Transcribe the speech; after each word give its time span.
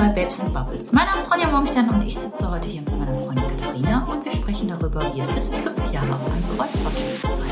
bei 0.00 0.08
Babes 0.08 0.40
and 0.40 0.54
Bubbles. 0.54 0.92
Mein 0.92 1.04
Name 1.04 1.20
ist 1.20 1.30
Ronja 1.30 1.50
Morgenstern 1.50 1.90
und 1.90 2.02
ich 2.02 2.16
sitze 2.16 2.50
heute 2.50 2.70
hier 2.70 2.80
mit 2.80 2.98
meiner 2.98 3.14
Freundin 3.14 3.46
Katharina 3.48 4.06
und 4.06 4.24
wir 4.24 4.32
sprechen 4.32 4.68
darüber, 4.68 5.12
wie 5.14 5.20
es 5.20 5.30
ist, 5.32 5.54
fünf 5.54 5.92
Jahre 5.92 6.14
auf 6.14 6.32
einem 6.32 6.42
Kreuzfahrtschiff 6.56 7.20
zu 7.20 7.34
sein. 7.34 7.50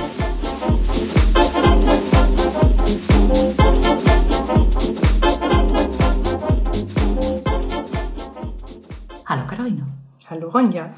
Hallo 9.26 9.46
Katharina. 9.46 9.86
Hallo 10.30 10.48
Ronja. 10.48 10.90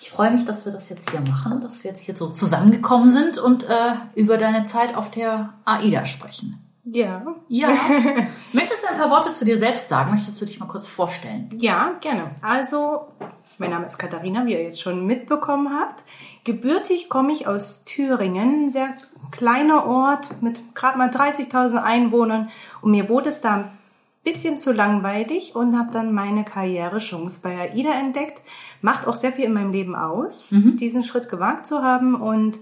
Ich 0.00 0.08
freue 0.08 0.30
mich, 0.30 0.46
dass 0.46 0.64
wir 0.64 0.72
das 0.72 0.88
jetzt 0.88 1.10
hier 1.10 1.20
machen, 1.20 1.60
dass 1.60 1.84
wir 1.84 1.90
jetzt 1.90 2.06
hier 2.06 2.16
so 2.16 2.30
zusammengekommen 2.30 3.10
sind 3.10 3.36
und 3.36 3.64
äh, 3.64 3.92
über 4.14 4.38
deine 4.38 4.64
Zeit 4.64 4.94
auf 4.94 5.10
der 5.10 5.52
AIDA 5.66 6.06
sprechen. 6.06 6.71
Ja. 6.84 7.36
Ja. 7.48 7.68
Möchtest 8.52 8.82
du 8.82 8.88
ein 8.88 8.98
paar 8.98 9.10
Worte 9.10 9.32
zu 9.32 9.44
dir 9.44 9.56
selbst 9.56 9.88
sagen? 9.88 10.10
Möchtest 10.10 10.40
du 10.40 10.46
dich 10.46 10.58
mal 10.58 10.66
kurz 10.66 10.88
vorstellen? 10.88 11.48
Ja, 11.56 11.96
gerne. 12.00 12.32
Also, 12.42 13.06
mein 13.58 13.70
Name 13.70 13.86
ist 13.86 13.98
Katharina, 13.98 14.44
wie 14.46 14.52
ihr 14.52 14.62
jetzt 14.62 14.80
schon 14.80 15.06
mitbekommen 15.06 15.72
habt. 15.78 16.02
Gebürtig 16.44 17.08
komme 17.08 17.32
ich 17.32 17.46
aus 17.46 17.84
Thüringen, 17.84 18.64
ein 18.64 18.70
sehr 18.70 18.94
kleiner 19.30 19.86
Ort 19.86 20.42
mit 20.42 20.74
gerade 20.74 20.98
mal 20.98 21.08
30.000 21.08 21.80
Einwohnern. 21.82 22.48
Und 22.80 22.90
mir 22.90 23.08
wurde 23.08 23.28
es 23.28 23.40
da 23.40 23.54
ein 23.54 23.78
bisschen 24.24 24.58
zu 24.58 24.72
langweilig 24.72 25.54
und 25.54 25.78
habe 25.78 25.92
dann 25.92 26.12
meine 26.12 26.44
Karrierechance 26.44 27.40
bei 27.42 27.60
AIDA 27.60 27.92
entdeckt. 27.92 28.42
Macht 28.80 29.06
auch 29.06 29.16
sehr 29.16 29.32
viel 29.32 29.44
in 29.44 29.52
meinem 29.52 29.70
Leben 29.70 29.94
aus, 29.94 30.48
diesen 30.50 31.04
Schritt 31.04 31.28
gewagt 31.28 31.66
zu 31.66 31.82
haben 31.82 32.16
und 32.16 32.58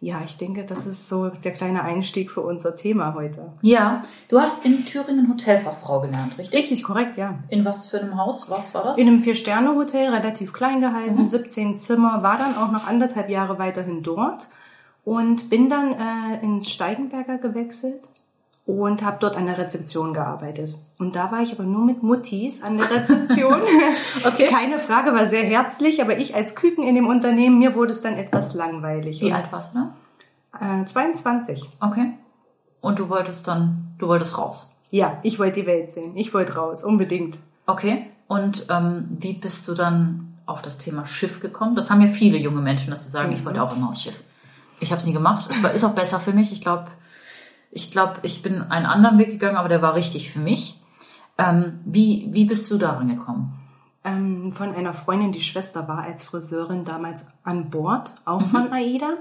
ja, 0.00 0.22
ich 0.24 0.36
denke, 0.36 0.64
das 0.64 0.86
ist 0.86 1.08
so 1.08 1.28
der 1.28 1.52
kleine 1.52 1.82
Einstieg 1.82 2.30
für 2.30 2.40
unser 2.40 2.76
Thema 2.76 3.14
heute. 3.14 3.52
Ja. 3.62 4.02
Du 4.28 4.40
hast 4.40 4.64
in 4.64 4.84
Thüringen 4.84 5.28
Hotelfachfrau 5.28 6.00
gelernt, 6.00 6.38
richtig? 6.38 6.58
Richtig 6.58 6.84
korrekt, 6.84 7.16
ja. 7.16 7.40
In 7.48 7.64
was 7.64 7.86
für 7.86 8.00
einem 8.00 8.16
Haus? 8.16 8.48
Was 8.48 8.74
war 8.74 8.84
das? 8.84 8.98
In 8.98 9.08
einem 9.08 9.18
Vier-Sterne-Hotel, 9.18 10.14
relativ 10.14 10.52
klein 10.52 10.80
gehalten, 10.80 11.26
17 11.26 11.76
Zimmer, 11.76 12.22
war 12.22 12.38
dann 12.38 12.56
auch 12.56 12.70
noch 12.70 12.86
anderthalb 12.86 13.28
Jahre 13.28 13.58
weiterhin 13.58 14.04
dort 14.04 14.46
und 15.04 15.50
bin 15.50 15.68
dann 15.68 15.92
äh, 15.92 16.44
ins 16.44 16.70
Steigenberger 16.70 17.38
gewechselt 17.38 18.08
und 18.68 19.02
habe 19.02 19.16
dort 19.18 19.38
an 19.38 19.46
der 19.46 19.56
Rezeption 19.56 20.12
gearbeitet. 20.12 20.76
Und 20.98 21.16
da 21.16 21.32
war 21.32 21.40
ich 21.40 21.52
aber 21.52 21.64
nur 21.64 21.86
mit 21.86 22.02
Muttis 22.02 22.62
an 22.62 22.76
der 22.76 22.90
Rezeption. 22.90 23.62
Okay. 24.24 24.46
Keine 24.46 24.78
Frage, 24.78 25.14
war 25.14 25.26
sehr 25.26 25.44
herzlich, 25.44 26.02
aber 26.02 26.18
ich 26.18 26.34
als 26.34 26.54
Küken 26.54 26.84
in 26.84 26.94
dem 26.94 27.06
Unternehmen, 27.06 27.58
mir 27.58 27.74
wurde 27.74 27.92
es 27.92 28.02
dann 28.02 28.14
etwas 28.14 28.52
langweilig. 28.52 29.22
Wie 29.22 29.32
alt 29.32 29.50
warst 29.52 29.74
du 29.74 29.90
da? 30.60 30.80
Äh, 30.82 30.84
22. 30.84 31.68
Okay. 31.80 32.12
Und 32.80 32.98
du 32.98 33.08
wolltest 33.08 33.48
dann, 33.48 33.94
du 33.96 34.08
wolltest 34.08 34.36
raus. 34.36 34.68
Ja, 34.90 35.18
ich 35.22 35.38
wollte 35.38 35.60
die 35.60 35.66
Welt 35.66 35.90
sehen. 35.90 36.16
Ich 36.16 36.34
wollte 36.34 36.56
raus, 36.56 36.84
unbedingt. 36.84 37.38
Okay. 37.66 38.06
Und 38.26 38.66
ähm, 38.68 39.08
wie 39.18 39.34
bist 39.34 39.66
du 39.68 39.74
dann 39.74 40.34
auf 40.44 40.60
das 40.60 40.76
Thema 40.76 41.06
Schiff 41.06 41.40
gekommen? 41.40 41.74
Das 41.74 41.90
haben 41.90 42.02
ja 42.02 42.08
viele 42.08 42.36
junge 42.36 42.60
Menschen, 42.60 42.90
dass 42.90 43.04
sie 43.04 43.10
sagen, 43.10 43.32
ich 43.32 43.44
wollte 43.46 43.62
auch 43.62 43.74
immer 43.74 43.88
aufs 43.88 44.02
Schiff. 44.02 44.22
Ich 44.80 44.90
habe 44.90 45.00
es 45.00 45.06
nie 45.06 45.14
gemacht. 45.14 45.48
Es 45.50 45.62
war, 45.62 45.72
ist 45.72 45.84
auch 45.84 45.94
besser 45.94 46.20
für 46.20 46.32
mich. 46.32 46.52
Ich 46.52 46.60
glaube, 46.60 46.88
ich 47.70 47.90
glaube, 47.90 48.14
ich 48.22 48.42
bin 48.42 48.62
einen 48.62 48.86
anderen 48.86 49.18
Weg 49.18 49.30
gegangen, 49.30 49.56
aber 49.56 49.68
der 49.68 49.82
war 49.82 49.94
richtig 49.94 50.30
für 50.30 50.40
mich. 50.40 50.80
Ähm, 51.36 51.80
wie, 51.84 52.28
wie 52.32 52.44
bist 52.44 52.70
du 52.70 52.78
daran 52.78 53.08
gekommen? 53.08 53.58
ähm, 54.08 54.50
von 54.50 54.74
einer 54.74 54.94
Freundin, 54.94 55.32
die 55.32 55.40
Schwester 55.40 55.88
war 55.88 56.02
als 56.02 56.24
Friseurin 56.24 56.84
damals 56.84 57.26
an 57.42 57.70
Bord, 57.70 58.12
auch 58.24 58.42
von 58.42 58.72
AIDA. 58.72 59.14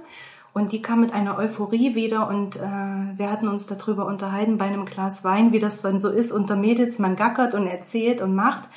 Und 0.53 0.71
die 0.71 0.81
kam 0.81 1.01
mit 1.01 1.13
einer 1.13 1.37
Euphorie 1.37 1.93
wieder 1.93 2.27
und 2.27 2.55
äh, 2.55 2.59
wir 2.59 3.31
hatten 3.31 3.47
uns 3.47 3.67
darüber 3.67 4.07
unterhalten 4.07 4.57
bei 4.57 4.65
einem 4.65 4.85
Glas 4.85 5.23
Wein, 5.23 5.51
wie 5.51 5.59
das 5.59 5.83
dann 5.83 6.01
so 6.01 6.09
ist 6.09 6.31
unter 6.31 6.55
Mädels, 6.55 6.97
man 6.97 7.15
gackert 7.15 7.53
und 7.53 7.67
erzählt 7.67 8.21
und 8.21 8.33
macht. 8.33 8.67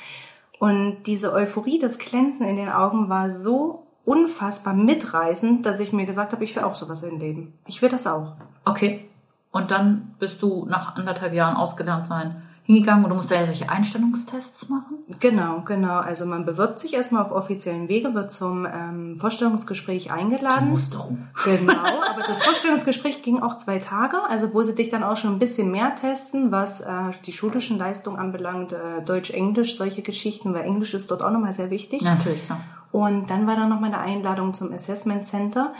Und 0.59 1.03
diese 1.07 1.33
Euphorie, 1.33 1.79
das 1.79 1.97
Glänzen 1.97 2.47
in 2.47 2.55
den 2.55 2.69
Augen 2.69 3.09
war 3.09 3.31
so 3.31 3.87
unfassbar 4.05 4.75
mitreißend, 4.75 5.65
dass 5.65 5.79
ich 5.79 5.91
mir 5.91 6.05
gesagt 6.05 6.33
habe, 6.33 6.43
ich 6.43 6.55
will 6.55 6.63
auch 6.63 6.75
sowas 6.75 7.01
im 7.01 7.17
Leben. 7.17 7.53
Ich 7.65 7.81
will 7.81 7.89
das 7.89 8.05
auch. 8.05 8.33
Okay. 8.63 9.09
Und 9.51 9.71
dann 9.71 10.15
bist 10.19 10.41
du 10.41 10.65
nach 10.65 10.95
anderthalb 10.95 11.33
Jahren 11.33 11.57
ausgelernt 11.57 12.07
sein 12.07 12.41
hingegangen 12.63 13.03
und 13.03 13.09
du 13.09 13.15
musst 13.15 13.31
ja 13.31 13.45
solche 13.45 13.69
Einstellungstests 13.69 14.69
machen? 14.69 14.99
Genau, 15.19 15.61
genau. 15.61 15.99
Also 15.99 16.25
man 16.25 16.45
bewirbt 16.45 16.79
sich 16.79 16.93
erstmal 16.93 17.23
auf 17.23 17.31
offiziellen 17.31 17.89
Wege, 17.89 18.13
wird 18.13 18.31
zum 18.31 18.65
ähm, 18.65 19.17
Vorstellungsgespräch 19.19 20.11
eingeladen. 20.11 20.69
Musterung. 20.69 21.27
Genau, 21.43 21.73
aber 22.09 22.21
das 22.25 22.43
Vorstellungsgespräch 22.43 23.23
ging 23.23 23.41
auch 23.41 23.57
zwei 23.57 23.79
Tage, 23.79 24.17
also 24.29 24.53
wo 24.53 24.61
sie 24.61 24.75
dich 24.75 24.89
dann 24.89 25.03
auch 25.03 25.17
schon 25.17 25.33
ein 25.33 25.39
bisschen 25.39 25.71
mehr 25.71 25.95
testen, 25.95 26.51
was 26.51 26.81
äh, 26.81 26.89
die 27.25 27.33
schulischen 27.33 27.77
Leistungen 27.77 28.17
anbelangt, 28.17 28.73
äh, 28.73 29.01
Deutsch, 29.05 29.31
Englisch, 29.31 29.75
solche 29.75 30.01
Geschichten, 30.01 30.53
weil 30.53 30.63
Englisch 30.63 30.93
ist 30.93 31.09
dort 31.11 31.23
auch 31.23 31.31
nochmal 31.31 31.53
sehr 31.53 31.71
wichtig. 31.71 32.01
Natürlich, 32.03 32.45
klar. 32.45 32.61
Und 32.91 33.29
dann 33.29 33.47
war 33.47 33.55
da 33.55 33.67
nochmal 33.67 33.93
eine 33.93 33.99
Einladung 33.99 34.53
zum 34.53 34.71
Assessment 34.71 35.23
Center 35.23 35.73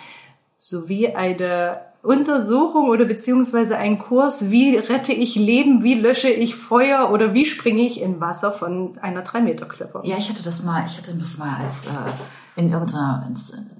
sowie 0.58 1.10
eine 1.10 1.91
Untersuchung 2.04 2.90
oder 2.90 3.06
beziehungsweise 3.06 3.78
ein 3.78 4.00
Kurs, 4.00 4.50
wie 4.50 4.76
rette 4.76 5.14
ich 5.14 5.36
Leben, 5.36 5.84
wie 5.84 5.94
lösche 5.94 6.30
ich 6.30 6.56
Feuer 6.56 7.12
oder 7.12 7.34
wie 7.36 7.46
springe 7.46 7.84
ich 7.84 8.02
in 8.02 8.20
Wasser 8.20 8.52
von 8.52 8.98
einer 9.00 9.24
3-Meter-Klippe. 9.24 10.02
Ja, 10.04 10.18
ich 10.18 10.30
hatte 10.30 10.42
das 10.42 10.64
mal, 10.64 10.84
ich 10.86 10.98
hatte 10.98 11.14
das 11.14 11.38
mal 11.38 11.58
als 11.58 11.86
äh, 11.86 12.12
in 12.58 12.70
irgendeiner, 12.72 13.30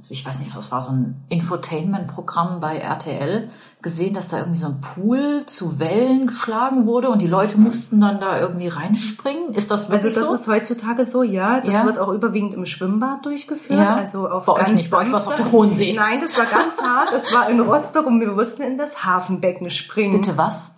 ich 0.10 0.26
weiß 0.26 0.40
nicht, 0.40 0.56
was 0.56 0.72
war 0.72 0.82
so 0.82 0.92
ein 0.92 1.22
Infotainment-Programm 1.30 2.60
bei 2.60 2.78
RTL 2.78 3.50
gesehen, 3.82 4.14
dass 4.14 4.30
da 4.30 4.38
irgendwie 4.40 4.60
so 4.60 4.68
ein 4.68 4.80
Pool 4.82 5.46
zu 5.46 5.80
Wellen 5.80 6.28
geschlagen 6.28 6.86
wurde 6.86 7.10
und 7.10 7.22
die 7.22 7.28
Leute 7.28 7.60
mussten 7.60 8.00
dann 8.00 8.20
da 8.20 8.40
irgendwie 8.40 8.68
reinspringen. 8.70 9.54
Ist 9.54 9.72
das 9.72 9.82
Also 9.82 9.92
wirklich 9.92 10.14
das 10.14 10.28
so? 10.28 10.34
ist 10.34 10.48
heutzutage 10.48 11.06
so, 11.06 11.24
ja. 11.24 11.60
Das 11.62 11.74
Ja. 11.74 11.86
wird 11.86 12.00
auch 12.00 12.10
überwiegend 12.10 12.54
im 12.54 12.66
Schwimmbad 12.66 13.26
durchgeführt. 13.26 13.80
Ja. 13.80 13.96
Also 13.96 14.30
auf 14.30 14.46
Bei 14.46 14.54
euch 14.54 14.60
ganz 14.60 14.72
nicht, 14.74 14.92
bei 14.92 14.98
euch 15.00 15.12
war's 15.12 15.28
auf 15.28 15.34
sanfte- 15.34 15.44
der 15.44 15.52
Hohen 15.52 15.74
See. 15.74 15.94
Nein, 15.94 16.20
das 16.22 16.38
war 16.38 16.46
ganz 16.46 16.78
hart. 16.82 17.10
Es 17.14 17.34
war 17.34 17.50
in 17.50 17.60
Rostock 17.60 18.06
und 18.06 18.20
wir 18.22 18.32
mussten 18.32 18.62
in 18.64 18.78
das 18.78 19.04
Hafenbecken 19.04 19.70
springen. 19.70 20.14
Bitte 20.22 20.38
was? 20.38 20.72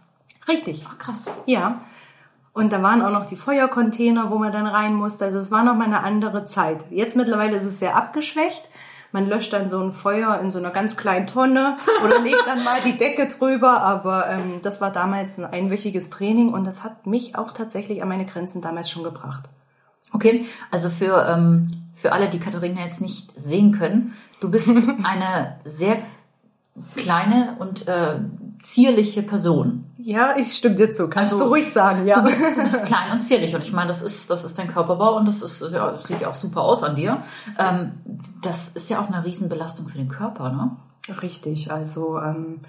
Richtig. 0.47 0.85
Ach, 0.89 0.97
krass. 0.97 1.27
Ja. 1.45 1.81
Und 2.53 2.71
da 2.71 2.83
waren 2.83 3.01
auch 3.01 3.11
noch 3.11 3.25
die 3.25 3.35
Feuercontainer, 3.35 4.29
wo 4.29 4.37
man 4.37 4.51
dann 4.51 4.67
rein 4.67 4.93
musste. 4.93 5.25
Also 5.25 5.39
es 5.39 5.49
war 5.49 5.63
noch 5.63 5.75
mal 5.75 5.85
eine 5.85 6.03
andere 6.03 6.45
Zeit. 6.45 6.85
Jetzt 6.91 7.17
mittlerweile 7.17 7.57
ist 7.57 7.65
es 7.65 7.79
sehr 7.79 7.95
abgeschwächt. 7.95 8.69
Man 9.11 9.27
löscht 9.27 9.53
dann 9.53 9.69
so 9.69 9.79
ein 9.79 9.91
Feuer 9.91 10.39
in 10.39 10.51
so 10.51 10.59
einer 10.59 10.69
ganz 10.71 10.95
kleinen 10.95 11.27
Tonne 11.27 11.77
oder 12.05 12.19
legt 12.23 12.45
dann 12.45 12.63
mal 12.63 12.79
die 12.85 12.97
Decke 12.97 13.27
drüber. 13.27 13.81
Aber 13.81 14.29
ähm, 14.29 14.59
das 14.61 14.81
war 14.81 14.91
damals 14.91 15.39
ein 15.39 15.45
einwöchiges 15.45 16.11
Training 16.11 16.53
und 16.53 16.67
das 16.67 16.83
hat 16.83 17.07
mich 17.07 17.35
auch 17.35 17.53
tatsächlich 17.53 18.03
an 18.03 18.09
meine 18.09 18.25
Grenzen 18.25 18.61
damals 18.61 18.89
schon 18.89 19.03
gebracht. 19.03 19.45
Okay, 20.11 20.45
also 20.69 20.89
für, 20.89 21.27
ähm, 21.27 21.69
für 21.95 22.11
alle, 22.11 22.29
die 22.29 22.39
Katharina 22.39 22.81
jetzt 22.81 23.01
nicht 23.01 23.33
sehen 23.35 23.71
können, 23.71 24.13
du 24.39 24.51
bist 24.51 24.69
eine 25.03 25.57
sehr 25.63 25.97
kleine 26.95 27.55
und 27.57 27.87
äh, 27.87 28.19
zierliche 28.63 29.21
Person. 29.21 29.85
Ja, 29.97 30.35
ich 30.37 30.53
stimme 30.53 30.75
dir 30.75 30.91
zu. 30.91 31.07
Kannst 31.09 31.33
Also, 31.33 31.45
du 31.45 31.49
ruhig 31.51 31.69
sagen, 31.69 32.07
ja. 32.07 32.15
Du 32.19 32.23
bist, 32.23 32.41
du 32.41 32.63
bist 32.63 32.85
klein 32.85 33.11
und 33.11 33.21
zierlich 33.21 33.53
und 33.53 33.61
ich 33.61 33.71
meine, 33.73 33.87
das 33.87 34.01
ist, 34.01 34.29
das 34.29 34.43
ist 34.43 34.57
dein 34.57 34.67
Körperbau 34.67 35.17
und 35.17 35.27
das 35.27 35.41
ist, 35.41 35.61
ja, 35.71 35.97
sieht 35.99 36.21
ja 36.21 36.29
auch 36.29 36.33
super 36.33 36.61
aus 36.61 36.81
an 36.81 36.95
dir. 36.95 37.21
Ähm, 37.59 37.91
das 38.41 38.69
ist 38.69 38.89
ja 38.89 38.99
auch 39.01 39.07
eine 39.09 39.23
Riesenbelastung 39.23 39.87
für 39.87 39.97
den 39.97 40.07
Körper, 40.09 40.49
ne? 40.49 40.71
Richtig, 41.21 41.71
also 41.71 42.17
ähm, 42.19 42.61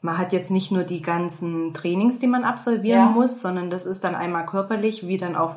man 0.00 0.16
hat 0.16 0.32
jetzt 0.32 0.50
nicht 0.50 0.70
nur 0.70 0.84
die 0.84 1.02
ganzen 1.02 1.74
Trainings, 1.74 2.18
die 2.20 2.28
man 2.28 2.44
absolvieren 2.44 3.00
Ja. 3.00 3.10
muss, 3.10 3.40
sondern 3.40 3.68
das 3.70 3.84
ist 3.84 4.04
dann 4.04 4.14
einmal 4.14 4.46
körperlich, 4.46 5.06
wie 5.08 5.16
dann 5.18 5.34
auch 5.34 5.56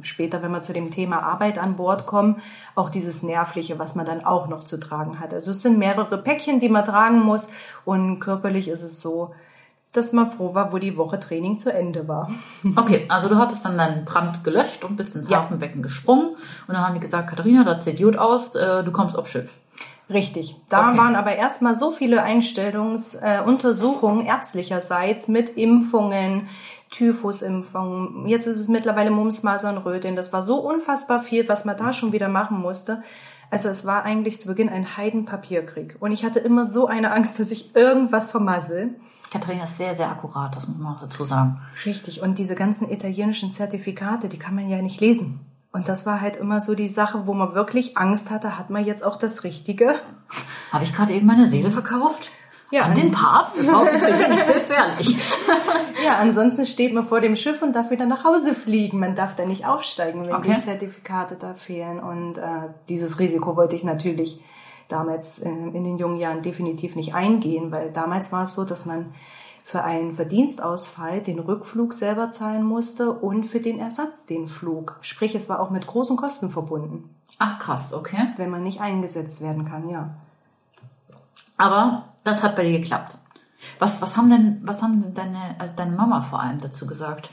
später, 0.00 0.42
wenn 0.42 0.50
wir 0.50 0.62
zu 0.62 0.72
dem 0.72 0.90
Thema 0.90 1.22
Arbeit 1.22 1.58
an 1.58 1.76
Bord 1.76 2.06
kommen, 2.06 2.40
auch 2.74 2.88
dieses 2.90 3.22
Nervliche, 3.22 3.78
was 3.78 3.94
man 3.94 4.06
dann 4.06 4.24
auch 4.24 4.48
noch 4.48 4.64
zu 4.64 4.80
tragen 4.80 5.20
hat. 5.20 5.32
Also 5.34 5.50
es 5.50 5.62
sind 5.62 5.78
mehrere 5.78 6.18
Päckchen, 6.18 6.58
die 6.58 6.68
man 6.70 6.84
tragen 6.84 7.20
muss 7.22 7.48
und 7.84 8.18
körperlich 8.18 8.68
ist 8.68 8.82
es 8.82 8.98
so, 9.00 9.34
dass 9.92 10.12
man 10.14 10.30
froh 10.30 10.54
war, 10.54 10.72
wo 10.72 10.78
die 10.78 10.96
Woche 10.96 11.20
Training 11.20 11.58
zu 11.58 11.70
Ende 11.70 12.08
war. 12.08 12.30
Okay, 12.76 13.04
also 13.10 13.28
du 13.28 13.36
hattest 13.36 13.62
dann 13.66 13.76
deinen 13.76 14.06
Brand 14.06 14.42
gelöscht 14.42 14.84
und 14.84 14.96
bist 14.96 15.14
ins 15.14 15.28
Ja. 15.28 15.40
Hafenbecken 15.42 15.82
gesprungen 15.82 16.30
und 16.30 16.74
dann 16.74 16.78
haben 16.84 16.94
die 16.94 17.00
gesagt, 17.00 17.28
Katharina, 17.28 17.62
das 17.62 17.84
sieht 17.84 17.98
gut 18.02 18.16
aus, 18.16 18.54
äh, 18.56 18.82
du 18.82 18.90
kommst 18.90 19.18
aufs 19.18 19.30
Schiff. 19.30 19.58
Richtig. 20.10 20.56
Da 20.68 20.88
Okay. 20.88 20.98
waren 20.98 21.16
aber 21.16 21.36
erstmal 21.36 21.74
so 21.74 21.90
viele 21.90 22.22
Einstellungsuntersuchungen 22.22 24.26
äh, 24.26 24.28
ärztlicherseits 24.28 25.28
mit 25.28 25.50
Impfungen, 25.50 26.48
Typhusimpfungen. 26.90 28.26
Jetzt 28.26 28.46
ist 28.46 28.58
es 28.58 28.68
mittlerweile 28.68 29.10
Mumps, 29.10 29.42
Masern, 29.42 29.78
Röteln. 29.78 30.16
Das 30.16 30.32
war 30.32 30.42
so 30.42 30.60
unfassbar 30.60 31.22
viel, 31.22 31.48
was 31.48 31.64
man 31.64 31.76
da 31.76 31.92
schon 31.92 32.12
wieder 32.12 32.28
machen 32.28 32.60
musste. 32.60 33.02
Also 33.50 33.68
es 33.68 33.86
war 33.86 34.04
eigentlich 34.04 34.40
zu 34.40 34.48
Beginn 34.48 34.68
ein 34.68 34.96
Heidenpapierkrieg. 34.96 35.96
Und 36.00 36.12
ich 36.12 36.24
hatte 36.24 36.38
immer 36.38 36.64
so 36.64 36.86
eine 36.86 37.12
Angst, 37.12 37.38
dass 37.38 37.50
ich 37.50 37.76
irgendwas 37.76 38.30
vermassel. 38.30 38.94
Katharina 39.30 39.64
ist 39.64 39.78
sehr, 39.78 39.94
sehr 39.94 40.10
akkurat, 40.10 40.54
das 40.54 40.68
muss 40.68 40.78
man 40.78 40.94
auch 40.94 41.00
dazu 41.00 41.24
sagen. 41.24 41.58
Richtig. 41.86 42.22
Und 42.22 42.38
diese 42.38 42.54
ganzen 42.54 42.90
italienischen 42.90 43.52
Zertifikate, 43.52 44.28
die 44.28 44.38
kann 44.38 44.54
man 44.54 44.68
ja 44.68 44.82
nicht 44.82 45.00
lesen. 45.00 45.40
Und 45.72 45.88
das 45.88 46.04
war 46.04 46.20
halt 46.20 46.36
immer 46.36 46.60
so 46.60 46.74
die 46.74 46.88
Sache, 46.88 47.26
wo 47.26 47.32
man 47.32 47.54
wirklich 47.54 47.96
Angst 47.96 48.30
hatte, 48.30 48.58
hat 48.58 48.68
man 48.70 48.84
jetzt 48.84 49.02
auch 49.04 49.16
das 49.16 49.42
Richtige? 49.42 49.94
Habe 50.70 50.84
ich 50.84 50.94
gerade 50.94 51.12
eben 51.12 51.26
meine 51.26 51.46
Seele 51.46 51.70
verkauft? 51.70 52.30
Ja, 52.70 52.82
An 52.82 52.94
den 52.94 53.10
Papst? 53.10 53.58
Das 53.58 53.70
war 53.72 53.84
natürlich 53.84 54.28
nicht 54.28 54.46
gefährlich. 54.46 55.16
Ja, 56.06 56.16
ansonsten 56.20 56.66
steht 56.66 56.92
man 56.94 57.06
vor 57.06 57.20
dem 57.20 57.36
Schiff 57.36 57.62
und 57.62 57.74
darf 57.76 57.90
wieder 57.90 58.06
nach 58.06 58.24
Hause 58.24 58.54
fliegen. 58.54 58.98
Man 58.98 59.14
darf 59.14 59.36
da 59.36 59.44
nicht 59.46 59.66
aufsteigen, 59.66 60.26
wenn 60.26 60.34
Okay. 60.34 60.54
die 60.56 60.60
Zertifikate 60.60 61.36
da 61.36 61.54
fehlen. 61.54 62.00
Und 62.00 62.38
äh, 62.38 62.70
dieses 62.88 63.18
Risiko 63.20 63.56
wollte 63.56 63.76
ich 63.76 63.84
natürlich 63.84 64.40
damals 64.88 65.38
äh, 65.38 65.48
in 65.48 65.84
den 65.84 65.98
jungen 65.98 66.18
Jahren 66.18 66.42
definitiv 66.42 66.96
nicht 66.96 67.14
eingehen, 67.14 67.70
weil 67.70 67.92
damals 67.92 68.32
war 68.32 68.44
es 68.44 68.54
so, 68.54 68.64
dass 68.64 68.84
man 68.84 69.14
für 69.64 69.84
einen 69.84 70.12
Verdienstausfall 70.12 71.20
den 71.20 71.38
Rückflug 71.38 71.92
selber 71.92 72.30
zahlen 72.30 72.64
musste 72.64 73.12
und 73.12 73.44
für 73.44 73.60
den 73.60 73.78
Ersatz 73.78 74.26
den 74.26 74.48
Flug. 74.48 74.98
Sprich, 75.00 75.34
es 75.34 75.48
war 75.48 75.60
auch 75.60 75.70
mit 75.70 75.86
großen 75.86 76.16
Kosten 76.16 76.50
verbunden, 76.50 77.08
Ach 77.38 77.58
krass, 77.58 77.92
okay. 77.92 78.34
wenn 78.36 78.50
man 78.50 78.62
nicht 78.62 78.80
eingesetzt 78.80 79.40
werden 79.40 79.64
kann, 79.64 79.88
ja. 79.88 80.10
Aber 81.56 82.04
das 82.24 82.42
hat 82.42 82.56
bei 82.56 82.62
dir 82.62 82.78
geklappt. 82.78 83.18
Was, 83.78 84.02
was 84.02 84.16
haben 84.16 84.30
denn, 84.30 84.60
was 84.64 84.82
haben 84.82 85.02
denn 85.02 85.14
deine, 85.14 85.56
also 85.58 85.72
deine 85.74 85.92
Mama 85.92 86.20
vor 86.20 86.40
allem 86.40 86.60
dazu 86.60 86.86
gesagt? 86.86 87.30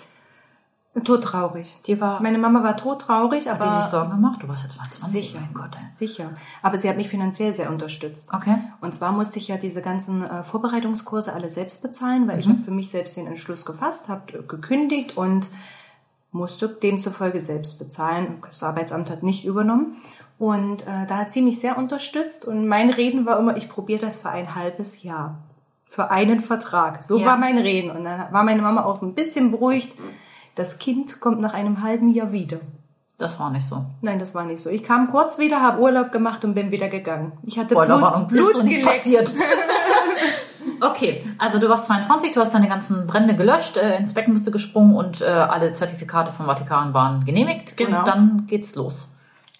Todtraurig. 1.03 1.80
Die 1.86 2.01
war, 2.01 2.21
Meine 2.21 2.39
Mama 2.39 2.63
war 2.63 2.75
todtraurig, 2.75 3.47
hat 3.47 3.59
die 3.59 3.63
aber 3.63 3.81
sich 3.83 3.91
Sorgen 3.91 4.09
gemacht? 4.12 4.41
Du 4.41 4.47
warst 4.47 4.63
ja 4.63 4.69
22, 4.69 5.12
Sicher. 5.12 5.39
mein 5.39 5.53
Gott. 5.53 5.69
Sicher. 5.94 6.31
Aber 6.63 6.77
sie 6.77 6.89
hat 6.89 6.97
mich 6.97 7.07
finanziell 7.09 7.53
sehr 7.53 7.69
unterstützt. 7.69 8.33
Okay. 8.33 8.57
Und 8.81 8.94
zwar 8.95 9.12
musste 9.12 9.38
ich 9.38 9.47
ja 9.47 9.57
diese 9.57 9.81
ganzen 9.81 10.24
äh, 10.25 10.44
Vorbereitungskurse 10.44 11.31
alle 11.33 11.50
selbst 11.50 11.81
bezahlen, 11.83 12.27
weil 12.27 12.39
ich 12.39 12.50
habe 12.50 12.59
für 12.59 12.71
mich 12.71 12.89
selbst 12.89 13.15
den 13.18 13.27
Entschluss 13.27 13.65
gefasst, 13.65 14.09
habe 14.09 14.33
äh, 14.33 14.41
gekündigt 14.41 15.15
und 15.15 15.50
musste 16.31 16.68
demzufolge 16.68 17.39
selbst 17.39 17.77
bezahlen. 17.80 18.39
Das 18.45 18.63
Arbeitsamt 18.63 19.09
hat 19.09 19.24
nicht 19.24 19.45
übernommen. 19.45 19.97
Und 20.39 20.83
äh, 20.88 21.06
da 21.07 21.18
hat 21.18 21.31
sie 21.33 21.42
mich 21.42 21.59
sehr 21.59 21.77
unterstützt 21.77 22.45
und 22.45 22.68
mein 22.68 22.89
Reden 22.89 23.25
war 23.25 23.38
immer, 23.39 23.57
ich 23.57 23.69
probiere 23.69 24.00
das 24.01 24.21
für 24.21 24.30
ein 24.30 24.56
halbes 24.56 25.03
Jahr. 25.03 25.38
Für 25.85 26.12
einen 26.12 26.39
Vertrag. 26.39 27.03
So 27.03 27.18
Ja. 27.19 27.25
war 27.25 27.38
mein 27.38 27.57
Reden. 27.57 27.89
Und 27.92 28.03
dann 28.06 28.31
war 28.31 28.44
meine 28.44 28.62
Mama 28.62 28.83
auch 28.85 29.01
ein 29.01 29.15
bisschen 29.15 29.51
beruhigt. 29.51 29.95
Das 30.59 30.77
Kind 30.77 31.21
kommt 31.21 31.39
nach 31.39 31.53
einem 31.53 31.81
halben 31.81 32.09
Jahr 32.09 32.33
wieder. 32.33 32.57
Das 33.17 33.39
war 33.39 33.50
nicht 33.50 33.65
so. 33.65 33.85
Nein, 34.01 34.19
das 34.19 34.35
war 34.35 34.44
nicht 34.44 34.61
so. 34.61 34.69
Ich 34.69 34.83
kam 34.83 35.09
kurz 35.09 35.39
wieder, 35.39 35.61
habe 35.61 35.81
Urlaub 35.81 36.11
gemacht 36.11 36.44
und 36.44 36.53
bin 36.53 36.69
wieder 36.69 36.89
gegangen. 36.89 37.31
Ich 37.44 37.57
hatte 37.57 37.75
Blut, 37.75 38.27
Blut 38.27 38.51
so 38.51 38.61
nicht 38.61 38.85
passiert. 38.85 39.33
okay, 40.81 41.23
also 41.38 41.59
du 41.59 41.69
warst 41.69 41.85
22, 41.85 42.33
du 42.33 42.41
hast 42.41 42.53
deine 42.53 42.67
ganzen 42.67 43.07
Brände 43.07 43.38
gelöscht, 43.38 43.77
äh, 43.77 43.95
ins 43.95 44.13
Becken 44.13 44.33
bist 44.33 44.47
du 44.47 44.51
gesprungen 44.51 44.97
und 44.97 45.21
äh, 45.21 45.27
alle 45.27 45.71
Zertifikate 45.71 46.33
vom 46.33 46.45
Vatikan 46.45 46.94
waren 46.94 47.23
genehmigt. 47.23 47.77
Genau. 47.77 48.00
Und 48.00 48.07
dann 48.09 48.44
geht's 48.45 48.75
los. 48.75 49.07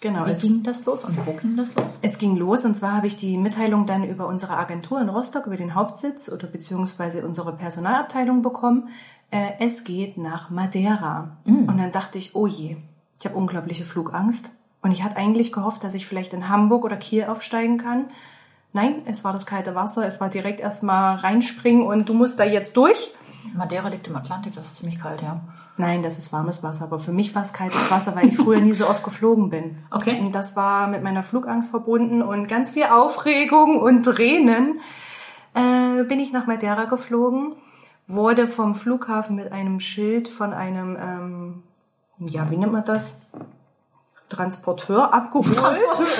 Genau. 0.00 0.26
Wie 0.26 0.32
ging 0.34 0.62
das 0.62 0.84
los 0.84 1.04
und 1.04 1.26
wo 1.26 1.32
ging 1.32 1.56
das 1.56 1.74
los? 1.76 1.98
es 2.02 2.18
ging 2.18 2.36
los 2.36 2.66
und 2.66 2.74
zwar 2.74 2.94
habe 2.94 3.06
ich 3.06 3.16
die 3.16 3.38
Mitteilung 3.38 3.86
dann 3.86 4.02
über 4.04 4.26
unsere 4.26 4.56
Agentur 4.58 5.00
in 5.00 5.08
Rostock, 5.08 5.46
über 5.46 5.56
den 5.56 5.74
Hauptsitz 5.74 6.30
oder 6.30 6.46
beziehungsweise 6.46 7.24
unsere 7.26 7.54
Personalabteilung 7.54 8.42
bekommen. 8.42 8.88
Äh, 9.30 9.52
es 9.60 9.84
geht 9.84 10.18
nach 10.18 10.50
Madeira. 10.50 11.38
Und 11.44 11.78
dann 11.78 11.92
dachte 11.92 12.18
ich, 12.18 12.34
oh 12.34 12.46
je, 12.46 12.76
ich 13.18 13.26
habe 13.26 13.36
unglaubliche 13.36 13.84
Flugangst. 13.84 14.50
Und 14.82 14.92
ich 14.92 15.02
hatte 15.02 15.16
eigentlich 15.16 15.52
gehofft, 15.52 15.84
dass 15.84 15.94
ich 15.94 16.06
vielleicht 16.06 16.32
in 16.32 16.48
Hamburg 16.48 16.84
oder 16.84 16.96
Kiel 16.96 17.24
aufsteigen 17.24 17.78
kann. 17.78 18.10
Nein, 18.72 19.02
es 19.04 19.24
war 19.24 19.32
das 19.32 19.46
kalte 19.46 19.74
Wasser. 19.74 20.06
Es 20.06 20.20
war 20.20 20.28
direkt 20.28 20.60
erstmal 20.60 21.16
reinspringen 21.16 21.82
und 21.82 22.08
du 22.08 22.14
musst 22.14 22.40
da 22.40 22.44
jetzt 22.44 22.76
durch. 22.76 23.12
Madeira 23.54 23.88
liegt 23.88 24.06
im 24.06 24.16
Atlantik, 24.16 24.52
das 24.54 24.66
ist 24.66 24.76
ziemlich 24.76 25.00
kalt, 25.00 25.22
ja. 25.22 25.40
Nein, 25.76 26.02
das 26.02 26.18
ist 26.18 26.32
warmes 26.32 26.62
Wasser, 26.62 26.84
aber 26.84 26.98
für 26.98 27.12
mich 27.12 27.34
war 27.34 27.42
es 27.42 27.52
kaltes 27.52 27.90
Wasser, 27.90 28.14
weil 28.14 28.28
ich 28.28 28.36
früher 28.36 28.60
nie 28.60 28.74
so 28.74 28.86
oft 28.86 29.02
geflogen 29.02 29.48
bin. 29.48 29.78
Okay. 29.90 30.20
Und 30.20 30.34
das 30.34 30.54
war 30.54 30.88
mit 30.88 31.02
meiner 31.02 31.22
Flugangst 31.22 31.70
verbunden 31.70 32.22
und 32.22 32.48
ganz 32.48 32.72
viel 32.72 32.84
Aufregung 32.84 33.80
und 33.80 34.02
Tränen. 34.02 34.80
Äh, 35.54 36.04
bin 36.04 36.20
ich 36.20 36.32
nach 36.32 36.46
Madeira 36.46 36.84
geflogen, 36.84 37.54
wurde 38.12 38.46
vom 38.48 38.74
Flughafen 38.74 39.36
mit 39.36 39.52
einem 39.52 39.80
Schild 39.80 40.28
von 40.28 40.52
einem, 40.52 40.96
ähm, 41.00 41.62
ja, 42.18 42.50
wie 42.50 42.56
nennt 42.56 42.72
man 42.72 42.84
das? 42.84 43.16
Transporteur 44.28 45.12
abgeholt. 45.12 45.58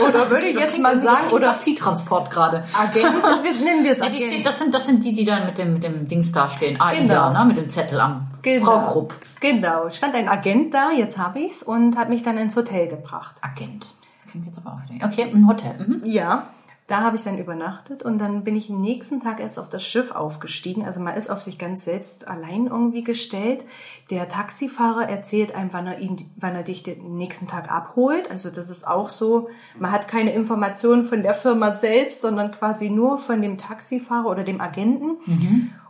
oder 0.09 0.31
würde 0.31 0.47
ich 0.47 0.59
jetzt 0.59 0.79
mal 0.81 1.01
sagen, 1.01 1.29
oder 1.31 1.55
Viehtransport 1.55 2.29
gerade. 2.31 2.65
Agent, 2.75 3.23
nennen 3.65 3.85
wir 3.85 3.93
es 3.93 3.99
Ja, 3.99 4.07
Agent. 4.07 4.23
steht, 4.25 4.47
das, 4.47 4.59
sind, 4.59 4.75
das 4.75 4.87
sind 4.87 5.05
die, 5.05 5.13
die 5.15 5.25
dann 5.25 5.47
mit 5.47 5.59
dem, 5.59 5.75
mit 5.75 5.85
dem 5.85 6.09
Dings 6.09 6.33
da 6.33 6.49
stehen. 6.49 6.81
AIDA, 6.81 7.03
Genau. 7.29 7.33
ne? 7.33 7.45
mit 7.45 7.57
dem 7.57 7.69
Zettel 7.69 8.01
am. 8.01 8.27
Genau. 8.43 8.65
Frau 8.65 8.81
Krupp. 8.93 9.17
Genau, 9.41 9.89
stand 9.91 10.17
ein 10.17 10.29
Agent 10.29 10.75
da, 10.75 10.91
jetzt 10.91 11.19
habe 11.19 11.39
ich's, 11.39 11.63
und 11.63 11.97
hat 11.97 12.09
mich 12.09 12.23
dann 12.25 12.37
ins 12.37 12.57
Hotel 12.57 12.89
gebracht. 12.89 13.37
Agent. 13.43 13.95
Das 14.21 14.31
klingt 14.33 14.47
jetzt 14.47 14.59
aber 14.59 14.73
auch 14.85 14.91
wieder. 14.93 15.07
Okay, 15.07 15.31
ein 15.33 15.47
Hotel. 15.47 15.75
Mhm. 15.79 16.03
Ja, 16.05 16.49
da 16.91 17.03
habe 17.03 17.17
ich 17.17 17.23
dann 17.23 17.39
übernachtet 17.39 18.03
und 18.03 18.19
dann 18.19 18.43
bin 18.43 18.57
ich 18.57 18.69
am 18.69 18.81
nächsten 18.81 19.21
Tag 19.21 19.39
erst 19.39 19.61
auf 19.61 19.69
das 19.69 19.85
Schiff 19.85 20.11
aufgestiegen. 20.11 20.85
Also 20.85 21.01
man 21.01 21.15
ist 21.15 21.31
auf 21.31 21.41
sich 21.41 21.57
ganz 21.57 21.85
selbst 21.85 22.27
allein 22.27 22.67
irgendwie 22.67 23.03
gestellt. 23.03 23.65
Der 24.11 24.29
Taxifahrer 24.29 25.09
erzählt 25.09 25.55
einem, 25.55 25.73
wann 25.73 25.87
er, 25.87 26.01
ihn, 26.01 26.17
wann 26.37 26.57
er 26.57 26.65
dich 26.65 26.83
den 26.83 27.17
nächsten 27.17 27.47
Tag 27.47 27.71
abholt. 27.71 28.29
Also 28.31 28.51
das 28.51 28.71
ist 28.71 28.89
auch 28.89 29.09
so, 29.09 29.49
man 29.79 29.93
hat 29.93 30.09
keine 30.09 30.33
Informationen 30.33 31.05
von 31.05 31.23
der 31.23 31.35
Firma 31.35 31.71
selbst, 31.71 32.23
sondern 32.23 32.51
quasi 32.51 32.91
nur 32.91 33.19
von 33.19 33.41
dem 33.41 33.57
Taxifahrer 33.57 34.29
oder 34.29 34.43
dem 34.43 34.61
Agenten. 34.61 35.19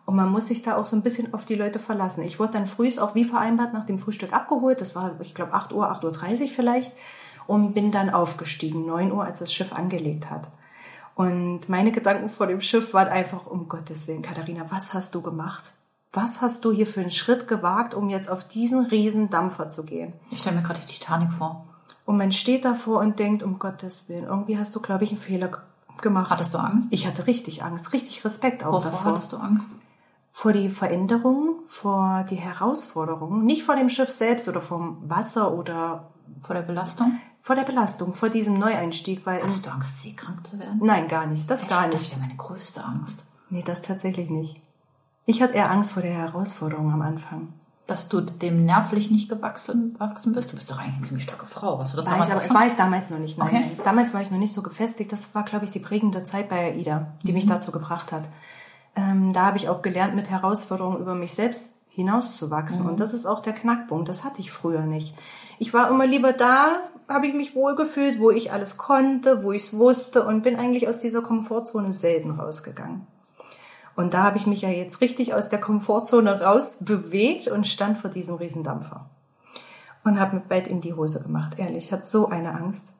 Und 0.04 0.16
man 0.16 0.28
muss 0.28 0.48
sich 0.48 0.60
da 0.60 0.76
auch 0.76 0.86
so 0.86 0.96
ein 0.96 1.02
bisschen 1.02 1.32
auf 1.32 1.46
die 1.46 1.54
Leute 1.54 1.78
verlassen. 1.78 2.24
Ich 2.24 2.38
wurde 2.38 2.52
dann 2.52 2.66
frühs 2.66 2.98
auch 2.98 3.14
wie 3.14 3.24
vereinbart 3.24 3.72
nach 3.72 3.84
dem 3.84 3.96
Frühstück 3.96 4.34
abgeholt. 4.34 4.82
Das 4.82 4.94
war, 4.94 5.18
ich 5.20 5.34
glaube, 5.34 5.54
8 5.54 5.72
Uhr, 5.72 5.90
8.30 5.90 6.42
Uhr 6.42 6.48
vielleicht. 6.48 6.92
Und 7.46 7.72
bin 7.72 7.90
dann 7.90 8.10
aufgestiegen, 8.10 8.84
9 8.86 9.12
Uhr, 9.12 9.24
als 9.24 9.38
das 9.38 9.52
Schiff 9.52 9.72
angelegt 9.72 10.30
hat. 10.30 10.50
Und 11.20 11.68
meine 11.68 11.92
Gedanken 11.92 12.30
vor 12.30 12.46
dem 12.46 12.62
Schiff 12.62 12.94
waren 12.94 13.08
einfach, 13.08 13.46
um 13.46 13.68
Gottes 13.68 14.08
Willen, 14.08 14.22
Katharina, 14.22 14.64
was 14.70 14.94
hast 14.94 15.14
du 15.14 15.20
gemacht? 15.20 15.74
Was 16.14 16.40
hast 16.40 16.64
du 16.64 16.72
hier 16.72 16.86
für 16.86 17.00
einen 17.00 17.10
Schritt 17.10 17.46
gewagt, 17.46 17.92
um 17.92 18.08
jetzt 18.08 18.30
auf 18.30 18.48
diesen 18.48 18.86
riesen 18.86 19.28
Dampfer 19.28 19.68
zu 19.68 19.84
gehen? 19.84 20.14
Ich 20.30 20.38
stelle 20.38 20.56
mir 20.56 20.62
gerade 20.62 20.80
die 20.80 20.86
Titanic 20.86 21.30
vor. 21.30 21.66
Und 22.06 22.16
man 22.16 22.32
steht 22.32 22.64
davor 22.64 23.00
und 23.00 23.18
denkt, 23.18 23.42
um 23.42 23.58
Gottes 23.58 24.08
Willen, 24.08 24.24
irgendwie 24.24 24.56
hast 24.56 24.74
du, 24.74 24.80
glaube 24.80 25.04
ich, 25.04 25.10
einen 25.10 25.20
Fehler 25.20 25.50
gemacht. 26.00 26.30
Hattest 26.30 26.54
du 26.54 26.58
Angst? 26.58 26.88
Ich 26.90 27.06
hatte 27.06 27.26
richtig 27.26 27.62
Angst, 27.62 27.92
richtig 27.92 28.24
Respekt 28.24 28.64
auch 28.64 28.72
Wovor 28.72 28.90
davor. 28.90 29.04
hattest 29.12 29.32
du 29.34 29.36
Angst? 29.36 29.76
Vor 30.32 30.54
die 30.54 30.70
Veränderungen, 30.70 31.56
vor 31.66 32.24
die 32.30 32.36
Herausforderungen, 32.36 33.44
nicht 33.44 33.62
vor 33.62 33.76
dem 33.76 33.90
Schiff 33.90 34.10
selbst 34.10 34.48
oder 34.48 34.62
vom 34.62 34.96
Wasser 35.06 35.52
oder 35.52 36.06
Vor 36.42 36.54
der 36.54 36.62
Belastung? 36.62 37.20
Vor 37.42 37.56
der 37.56 37.64
Belastung, 37.64 38.12
vor 38.12 38.28
diesem 38.28 38.54
Neueinstieg, 38.54 39.24
weil 39.26 39.42
Hattest 39.42 39.66
du 39.66 39.70
Angst, 39.70 40.02
seekrank 40.02 40.46
zu 40.46 40.58
werden? 40.58 40.80
nein, 40.82 41.08
gar 41.08 41.26
nicht, 41.26 41.50
das 41.50 41.66
gar 41.68 41.84
Echt? 41.84 41.92
nicht. 41.94 42.04
Das 42.04 42.10
wäre 42.10 42.20
meine 42.20 42.36
größte 42.36 42.84
Angst. 42.84 43.26
Nee, 43.48 43.62
das 43.64 43.82
tatsächlich 43.82 44.30
nicht. 44.30 44.60
Ich 45.26 45.42
hatte 45.42 45.54
eher 45.54 45.70
Angst 45.70 45.92
vor 45.92 46.02
der 46.02 46.12
Herausforderung 46.12 46.92
am 46.92 47.02
Anfang. 47.02 47.52
Dass 47.86 48.08
du 48.08 48.20
dem 48.20 48.64
nervlich 48.66 49.10
nicht 49.10 49.28
gewachsen 49.28 49.94
gewachsen 49.94 50.32
bist? 50.32 50.52
Du 50.52 50.54
bist 50.56 50.70
doch 50.70 50.78
eigentlich 50.78 50.94
eine 50.96 51.02
ziemlich 51.06 51.24
starke 51.24 51.46
Frau. 51.46 51.78
Warst 51.80 51.92
du 51.92 51.96
das 51.96 52.06
War 52.06 52.12
damals 52.12 52.28
ich, 52.28 52.34
aber, 52.50 52.54
war 52.54 52.66
ich 52.66 52.74
damals 52.74 53.10
noch 53.10 53.18
nicht. 53.18 53.36
Nein, 53.38 53.48
Okay. 53.48 53.58
nein. 53.60 53.80
Damals 53.82 54.14
war 54.14 54.20
ich 54.22 54.30
noch 54.30 54.38
nicht 54.38 54.52
so 54.52 54.62
gefestigt. 54.62 55.10
Das 55.10 55.34
war, 55.34 55.42
glaube 55.42 55.64
ich, 55.64 55.72
die 55.72 55.80
prägende 55.80 56.22
Zeit 56.22 56.48
bei 56.48 56.72
AIDA, 56.72 57.08
die 57.24 57.28
Mhm. 57.32 57.34
mich 57.34 57.46
dazu 57.46 57.72
gebracht 57.72 58.12
hat. 58.12 58.28
Ähm, 58.94 59.32
da 59.32 59.46
habe 59.46 59.56
ich 59.56 59.68
auch 59.68 59.82
gelernt, 59.82 60.14
mit 60.14 60.30
Herausforderungen 60.30 60.98
über 61.00 61.14
mich 61.16 61.32
selbst 61.32 61.76
hinauszuwachsen. 61.88 62.84
Mhm. 62.84 62.90
Und 62.90 63.00
das 63.00 63.12
ist 63.12 63.26
auch 63.26 63.40
der 63.40 63.52
Knackpunkt. 63.54 64.08
Das 64.08 64.22
hatte 64.24 64.40
ich 64.40 64.52
früher 64.52 64.82
nicht. 64.82 65.16
Ich 65.58 65.74
war 65.74 65.88
immer 65.90 66.06
lieber 66.06 66.32
da, 66.32 66.76
habe 67.10 67.26
ich 67.26 67.34
mich 67.34 67.54
wohlgefühlt, 67.54 68.20
wo 68.20 68.30
ich 68.30 68.52
alles 68.52 68.76
konnte, 68.76 69.42
wo 69.42 69.52
ich 69.52 69.64
es 69.64 69.76
wusste 69.76 70.24
und 70.24 70.42
bin 70.42 70.56
eigentlich 70.56 70.88
aus 70.88 71.00
dieser 71.00 71.22
Komfortzone 71.22 71.92
selten 71.92 72.30
rausgegangen. 72.30 73.06
Und 73.96 74.14
da 74.14 74.22
habe 74.22 74.38
ich 74.38 74.46
mich 74.46 74.62
ja 74.62 74.70
jetzt 74.70 75.00
richtig 75.00 75.34
aus 75.34 75.48
der 75.48 75.60
Komfortzone 75.60 76.40
rausbewegt 76.40 77.48
und 77.48 77.66
stand 77.66 77.98
vor 77.98 78.10
diesem 78.10 78.36
Riesendampfer. 78.36 79.10
Und 80.04 80.18
habe 80.18 80.36
mit 80.36 80.48
Bett 80.48 80.68
in 80.68 80.80
die 80.80 80.94
Hose 80.94 81.22
gemacht, 81.22 81.58
ehrlich. 81.58 81.86
Ich 81.86 81.92
hatte 81.92 82.06
so 82.06 82.28
eine 82.28 82.54
Angst. 82.54 82.94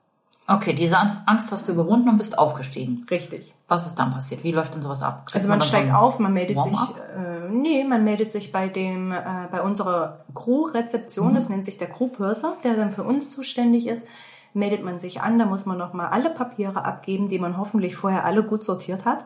Okay, 0.47 0.73
diese 0.73 0.99
An- 0.99 1.23
Angst 1.27 1.53
hast 1.53 1.69
du 1.69 1.73
überwunden 1.73 2.09
und 2.09 2.17
bist 2.19 2.37
aufgestiegen. 2.39 3.07
Richtig. 3.09 3.55
Was 3.69 3.87
ist 3.87 3.95
dann 3.97 4.11
passiert? 4.11 4.43
Wie 4.43 4.51
läuft 4.51 4.75
denn 4.75 4.83
sowas 4.83 5.03
ab? 5.03 5.27
Kriegt 5.27 5.37
Also 5.37 5.49
man 5.49 5.61
dann 5.61 5.69
steigt 5.69 5.89
so 5.91 5.95
auf, 5.95 6.19
man 6.19 6.33
meldet 6.33 6.61
sich, 6.63 6.73
äh, 7.17 7.49
nee, 7.51 7.85
man 7.85 8.03
meldet 8.03 8.31
sich 8.33 8.51
bei 8.51 8.69
dem, 8.69 9.13
äh, 9.13 9.17
bei 9.53 9.63
unserer 9.63 10.25
Crew-Rezeption, 10.35 11.35
das 11.35 11.49
nennt 11.51 11.65
sich 11.65 11.79
der 11.79 11.89
Crew-Purser, 11.89 12.57
der 12.65 12.75
dann 12.75 12.91
für 12.91 13.05
uns 13.05 13.31
zuständig 13.31 13.87
ist, 13.87 14.09
meldet 14.53 14.85
man 14.85 14.99
sich 14.99 15.21
an, 15.21 15.39
da 15.39 15.47
muss 15.47 15.67
man 15.67 15.79
nochmal 15.79 16.09
alle 16.09 16.31
Papiere 16.31 16.85
abgeben, 16.85 17.29
die 17.29 17.39
man 17.39 17.57
hoffentlich 17.57 17.95
vorher 17.95 18.25
alle 18.25 18.43
gut 18.43 18.65
sortiert 18.65 19.05
hat, 19.05 19.25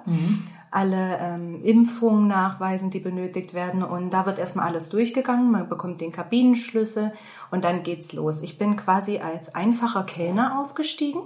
alle 0.75 1.19
ähm, 1.21 1.63
Impfungen 1.65 2.27
nachweisen, 2.27 2.91
die 2.91 3.01
benötigt 3.01 3.55
werden 3.55 3.83
und 3.83 4.11
da 4.11 4.27
wird 4.27 4.39
erstmal 4.39 4.67
alles 4.67 4.89
durchgegangen, 4.89 5.51
man 5.51 5.69
bekommt 5.69 6.01
den 6.01 6.13
Kabinenschlüssel 6.13 7.13
und 7.51 7.65
dann 7.65 7.83
geht's 7.83 8.13
los. 8.13 8.43
Ich 8.43 8.59
bin 8.59 8.77
quasi 8.77 9.19
als 9.19 9.55
einfacher 9.55 10.05
Kellner 10.05 10.59
aufgestiegen, 10.61 11.21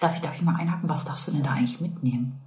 Darf 0.00 0.14
ich, 0.14 0.20
darf 0.20 0.34
ich 0.34 0.42
mal 0.42 0.54
einhaken? 0.54 0.88
Was 0.88 1.04
darfst 1.04 1.26
du 1.26 1.32
denn 1.32 1.42
da 1.42 1.52
eigentlich 1.52 1.80
mitnehmen? 1.80 2.38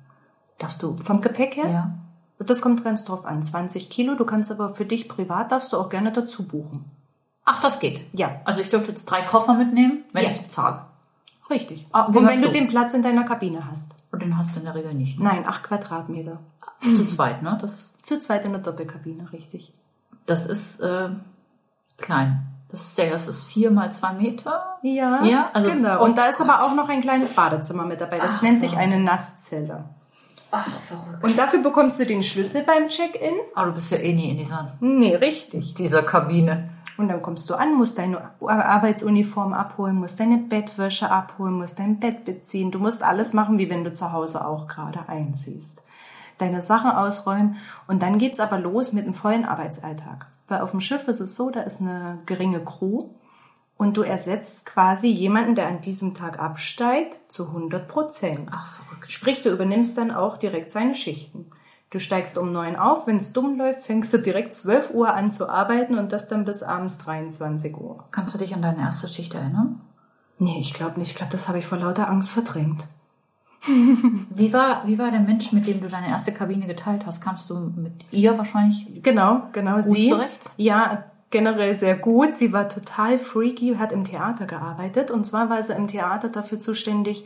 Darfst 0.57 0.81
du... 0.83 0.95
vom 1.03 1.21
Gepäck 1.21 1.57
her. 1.57 1.69
Ja. 1.69 1.93
Das 2.39 2.61
kommt 2.61 2.83
ganz 2.83 3.03
drauf 3.03 3.25
an. 3.25 3.41
20 3.41 3.89
Kilo. 3.89 4.15
Du 4.15 4.25
kannst 4.25 4.51
aber 4.51 4.73
für 4.73 4.85
dich 4.85 5.09
privat 5.09 5.51
darfst 5.51 5.73
du 5.73 5.77
auch 5.77 5.89
gerne 5.89 6.11
dazu 6.11 6.47
buchen. 6.47 6.85
Ach, 7.43 7.59
das 7.59 7.79
geht. 7.79 8.05
Ja. 8.13 8.41
Also 8.45 8.61
ich 8.61 8.69
dürfte 8.69 8.89
jetzt 8.91 9.05
drei 9.05 9.23
Koffer 9.23 9.53
mitnehmen, 9.55 10.05
wenn 10.13 10.23
Ja. 10.23 10.29
ich 10.29 10.35
es 10.35 10.41
bezahle. 10.41 10.85
Richtig. 11.51 11.85
Ah, 11.91 12.05
Und 12.05 12.15
wenn 12.15 12.41
du 12.41 12.47
du? 12.47 12.53
den 12.53 12.67
Platz 12.69 12.93
in 12.93 13.01
deiner 13.03 13.23
Kabine 13.23 13.67
hast. 13.69 13.95
Und 14.11 14.23
den 14.23 14.37
hast 14.37 14.55
du 14.55 14.59
in 14.59 14.65
der 14.65 14.73
Regel 14.75 14.93
nicht. 14.93 15.19
Ne? 15.19 15.25
Nein, 15.25 15.45
acht 15.47 15.63
Quadratmeter. 15.63 16.39
Zu 16.81 17.05
zweit, 17.05 17.41
ne? 17.43 17.57
Das, 17.61 17.93
Zu 18.01 18.19
zweit 18.19 18.45
in 18.45 18.51
der 18.53 18.61
Doppelkabine, 18.61 19.31
richtig. 19.33 19.73
das 20.25 20.45
ist 20.45 20.79
äh, 20.79 21.09
klein. 21.97 22.47
Das 22.69 22.81
ist 22.83 22.97
ja, 22.97 23.09
das 23.09 23.27
ist 23.27 23.43
vier 23.47 23.69
mal 23.69 23.91
zwei 23.91 24.13
Meter. 24.13 24.77
Ja, 24.81 25.23
Ja, 25.23 25.49
also- 25.53 25.69
genau. 25.69 26.03
Und 26.03 26.17
da 26.17 26.27
ist 26.27 26.39
aber 26.39 26.63
auch 26.63 26.73
noch 26.73 26.87
ein 26.87 27.01
kleines 27.01 27.33
Badezimmer 27.33 27.83
mit 27.85 27.99
dabei. 27.99 28.17
Das 28.17 28.37
Ach, 28.37 28.41
nennt 28.41 28.59
sich 28.61 28.77
eine 28.77 28.97
Nasszelle. 28.97 29.83
Ach, 30.51 30.69
verrückt. 30.79 31.23
Und 31.23 31.37
dafür 31.37 31.61
bekommst 31.61 31.99
du 31.99 32.05
den 32.05 32.23
Schlüssel 32.23 32.63
beim 32.63 32.87
Check-in. 32.87 33.33
Aber 33.55 33.67
du 33.67 33.73
bist 33.75 33.91
ja 33.91 33.97
eh 33.97 34.13
nie 34.13 34.31
in 34.31 34.37
dieser, 34.37 34.77
Nee, 34.79 35.15
richtig. 35.15 35.73
dieser 35.75 36.01
Kabine. 36.03 36.69
Und 37.01 37.07
dann 37.07 37.23
kommst 37.23 37.49
du 37.49 37.55
an, 37.55 37.73
musst 37.73 37.97
deine 37.97 38.31
Arbeitsuniform 38.39 39.53
abholen, 39.53 39.95
musst 39.95 40.19
deine 40.19 40.37
Bettwäsche 40.37 41.09
abholen, 41.09 41.55
musst 41.55 41.79
dein 41.79 41.99
Bett 41.99 42.25
beziehen. 42.25 42.69
Du 42.69 42.77
musst 42.77 43.01
alles 43.01 43.33
machen, 43.33 43.57
wie 43.57 43.71
wenn 43.71 43.83
du 43.83 43.91
zu 43.91 44.11
Hause 44.11 44.45
auch 44.45 44.67
gerade 44.67 45.09
einziehst. 45.09 45.81
Deine 46.37 46.61
Sachen 46.61 46.91
ausräumen. 46.91 47.57
Und 47.87 48.03
dann 48.03 48.19
geht's 48.19 48.39
aber 48.39 48.59
los 48.59 48.93
mit 48.93 49.07
dem 49.07 49.15
vollen 49.15 49.45
Arbeitsalltag. 49.45 50.27
Weil 50.47 50.61
auf 50.61 50.71
dem 50.71 50.79
Schiff 50.79 51.07
ist 51.07 51.21
es 51.21 51.35
so, 51.35 51.49
da 51.49 51.61
ist 51.61 51.81
eine 51.81 52.19
geringe 52.27 52.63
Crew. 52.63 53.09
Und 53.77 53.97
du 53.97 54.03
ersetzt 54.03 54.67
quasi 54.67 55.07
jemanden, 55.07 55.55
der 55.55 55.67
an 55.67 55.81
diesem 55.81 56.13
Tag 56.13 56.37
absteigt, 56.37 57.17
zu 57.31 57.47
100 57.47 57.87
Prozent. 57.87 58.47
Ach, 58.51 58.67
verrückt. 58.67 59.11
Sprich, 59.11 59.41
du 59.41 59.49
übernimmst 59.49 59.97
dann 59.97 60.11
auch 60.11 60.37
direkt 60.37 60.69
seine 60.69 60.93
Schichten. 60.93 61.49
Du 61.91 61.99
steigst 61.99 62.37
um 62.37 62.53
neun 62.53 62.77
auf, 62.77 63.05
wenn 63.05 63.17
es 63.17 63.33
dumm 63.33 63.57
läuft, 63.57 63.81
fängst 63.81 64.13
du 64.13 64.17
direkt 64.17 64.55
12 64.55 64.91
Uhr 64.93 65.13
an 65.13 65.31
zu 65.31 65.49
arbeiten 65.49 65.97
und 65.97 66.13
das 66.13 66.29
dann 66.29 66.45
bis 66.45 66.63
abends 66.63 66.97
23 66.99 67.75
Uhr. 67.75 68.05
Kannst 68.11 68.33
du 68.33 68.37
dich 68.37 68.55
an 68.55 68.61
deine 68.61 68.79
erste 68.79 69.09
Schicht 69.09 69.33
erinnern? 69.33 69.81
Nee, 70.39 70.57
ich 70.57 70.73
glaube 70.73 70.97
nicht. 70.97 71.11
Ich 71.11 71.17
glaube, 71.17 71.33
das 71.33 71.49
habe 71.49 71.59
ich 71.59 71.67
vor 71.67 71.77
lauter 71.77 72.09
Angst 72.09 72.31
verdrängt. 72.31 72.87
Wie 74.29 74.53
war, 74.53 74.87
wie 74.87 74.97
war 74.97 75.11
der 75.11 75.19
Mensch, 75.19 75.51
mit 75.51 75.67
dem 75.67 75.81
du 75.81 75.89
deine 75.89 76.07
erste 76.07 76.31
Kabine 76.31 76.65
geteilt 76.65 77.05
hast? 77.05 77.21
Kamst 77.21 77.49
du 77.49 77.55
mit 77.55 77.93
ihr 78.09 78.37
wahrscheinlich? 78.37 79.03
Genau, 79.03 79.43
genau. 79.51 79.81
sie. 79.81 80.09
zurecht? 80.09 80.49
Ja, 80.55 81.03
generell 81.29 81.75
sehr 81.75 81.97
gut. 81.97 82.35
Sie 82.35 82.53
war 82.53 82.69
total 82.69 83.19
freaky, 83.19 83.75
hat 83.77 83.91
im 83.91 84.05
Theater 84.05 84.45
gearbeitet. 84.45 85.11
Und 85.11 85.25
zwar 85.25 85.49
war 85.49 85.61
sie 85.61 85.73
im 85.73 85.87
Theater 85.87 86.29
dafür 86.29 86.57
zuständig, 86.59 87.25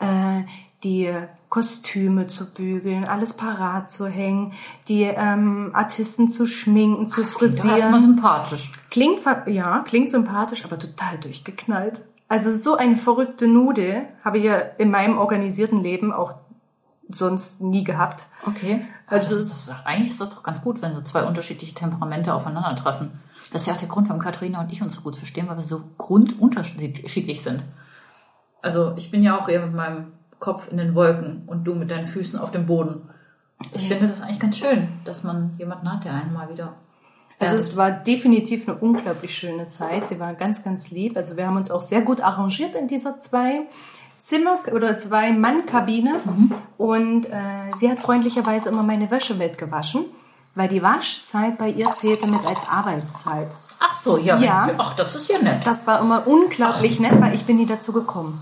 äh, 0.00 0.42
die 0.84 1.12
Kostüme 1.48 2.26
zu 2.28 2.46
bügeln, 2.46 3.04
alles 3.04 3.34
parat 3.34 3.90
zu 3.90 4.06
hängen, 4.06 4.52
die 4.86 5.02
ähm, 5.02 5.70
Artisten 5.72 6.30
zu 6.30 6.46
schminken, 6.46 7.08
zu 7.08 7.22
Das 7.22 7.34
klingt 7.36 7.54
doch 7.54 7.58
frisieren. 7.60 7.78
erstmal 7.78 8.00
sympathisch. 8.00 8.70
Klingt, 8.90 9.20
ja, 9.46 9.80
klingt 9.80 10.10
sympathisch, 10.10 10.64
aber 10.64 10.78
total 10.78 11.18
durchgeknallt. 11.18 12.00
Also 12.28 12.50
so 12.50 12.76
eine 12.76 12.96
verrückte 12.96 13.48
Nudel 13.48 14.06
habe 14.24 14.38
ich 14.38 14.44
ja 14.44 14.56
in 14.56 14.90
meinem 14.90 15.18
organisierten 15.18 15.82
Leben 15.82 16.12
auch 16.12 16.32
sonst 17.08 17.60
nie 17.62 17.84
gehabt. 17.84 18.26
Okay. 18.46 18.84
Also- 19.06 19.30
Also 19.34 19.44
das, 19.46 19.66
das, 19.66 19.86
eigentlich 19.86 20.08
ist 20.08 20.20
das 20.20 20.28
doch 20.30 20.42
ganz 20.42 20.60
gut, 20.60 20.82
wenn 20.82 20.94
so 20.94 21.00
zwei 21.00 21.24
unterschiedliche 21.24 21.74
Temperamente 21.74 22.34
aufeinandertreffen. 22.34 23.10
Das 23.50 23.62
ist 23.62 23.66
ja 23.68 23.72
auch 23.74 23.78
der 23.78 23.88
Grund, 23.88 24.08
warum 24.10 24.20
Katharina 24.22 24.60
und 24.60 24.70
ich 24.70 24.82
uns 24.82 24.94
so 24.94 25.00
gut 25.00 25.16
verstehen, 25.16 25.48
weil 25.48 25.56
wir 25.56 25.62
so 25.64 25.82
grundunterschiedlich 25.96 27.42
sind. 27.42 27.64
Also 28.60 28.92
ich 28.96 29.10
bin 29.10 29.22
ja 29.22 29.38
auch 29.40 29.48
eher 29.48 29.64
mit 29.64 29.74
meinem 29.74 30.12
Kopf 30.38 30.70
in 30.70 30.78
den 30.78 30.94
Wolken 30.94 31.42
und 31.46 31.64
du 31.64 31.74
mit 31.74 31.90
deinen 31.90 32.06
Füßen 32.06 32.38
auf 32.38 32.50
dem 32.50 32.66
Boden. 32.66 33.08
Ich 33.72 33.88
finde 33.88 34.06
das 34.08 34.20
eigentlich 34.20 34.40
ganz 34.40 34.56
schön, 34.56 34.88
dass 35.04 35.24
man 35.24 35.54
jemanden 35.58 35.90
hat, 35.92 36.04
der 36.04 36.14
einen 36.14 36.32
mal 36.32 36.48
wieder. 36.48 36.74
Also 37.40 37.56
es 37.56 37.76
war 37.76 37.90
definitiv 37.90 38.68
eine 38.68 38.78
unglaublich 38.78 39.34
schöne 39.34 39.68
Zeit. 39.68 40.08
Sie 40.08 40.18
war 40.18 40.34
ganz, 40.34 40.64
ganz 40.64 40.90
lieb. 40.90 41.16
Also 41.16 41.36
wir 41.36 41.46
haben 41.46 41.56
uns 41.56 41.70
auch 41.70 41.82
sehr 41.82 42.02
gut 42.02 42.20
arrangiert 42.20 42.74
in 42.74 42.88
dieser 42.88 43.20
zwei 43.20 43.62
Zimmer- 44.18 44.58
oder 44.72 44.98
zwei 44.98 45.32
Mann-Kabine. 45.32 46.20
Und 46.76 47.26
äh, 47.26 47.72
sie 47.76 47.90
hat 47.90 47.98
freundlicherweise 47.98 48.70
immer 48.70 48.82
meine 48.82 49.10
Wäsche 49.10 49.34
mitgewaschen, 49.34 50.04
weil 50.56 50.68
die 50.68 50.82
Waschzeit 50.82 51.58
bei 51.58 51.70
ihr 51.70 51.94
zählte 51.94 52.26
mit 52.26 52.44
als 52.44 52.68
Arbeitszeit. 52.68 53.48
Ach 53.78 54.02
so, 54.02 54.18
ja. 54.18 54.36
Ja. 54.38 54.70
Ach, 54.76 54.96
das 54.96 55.14
ist 55.14 55.28
ja 55.28 55.38
nett. 55.38 55.64
Das 55.64 55.86
war 55.86 56.00
immer 56.00 56.26
unglaublich 56.26 56.98
nett, 56.98 57.20
weil 57.20 57.34
ich 57.34 57.44
bin 57.44 57.56
nie 57.56 57.66
dazu 57.66 57.92
gekommen. 57.92 58.40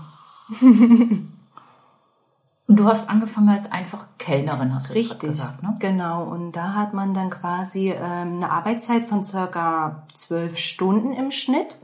Und 2.67 2.77
du 2.77 2.85
hast 2.85 3.09
angefangen 3.09 3.47
als 3.47 3.71
einfach 3.71 4.05
Kellnerin, 4.17 4.75
hast 4.75 4.89
du 4.89 4.93
Richtig, 4.93 5.29
gesagt, 5.29 5.63
ne? 5.63 5.75
genau. 5.79 6.23
Und 6.23 6.51
da 6.51 6.73
hat 6.73 6.93
man 6.93 7.13
dann 7.13 7.29
quasi 7.29 7.91
ähm, 7.91 8.35
eine 8.35 8.51
Arbeitszeit 8.51 9.05
von 9.05 9.23
circa 9.23 10.03
zwölf 10.13 10.57
Stunden 10.57 11.13
im 11.13 11.31
Schnitt 11.31 11.77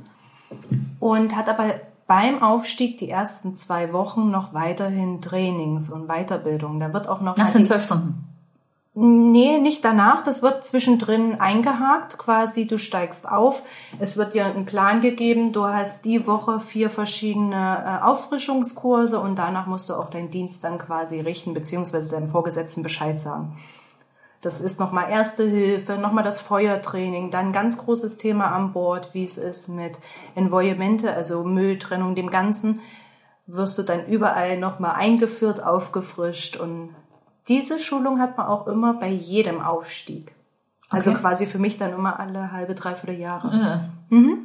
und 0.99 1.37
hat 1.37 1.47
aber 1.47 1.75
beim 2.05 2.43
Aufstieg 2.43 2.97
die 2.97 3.09
ersten 3.09 3.55
zwei 3.55 3.93
Wochen 3.93 4.29
noch 4.29 4.53
weiterhin 4.53 5.21
Trainings 5.21 5.89
und 5.89 6.07
Weiterbildung. 6.07 6.81
Da 6.81 6.91
wird 6.91 7.07
auch 7.07 7.21
noch 7.21 7.37
Nach 7.37 7.49
den 7.49 7.63
zwölf 7.63 7.83
Stunden. 7.85 8.32
Nee, 8.95 9.57
nicht 9.57 9.83
danach. 9.83 10.21
Das 10.21 10.43
wird 10.43 10.63
zwischendrin 10.63 11.41
eingehakt. 11.41 12.19
Quasi, 12.19 12.67
du 12.67 12.77
steigst 12.77 13.27
auf. 13.27 13.63
Es 13.97 14.17
wird 14.17 14.35
dir 14.35 14.45
ein 14.45 14.65
Plan 14.65 15.01
gegeben. 15.01 15.51
Du 15.51 15.65
hast 15.65 16.05
die 16.05 16.27
Woche 16.27 16.59
vier 16.59 16.91
verschiedene 16.91 17.99
äh, 18.01 18.03
Auffrischungskurse 18.03 19.19
und 19.19 19.39
danach 19.39 19.65
musst 19.65 19.89
du 19.89 19.95
auch 19.95 20.11
deinen 20.11 20.29
Dienst 20.29 20.63
dann 20.63 20.77
quasi 20.77 21.19
richten, 21.19 21.55
beziehungsweise 21.55 22.11
deinem 22.11 22.27
Vorgesetzten 22.27 22.83
Bescheid 22.83 23.19
sagen. 23.19 23.57
Das 24.41 24.61
ist 24.61 24.79
nochmal 24.79 25.09
Erste 25.09 25.43
Hilfe, 25.43 25.93
nochmal 25.93 26.23
das 26.23 26.41
Feuertraining, 26.41 27.31
dann 27.31 27.53
ganz 27.53 27.77
großes 27.77 28.17
Thema 28.17 28.51
an 28.51 28.73
Bord, 28.73 29.13
wie 29.13 29.23
es 29.23 29.37
ist 29.37 29.69
mit 29.69 29.97
Envoymente, 30.35 31.15
also 31.15 31.45
Mülltrennung, 31.45 32.13
dem 32.13 32.29
Ganzen, 32.29 32.81
wirst 33.47 33.77
du 33.77 33.83
dann 33.83 34.05
überall 34.05 34.57
nochmal 34.57 34.95
eingeführt, 34.95 35.63
aufgefrischt 35.63 36.57
und 36.57 36.89
diese 37.47 37.79
Schulung 37.79 38.19
hat 38.19 38.37
man 38.37 38.47
auch 38.47 38.67
immer 38.67 38.93
bei 38.93 39.09
jedem 39.09 39.61
Aufstieg. 39.61 40.33
Also 40.89 41.11
Okay. 41.11 41.19
quasi 41.21 41.45
für 41.45 41.59
mich 41.59 41.77
dann 41.77 41.91
immer 41.93 42.19
alle 42.19 42.51
halbe, 42.51 42.75
dreiviertel 42.75 43.19
Jahre. 43.19 43.89
Äh. 44.11 44.35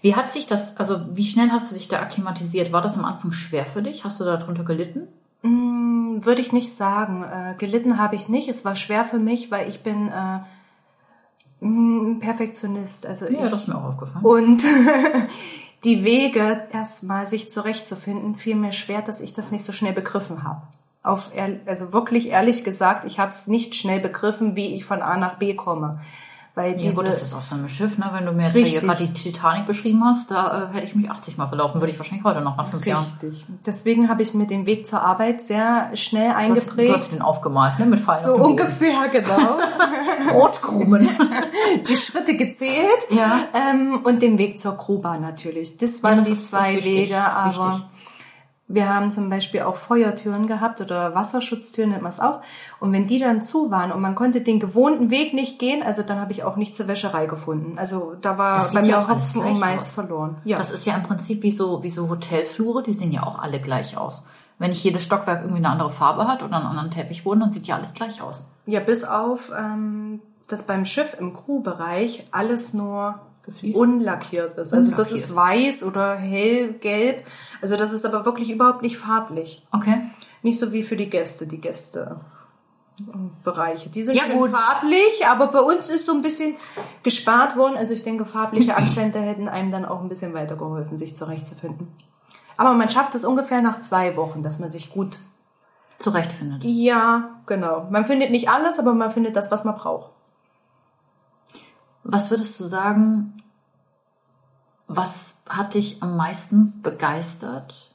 Wie 0.00 0.14
hat 0.14 0.32
sich 0.32 0.46
das, 0.46 0.76
also 0.76 1.00
wie 1.10 1.24
schnell 1.24 1.50
hast 1.50 1.70
du 1.70 1.74
dich 1.74 1.88
da 1.88 2.00
akklimatisiert? 2.00 2.72
War 2.72 2.82
das 2.82 2.96
am 2.96 3.04
Anfang 3.04 3.32
schwer 3.32 3.66
für 3.66 3.82
dich? 3.82 4.04
Hast 4.04 4.20
du 4.20 4.24
darunter 4.24 4.64
gelitten? 4.64 5.08
Mm, 5.42 6.24
Würde 6.24 6.40
ich 6.40 6.52
nicht 6.52 6.72
sagen. 6.72 7.24
Äh, 7.24 7.54
gelitten 7.58 7.98
habe 7.98 8.14
ich 8.16 8.28
nicht. 8.28 8.48
Es 8.48 8.64
war 8.64 8.76
schwer 8.76 9.04
für 9.04 9.18
mich, 9.18 9.50
weil 9.50 9.68
ich 9.68 9.82
bin 9.82 10.08
äh, 10.08 11.64
mm, 11.64 12.20
Perfektionist. 12.20 13.06
Also 13.06 13.26
Ja, 13.26 13.44
ich, 13.44 13.50
das 13.50 13.62
ist 13.62 13.68
mir 13.68 13.76
auch 13.76 13.84
aufgefallen. 13.84 14.24
Und 14.24 14.62
die 15.84 16.04
Wege, 16.04 16.66
erstmal 16.72 17.26
sich 17.26 17.50
zurechtzufinden, 17.50 18.34
fiel 18.34 18.56
mir 18.56 18.72
schwer, 18.72 19.02
dass 19.02 19.20
ich 19.20 19.32
das 19.32 19.52
nicht 19.52 19.64
so 19.64 19.72
schnell 19.72 19.92
begriffen 19.92 20.42
habe. 20.42 20.62
Auf, 21.02 21.30
also 21.66 21.92
wirklich 21.92 22.28
ehrlich 22.28 22.64
gesagt, 22.64 23.04
ich 23.04 23.18
habe 23.18 23.30
es 23.30 23.46
nicht 23.46 23.74
schnell 23.74 24.00
begriffen, 24.00 24.56
wie 24.56 24.74
ich 24.74 24.84
von 24.84 25.00
A 25.00 25.16
nach 25.16 25.36
B 25.36 25.54
komme. 25.54 26.00
Weil 26.58 26.72
Ja 26.72 26.76
diese, 26.78 26.96
gut, 26.96 27.06
das 27.06 27.22
ist 27.22 27.32
auf 27.34 27.44
so 27.44 27.54
einem 27.54 27.68
Schiff, 27.68 27.96
ne? 27.98 28.10
Wenn 28.12 28.26
du 28.26 28.32
mir 28.32 28.46
jetzt 28.46 28.54
hier 28.56 28.64
Richtig. 28.64 28.82
gerade 28.82 29.06
die 29.06 29.12
Titanic 29.12 29.66
beschrieben 29.66 30.04
hast, 30.04 30.30
da 30.32 30.64
äh, 30.70 30.74
hätte 30.74 30.86
ich 30.86 30.94
mich 30.96 31.08
80 31.10 31.38
Mal 31.38 31.46
verlaufen, 31.46 31.80
würde 31.80 31.92
ich 31.92 31.98
wahrscheinlich 31.98 32.24
heute 32.24 32.40
noch 32.40 32.56
nach 32.56 32.66
fünf 32.66 32.84
Jahren. 32.84 33.04
richtig. 33.04 33.46
Deswegen 33.64 34.08
habe 34.08 34.22
ich 34.22 34.34
mir 34.34 34.46
den 34.46 34.66
Weg 34.66 34.86
zur 34.86 35.02
Arbeit 35.02 35.40
sehr 35.40 35.90
schnell 35.94 36.30
Du 36.30 36.34
hast, 36.34 36.38
eingeprägt. 36.38 36.90
du 36.90 36.94
hast 36.94 37.12
den 37.14 37.22
aufgemalt, 37.22 37.78
ne? 37.78 37.86
Mit 37.86 38.00
Pfeilen 38.00 38.24
so 38.24 38.32
dem 38.32 38.38
Boden. 38.38 38.50
ungefähr, 38.50 39.08
genau. 39.12 39.58
Brotkrumen. 40.32 41.08
die 41.88 41.96
Schritte 41.96 42.36
gezählt. 42.36 42.88
Ja. 43.10 43.44
Ähm, 43.54 44.00
und 44.04 44.20
den 44.22 44.38
Weg 44.38 44.58
zur 44.58 44.72
Gruba 44.76 45.16
natürlich. 45.18 45.76
Das 45.76 46.02
waren 46.02 46.18
das 46.18 46.26
die 46.26 46.32
ist- 46.32 46.50
zwei 46.50 46.82
Wege, 46.84 47.16
aber 47.18 47.50
wichtig. 47.50 47.84
Wir 48.68 48.94
haben 48.94 49.10
zum 49.10 49.30
Beispiel 49.30 49.62
auch 49.62 49.76
Feuertüren 49.76 50.46
gehabt 50.46 50.82
oder 50.82 51.14
Wasserschutztüren 51.14 51.90
nennt 51.90 52.02
man 52.02 52.12
es 52.12 52.20
auch. 52.20 52.42
Und 52.80 52.92
wenn 52.92 53.06
die 53.06 53.18
dann 53.18 53.42
zu 53.42 53.70
waren 53.70 53.90
und 53.90 54.02
man 54.02 54.14
konnte 54.14 54.42
den 54.42 54.60
gewohnten 54.60 55.10
Weg 55.10 55.32
nicht 55.32 55.58
gehen, 55.58 55.82
also 55.82 56.02
dann 56.02 56.20
habe 56.20 56.32
ich 56.32 56.44
auch 56.44 56.56
nicht 56.56 56.76
zur 56.76 56.86
Wäscherei 56.86 57.24
gefunden. 57.26 57.78
Also 57.78 58.14
da 58.20 58.36
war 58.36 58.58
Das 58.58 58.74
bei 58.74 58.82
ja 58.82 58.86
mir 58.86 58.98
auch 59.00 59.08
alles 59.08 59.34
Hopfen 59.34 59.50
und 59.50 59.58
Malz 59.58 59.88
verloren. 59.88 60.36
Ja. 60.44 60.58
Das 60.58 60.70
ist 60.70 60.84
ja 60.84 60.94
im 60.96 61.02
Prinzip 61.02 61.42
wie 61.42 61.50
so, 61.50 61.82
wie 61.82 61.90
so 61.90 62.10
Hotelflure, 62.10 62.82
die 62.82 62.92
sehen 62.92 63.10
ja 63.10 63.22
auch 63.22 63.38
alle 63.38 63.58
gleich 63.60 63.96
aus. 63.96 64.22
Wenn 64.58 64.70
nicht 64.70 64.84
jedes 64.84 65.04
Stockwerk 65.04 65.40
irgendwie 65.42 65.58
eine 65.58 65.70
andere 65.70 65.88
Farbe 65.90 66.26
hat 66.26 66.42
oder 66.42 66.56
einen 66.56 66.66
anderen 66.66 66.90
Teppichboden, 66.90 67.40
dann 67.40 67.52
sieht 67.52 67.66
ja 67.66 67.76
alles 67.76 67.94
gleich 67.94 68.20
aus. 68.20 68.44
ja, 68.66 68.80
bis 68.80 69.04
auf, 69.04 69.50
ähm, 69.58 70.20
dass 70.48 70.64
beim 70.64 70.84
Schiff 70.84 71.16
im 71.18 71.32
Crewbereich 71.32 72.26
alles 72.32 72.74
nur 72.74 73.20
Gefliest? 73.42 73.78
unlackiert 73.78 74.58
ist. 74.58 74.74
Also 74.74 74.90
das 74.90 75.12
ist 75.12 75.34
weiß 75.34 75.84
oder 75.84 76.16
hellgelb. 76.16 77.24
Also 77.60 77.76
das 77.76 77.92
ist 77.92 78.04
aber 78.06 78.24
wirklich 78.24 78.50
überhaupt 78.50 78.82
nicht 78.82 78.98
farblich. 78.98 79.66
Okay. 79.72 80.02
Nicht 80.42 80.58
so 80.58 80.72
wie 80.72 80.82
für 80.82 80.96
die 80.96 81.10
Gäste, 81.10 81.46
die 81.46 81.60
Gäste. 81.60 82.20
Bereiche. 83.44 83.90
Die 83.90 84.02
sind 84.02 84.16
Ja, 84.16 84.24
schön 84.24 84.38
gut. 84.38 84.50
farblich, 84.50 85.26
aber 85.28 85.48
bei 85.48 85.60
uns 85.60 85.88
ist 85.88 86.04
so 86.06 86.12
ein 86.12 86.22
bisschen 86.22 86.56
gespart 87.04 87.56
worden. 87.56 87.76
Also 87.76 87.94
ich 87.94 88.02
denke, 88.02 88.24
farbliche 88.24 88.76
Akzente 88.76 89.20
hätten 89.20 89.48
einem 89.48 89.70
dann 89.70 89.84
auch 89.84 90.00
ein 90.00 90.08
bisschen 90.08 90.34
weitergeholfen, 90.34 90.98
sich 90.98 91.14
zurechtzufinden. 91.14 91.88
Aber 92.56 92.74
man 92.74 92.88
schafft 92.88 93.14
es 93.14 93.24
ungefähr 93.24 93.62
nach 93.62 93.80
zwei 93.80 94.16
Wochen, 94.16 94.42
dass 94.42 94.58
man 94.58 94.68
sich 94.68 94.90
gut. 94.90 95.18
Zurechtfindet. 95.98 96.62
Ja, 96.64 97.40
genau. 97.46 97.86
Man 97.90 98.04
findet 98.04 98.30
nicht 98.30 98.48
alles, 98.50 98.78
aber 98.80 98.94
man 98.94 99.10
findet 99.12 99.36
das, 99.36 99.50
was 99.50 99.64
man 99.64 99.74
braucht. 99.76 100.10
Was 102.04 102.30
würdest 102.30 102.58
du 102.58 102.64
sagen, 102.64 103.34
Was 104.88 105.36
hat 105.46 105.74
dich 105.74 106.02
am 106.02 106.16
meisten 106.16 106.80
begeistert 106.80 107.94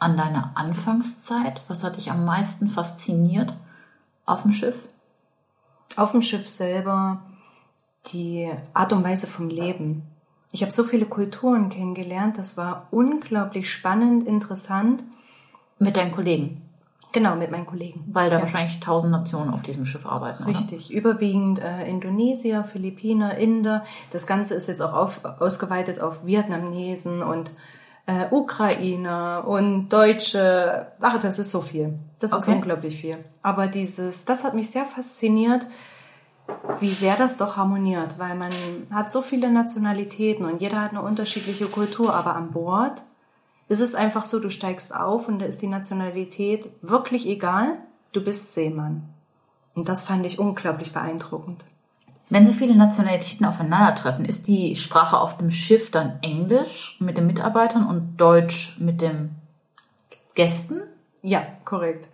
an 0.00 0.16
deiner 0.16 0.50
Anfangszeit? 0.56 1.62
Was 1.68 1.84
hat 1.84 1.96
dich 1.96 2.10
am 2.10 2.24
meisten 2.24 2.68
fasziniert 2.68 3.54
auf 4.26 4.42
dem 4.42 4.50
Schiff? 4.50 4.88
Auf 5.96 6.10
dem 6.10 6.22
Schiff 6.22 6.48
selber 6.48 7.22
die 8.06 8.50
Art 8.74 8.92
und 8.92 9.04
Weise 9.04 9.28
vom 9.28 9.48
Leben. 9.48 10.02
Ich 10.50 10.62
habe 10.62 10.72
so 10.72 10.82
viele 10.82 11.06
Kulturen 11.06 11.68
kennengelernt. 11.68 12.36
Das 12.36 12.56
war 12.56 12.88
unglaublich 12.90 13.70
spannend, 13.70 14.26
interessant. 14.26 15.04
Mit 15.78 15.96
deinen 15.96 16.12
Kollegen? 16.12 16.61
Genau, 17.12 17.36
mit 17.36 17.50
meinen 17.50 17.66
Kollegen. 17.66 18.04
Weil 18.06 18.30
da 18.30 18.36
ja. 18.36 18.42
wahrscheinlich 18.42 18.80
tausend 18.80 19.12
Nationen 19.12 19.50
auf 19.50 19.62
diesem 19.62 19.84
Schiff 19.84 20.06
arbeiten. 20.06 20.44
Richtig, 20.44 20.88
oder? 20.88 20.98
überwiegend 20.98 21.62
äh, 21.62 21.86
Indonesier, 21.88 22.64
Philippiner, 22.64 23.36
Inder. 23.36 23.84
Das 24.10 24.26
Ganze 24.26 24.54
ist 24.54 24.66
jetzt 24.66 24.80
auch 24.80 24.94
auf, 24.94 25.24
ausgeweitet 25.24 26.00
auf 26.00 26.24
Vietnamesen 26.24 27.22
und 27.22 27.54
äh, 28.06 28.26
Ukrainer 28.30 29.44
und 29.46 29.90
Deutsche. 29.90 30.86
Ach, 31.00 31.18
das 31.18 31.38
ist 31.38 31.50
so 31.50 31.60
viel. 31.60 31.98
Das 32.18 32.32
okay. 32.32 32.42
ist 32.42 32.48
unglaublich 32.48 33.00
viel. 33.00 33.18
Aber 33.42 33.66
dieses, 33.66 34.24
das 34.24 34.42
hat 34.42 34.54
mich 34.54 34.70
sehr 34.70 34.86
fasziniert, 34.86 35.66
wie 36.80 36.92
sehr 36.92 37.16
das 37.16 37.36
doch 37.36 37.56
harmoniert, 37.56 38.18
weil 38.18 38.34
man 38.34 38.50
hat 38.92 39.12
so 39.12 39.22
viele 39.22 39.50
Nationalitäten 39.50 40.44
und 40.44 40.60
jeder 40.60 40.80
hat 40.80 40.90
eine 40.90 41.02
unterschiedliche 41.02 41.66
Kultur, 41.66 42.14
aber 42.14 42.34
an 42.36 42.50
Bord 42.50 43.02
es 43.72 43.80
ist 43.80 43.94
einfach 43.94 44.26
so, 44.26 44.38
du 44.38 44.50
steigst 44.50 44.94
auf 44.94 45.28
und 45.28 45.38
da 45.38 45.46
ist 45.46 45.62
die 45.62 45.66
Nationalität 45.66 46.68
wirklich 46.82 47.26
egal, 47.26 47.78
du 48.12 48.22
bist 48.22 48.52
Seemann. 48.52 49.02
Und 49.74 49.88
das 49.88 50.04
fand 50.04 50.26
ich 50.26 50.38
unglaublich 50.38 50.92
beeindruckend. 50.92 51.64
Wenn 52.28 52.44
so 52.44 52.52
viele 52.52 52.76
Nationalitäten 52.76 53.46
aufeinandertreffen, 53.46 54.26
ist 54.26 54.46
die 54.46 54.76
Sprache 54.76 55.18
auf 55.18 55.38
dem 55.38 55.50
Schiff 55.50 55.90
dann 55.90 56.18
Englisch 56.20 56.98
mit 57.00 57.16
den 57.16 57.26
Mitarbeitern 57.26 57.86
und 57.86 58.18
Deutsch 58.18 58.76
mit 58.78 59.00
den 59.00 59.30
Gästen? 60.34 60.82
Ja, 61.22 61.42
korrekt. 61.64 62.10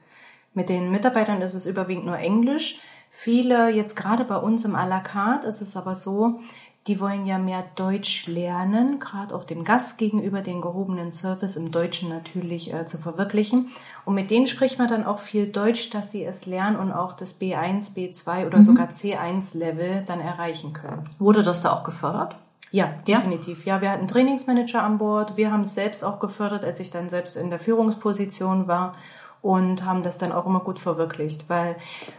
Mit 0.55 0.69
den 0.69 0.93
Mitarbeitern 0.93 1.43
ist 1.43 1.55
es 1.55 1.67
überwiegend 1.67 2.07
nur 2.07 2.19
Englisch. 2.19 2.79
Viele, 3.11 3.71
jetzt 3.71 3.97
gerade 3.97 4.25
bei 4.25 4.37
uns 4.37 4.65
im 4.65 4.77
à 4.77 4.87
la 4.87 5.01
carte, 5.01 5.49
ist 5.49 5.61
es 5.61 5.77
aber 5.77 5.95
so, 5.95 6.41
die 6.89 7.01
wollen 7.01 7.25
ja 7.25 7.39
mehr 7.39 7.63
Deutsch 7.77 8.27
lernen, 8.27 8.99
gerade 8.99 9.35
auch 9.35 9.45
dem 9.45 9.63
Gast 9.63 9.99
gegenüber 9.99 10.41
den 10.41 10.61
gehobenen 10.63 11.13
Service 11.13 11.57
im 11.57 11.71
Deutschen 11.71 12.09
natürlich 12.09 12.73
äh, 12.73 12.87
zu 12.87 12.97
verwirklichen. 12.97 13.71
Und 14.07 14.15
mit 14.15 14.31
denen 14.31 14.47
spricht 14.47 14.79
man 14.79 14.89
dann 14.89 15.05
auch 15.05 15.19
viel 15.19 15.47
Deutsch, 15.47 15.91
dass 15.91 16.11
sie 16.11 16.25
es 16.25 16.47
lernen 16.47 16.77
und 16.77 16.91
auch 16.91 17.13
das 17.13 17.39
B1, 17.39 17.95
B2 17.95 18.47
oder 18.47 18.59
mhm. 18.59 18.63
sogar 18.63 18.89
C1-Level 18.89 20.05
dann 20.07 20.21
erreichen 20.21 20.73
können. 20.73 21.03
Wurde 21.19 21.43
das 21.43 21.61
da 21.61 21.73
auch 21.73 21.85
gefördert? 21.85 22.37
Ja, 22.71 22.87
definitiv. 23.07 23.65
Ja, 23.65 23.81
wir 23.81 23.91
hatten 23.91 24.09
Trainingsmanager 24.09 24.83
an 24.83 24.99
Bord. 24.99 25.37
Wir 25.37 25.53
haben 25.53 25.63
es 25.63 25.75
selbst 25.75 26.05
auch 26.05 26.19
gefördert, 26.19 26.65
als 26.65 26.81
ich 26.81 26.91
dann 26.91 27.09
selbst 27.09 27.37
in 27.37 27.51
der 27.51 27.59
Führungsposition 27.59 28.67
war 28.67 28.95
und 29.41 29.85
haben 29.85 30.03
das 30.03 30.19
dann 30.19 30.33
auch 30.33 30.47
immer 30.47 30.61
gut 30.61 30.79
verwirklicht, 30.79 31.49
weil 31.49 31.77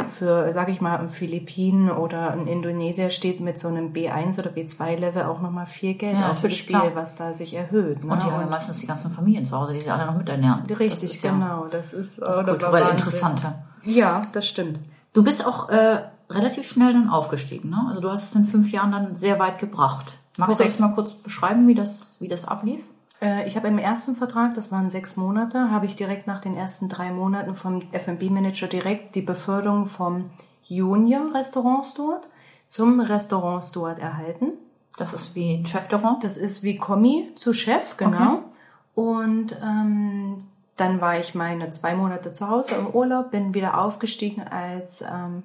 für, 0.07 0.51
sage 0.53 0.71
ich 0.71 0.81
mal, 0.81 0.97
ein 0.97 1.09
Philippinen 1.09 1.91
oder 1.91 2.31
ein 2.31 2.47
Indonesier 2.47 3.09
steht 3.09 3.39
mit 3.39 3.59
so 3.59 3.67
einem 3.67 3.91
B1 3.91 4.39
oder 4.39 4.51
B2-Level 4.51 5.23
auch 5.23 5.41
nochmal 5.41 5.65
viel 5.65 5.95
Geld 5.95 6.19
ja, 6.19 6.31
auf 6.31 6.41
das 6.41 6.55
Spiel, 6.55 6.79
klar. 6.79 6.91
was 6.95 7.15
da 7.15 7.33
sich 7.33 7.53
erhöht. 7.53 8.03
Ne? 8.03 8.13
Und 8.13 8.23
die 8.23 8.27
haben 8.27 8.41
ja 8.41 8.47
meistens 8.47 8.79
die 8.79 8.87
ganzen 8.87 9.11
Familien 9.11 9.45
zu 9.45 9.57
Hause, 9.57 9.73
die 9.73 9.81
sie 9.81 9.89
alle 9.89 10.05
noch 10.05 10.15
miternähren. 10.15 10.61
Richtig, 10.65 11.13
das 11.13 11.21
genau. 11.21 11.67
Das 11.69 11.93
ist, 11.93 12.21
das 12.21 12.37
ist 12.37 12.45
kulturell 12.45 12.89
interessanter. 12.89 13.63
Ja, 13.83 14.21
das 14.33 14.47
stimmt. 14.47 14.79
Du 15.13 15.23
bist 15.23 15.45
auch 15.45 15.69
äh, 15.69 16.03
relativ 16.29 16.67
schnell 16.69 16.93
dann 16.93 17.09
aufgestiegen, 17.09 17.69
ne? 17.69 17.85
Also 17.89 18.01
du 18.01 18.09
hast 18.09 18.23
es 18.23 18.35
in 18.35 18.45
fünf 18.45 18.71
Jahren 18.71 18.91
dann 18.91 19.15
sehr 19.15 19.39
weit 19.39 19.57
gebracht. 19.57 20.19
Magst 20.37 20.57
Korrekt. 20.57 20.59
du 20.59 20.63
jetzt 20.63 20.79
mal 20.79 20.93
kurz 20.93 21.13
beschreiben, 21.15 21.67
wie 21.67 21.75
das, 21.75 22.21
wie 22.21 22.27
das 22.27 22.45
ablief? 22.45 22.83
Äh, 23.21 23.47
ich 23.47 23.55
habe 23.55 23.67
im 23.67 23.77
ersten 23.77 24.15
Vertrag, 24.15 24.53
das 24.55 24.71
waren 24.71 24.89
sechs 24.89 25.17
Monate, 25.17 25.71
habe 25.71 25.85
ich 25.85 25.95
direkt 25.95 26.27
nach 26.27 26.41
den 26.41 26.55
ersten 26.55 26.89
drei 26.89 27.11
Monaten 27.11 27.55
vom 27.55 27.81
F&B-Manager 27.91 28.67
direkt 28.67 29.15
die 29.15 29.21
Beförderung 29.21 29.85
vom 29.85 30.29
Junior 30.63 31.33
Restaurant 31.33 31.85
Steward 31.85 32.27
zum 32.67 32.99
Restaurant 32.99 33.63
Steward 33.63 33.99
erhalten. 33.99 34.53
Das 34.97 35.13
ist 35.13 35.33
wie 35.35 35.63
Chefrestaurant? 35.65 36.23
Das 36.23 36.37
ist 36.37 36.61
wie 36.61 36.77
Kommi 36.77 37.31
zu 37.35 37.53
Chef, 37.53 37.97
genau. 37.97 38.33
Okay. 38.33 38.43
Und 38.95 39.57
ähm, 39.63 40.43
dann 40.75 41.01
war 41.01 41.17
ich 41.17 41.35
meine 41.35 41.71
zwei 41.71 41.95
Monate 41.95 42.33
zu 42.33 42.49
Hause 42.49 42.75
im 42.75 42.87
Urlaub, 42.87 43.31
bin 43.31 43.53
wieder 43.53 43.81
aufgestiegen 43.81 44.43
als 44.43 45.01
ähm, 45.01 45.43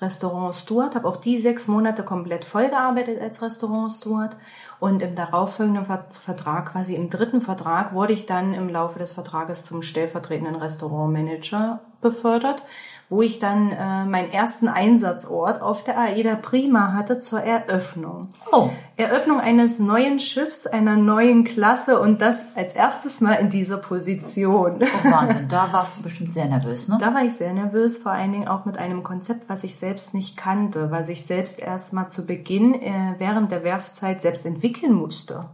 Restaurant 0.00 0.54
Steward, 0.54 0.94
habe 0.94 1.06
auch 1.06 1.16
die 1.16 1.38
sechs 1.38 1.68
Monate 1.68 2.04
komplett 2.04 2.44
vollgearbeitet 2.44 3.20
als 3.20 3.42
Restaurant 3.42 3.92
Steward 3.92 4.36
und 4.78 5.02
im 5.02 5.14
darauffolgenden 5.14 5.84
Vertrag, 5.84 6.72
quasi 6.72 6.94
im 6.94 7.10
dritten 7.10 7.42
Vertrag, 7.42 7.92
wurde 7.92 8.14
ich 8.14 8.26
dann 8.26 8.54
im 8.54 8.68
Laufe 8.68 8.98
des 8.98 9.12
Vertrages 9.12 9.64
zum 9.64 9.82
stellvertretenden 9.82 10.56
Restaurantmanager 10.56 11.80
befördert 12.00 12.62
wo 13.10 13.22
ich 13.22 13.40
dann 13.40 13.72
äh, 13.72 14.04
meinen 14.06 14.30
ersten 14.30 14.68
Einsatzort 14.68 15.60
auf 15.60 15.82
der 15.82 15.98
AIDA 15.98 16.36
Prima 16.36 16.92
hatte 16.92 17.18
zur 17.18 17.40
Eröffnung. 17.40 18.28
Oh. 18.52 18.70
Eröffnung 18.96 19.40
eines 19.40 19.80
neuen 19.80 20.20
Schiffs, 20.20 20.68
einer 20.68 20.96
neuen 20.96 21.42
Klasse 21.42 21.98
und 21.98 22.22
das 22.22 22.46
als 22.54 22.72
erstes 22.72 23.20
Mal 23.20 23.34
in 23.34 23.50
dieser 23.50 23.78
Position. 23.78 24.78
Oh 24.82 25.10
Wahnsinn, 25.10 25.48
da 25.48 25.72
warst 25.72 25.98
du 25.98 26.02
bestimmt 26.02 26.32
sehr 26.32 26.46
nervös, 26.46 26.86
ne? 26.86 26.98
Da 27.00 27.12
war 27.12 27.24
ich 27.24 27.34
sehr 27.34 27.52
nervös, 27.52 27.98
vor 27.98 28.12
allen 28.12 28.30
Dingen 28.30 28.46
auch 28.46 28.64
mit 28.64 28.78
einem 28.78 29.02
Konzept, 29.02 29.48
was 29.48 29.64
ich 29.64 29.74
selbst 29.76 30.14
nicht 30.14 30.36
kannte, 30.36 30.92
was 30.92 31.08
ich 31.08 31.26
selbst 31.26 31.58
erst 31.58 31.92
mal 31.92 32.08
zu 32.08 32.26
Beginn 32.26 32.74
äh, 32.74 33.14
während 33.18 33.50
der 33.50 33.64
Werfzeit 33.64 34.20
selbst 34.20 34.46
entwickeln 34.46 34.92
musste. 34.92 35.46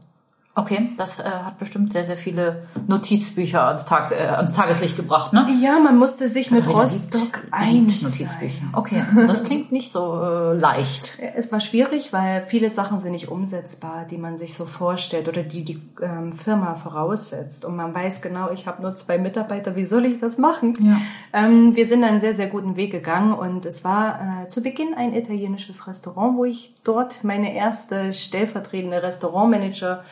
Okay, 0.58 0.88
das 0.96 1.18
äh, 1.18 1.24
hat 1.24 1.58
bestimmt 1.58 1.92
sehr, 1.92 2.06
sehr 2.06 2.16
viele 2.16 2.62
Notizbücher 2.86 3.62
ans, 3.66 3.84
Tag, 3.84 4.10
äh, 4.10 4.24
ans 4.24 4.54
Tageslicht 4.54 4.96
gebracht, 4.96 5.34
ne? 5.34 5.46
Ja, 5.62 5.78
man 5.80 5.98
musste 5.98 6.30
sich 6.30 6.50
mit 6.50 6.66
Rostock 6.66 7.42
Notizbücher. 7.52 8.64
Okay, 8.72 9.04
das 9.26 9.44
klingt 9.44 9.70
nicht 9.70 9.92
so 9.92 10.18
äh, 10.18 10.54
leicht. 10.54 11.18
Es 11.34 11.52
war 11.52 11.60
schwierig, 11.60 12.14
weil 12.14 12.42
viele 12.42 12.70
Sachen 12.70 12.98
sind 12.98 13.12
nicht 13.12 13.28
umsetzbar, 13.28 14.06
die 14.10 14.16
man 14.16 14.38
sich 14.38 14.54
so 14.54 14.64
vorstellt 14.64 15.28
oder 15.28 15.42
die 15.42 15.62
die 15.62 15.82
ähm, 16.00 16.32
Firma 16.32 16.74
voraussetzt. 16.76 17.66
Und 17.66 17.76
man 17.76 17.94
weiß 17.94 18.22
genau, 18.22 18.50
ich 18.50 18.66
habe 18.66 18.80
nur 18.80 18.94
zwei 18.96 19.18
Mitarbeiter, 19.18 19.76
wie 19.76 19.84
soll 19.84 20.06
ich 20.06 20.16
das 20.16 20.38
machen? 20.38 20.74
Ja. 20.80 20.96
Ähm, 21.34 21.76
wir 21.76 21.84
sind 21.84 22.02
einen 22.02 22.20
sehr, 22.20 22.32
sehr 22.32 22.46
guten 22.46 22.76
Weg 22.76 22.92
gegangen 22.92 23.34
und 23.34 23.66
es 23.66 23.84
war 23.84 24.44
äh, 24.44 24.48
zu 24.48 24.62
Beginn 24.62 24.94
ein 24.96 25.12
italienisches 25.12 25.86
Restaurant, 25.86 26.38
wo 26.38 26.46
ich 26.46 26.72
dort 26.82 27.24
meine 27.24 27.54
erste 27.54 28.14
stellvertretende 28.14 29.02
Restaurantmanager 29.02 30.02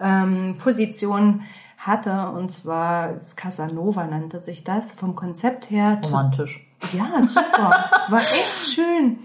ähm, 0.00 0.56
Position 0.58 1.42
hatte. 1.78 2.30
Und 2.30 2.50
zwar 2.52 3.14
Casanova 3.36 4.06
nannte 4.06 4.40
sich 4.40 4.64
das. 4.64 4.92
Vom 4.92 5.16
Konzept 5.16 5.70
her. 5.70 6.00
Romantisch. 6.04 6.66
Ja, 6.92 7.20
super. 7.20 7.90
War 8.08 8.20
echt 8.20 8.74
schön. 8.74 9.18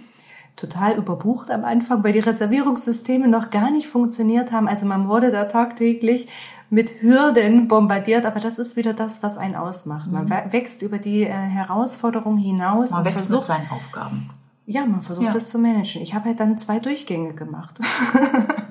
Total 0.56 0.96
überbucht 0.96 1.52
am 1.52 1.66
Anfang, 1.66 2.04
weil 2.04 2.14
die 2.14 2.20
Reservierungssysteme 2.20 3.28
noch 3.28 3.50
gar 3.50 3.72
nicht 3.72 3.88
funktioniert 3.88 4.54
haben. 4.54 4.70
Also 4.70 4.86
man 4.86 5.10
wurde 5.10 5.32
da 5.32 5.46
tagtäglich 5.46 6.28
mit 6.70 7.02
Hürden 7.02 7.68
bombardiert, 7.68 8.26
aber 8.26 8.40
das 8.40 8.58
ist 8.58 8.76
wieder 8.76 8.94
das, 8.94 9.22
was 9.22 9.38
einen 9.38 9.56
ausmacht. 9.56 10.12
Man 10.12 10.26
mhm. 10.26 10.52
wächst 10.52 10.82
über 10.82 10.98
die 10.98 11.24
äh, 11.24 11.32
Herausforderung 11.32 12.38
hinaus. 12.38 12.92
Man 12.92 13.06
wächst 13.06 13.28
versucht, 13.28 13.50
mit 13.50 13.58
seinen 13.58 13.70
Aufgaben. 13.70 14.30
Ja, 14.66 14.86
man 14.86 15.02
versucht 15.02 15.28
ja. 15.28 15.34
das 15.34 15.50
zu 15.50 15.60
managen. 15.60 16.02
Ich 16.02 16.16
habe 16.16 16.26
halt 16.26 16.40
dann 16.40 16.58
zwei 16.58 16.80
Durchgänge 16.80 17.34
gemacht. 17.34 17.80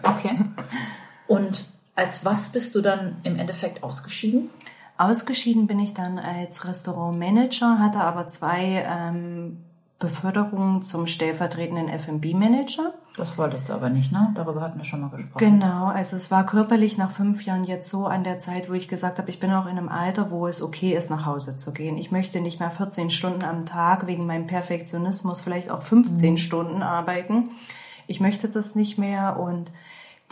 okay. 0.03 0.39
Und 1.27 1.67
als 1.95 2.25
was 2.25 2.49
bist 2.49 2.75
du 2.75 2.81
dann 2.81 3.17
im 3.23 3.37
Endeffekt 3.37 3.83
ausgeschieden? 3.83 4.51
Ausgeschieden 4.97 5.67
bin 5.67 5.81
ich 5.81 5.95
dann 5.95 6.19
als 6.19 6.67
Restaurantmanager, 6.67 7.79
hatte 7.79 8.01
aber 8.01 8.29
zwei 8.29 8.85
ähm, 8.89 9.59
Beförderungen 9.99 10.83
zum 10.83 11.07
stellvertretenden 11.07 11.89
F&B-Manager. 11.89 12.95
Das 13.17 13.39
wolltest 13.39 13.69
du 13.69 13.73
aber 13.73 13.89
nicht, 13.89 14.13
ne? 14.13 14.33
Darüber 14.35 14.61
hatten 14.61 14.79
wir 14.79 14.85
schon 14.85 15.01
mal 15.01 15.09
gesprochen. 15.09 15.39
Genau, 15.39 15.87
also 15.87 16.17
es 16.17 16.31
war 16.31 16.45
körperlich 16.47 16.99
nach 16.99 17.11
fünf 17.11 17.45
Jahren 17.45 17.65
jetzt 17.65 17.89
so 17.89 18.07
an 18.07 18.25
der 18.25 18.39
Zeit, 18.39 18.69
wo 18.69 18.75
ich 18.75 18.89
gesagt 18.89 19.19
habe, 19.19 19.31
ich 19.31 19.39
bin 19.39 19.53
auch 19.53 19.67
in 19.67 19.79
einem 19.79 19.89
Alter, 19.89 20.31
wo 20.31 20.47
es 20.47 20.63
okay 20.63 20.95
ist, 20.95 21.11
nach 21.11 21.27
Hause 21.27 21.57
zu 21.57 21.73
gehen. 21.73 21.97
Ich 21.97 22.11
möchte 22.11 22.41
nicht 22.41 22.61
mehr 22.61 22.71
14 22.71 23.11
Stunden 23.11 23.45
am 23.45 23.67
Tag 23.67 24.07
wegen 24.07 24.27
meinem 24.27 24.47
Perfektionismus 24.47 25.41
vielleicht 25.41 25.71
auch 25.71 25.83
15 25.83 26.33
mhm. 26.33 26.37
Stunden 26.37 26.83
arbeiten. 26.83 27.51
Ich 28.07 28.21
möchte 28.21 28.49
das 28.49 28.75
nicht 28.75 28.99
mehr 28.99 29.39
und 29.39 29.71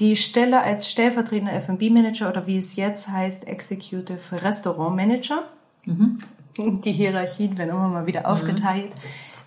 die 0.01 0.17
Stelle 0.17 0.63
als 0.63 0.91
stellvertretender 0.91 1.53
F&B-Manager 1.53 2.29
oder 2.29 2.47
wie 2.47 2.57
es 2.57 2.77
jetzt 2.77 3.09
heißt, 3.09 3.47
Executive 3.47 4.43
Restaurant 4.43 4.97
Manager. 4.97 5.43
Mhm. 5.85 6.19
Die 6.57 6.93
Hierarchien 6.93 7.57
werden 7.59 7.71
immer 7.71 7.89
mal 7.89 8.07
wieder 8.07 8.21
mhm. 8.21 8.27
aufgeteilt. 8.27 8.93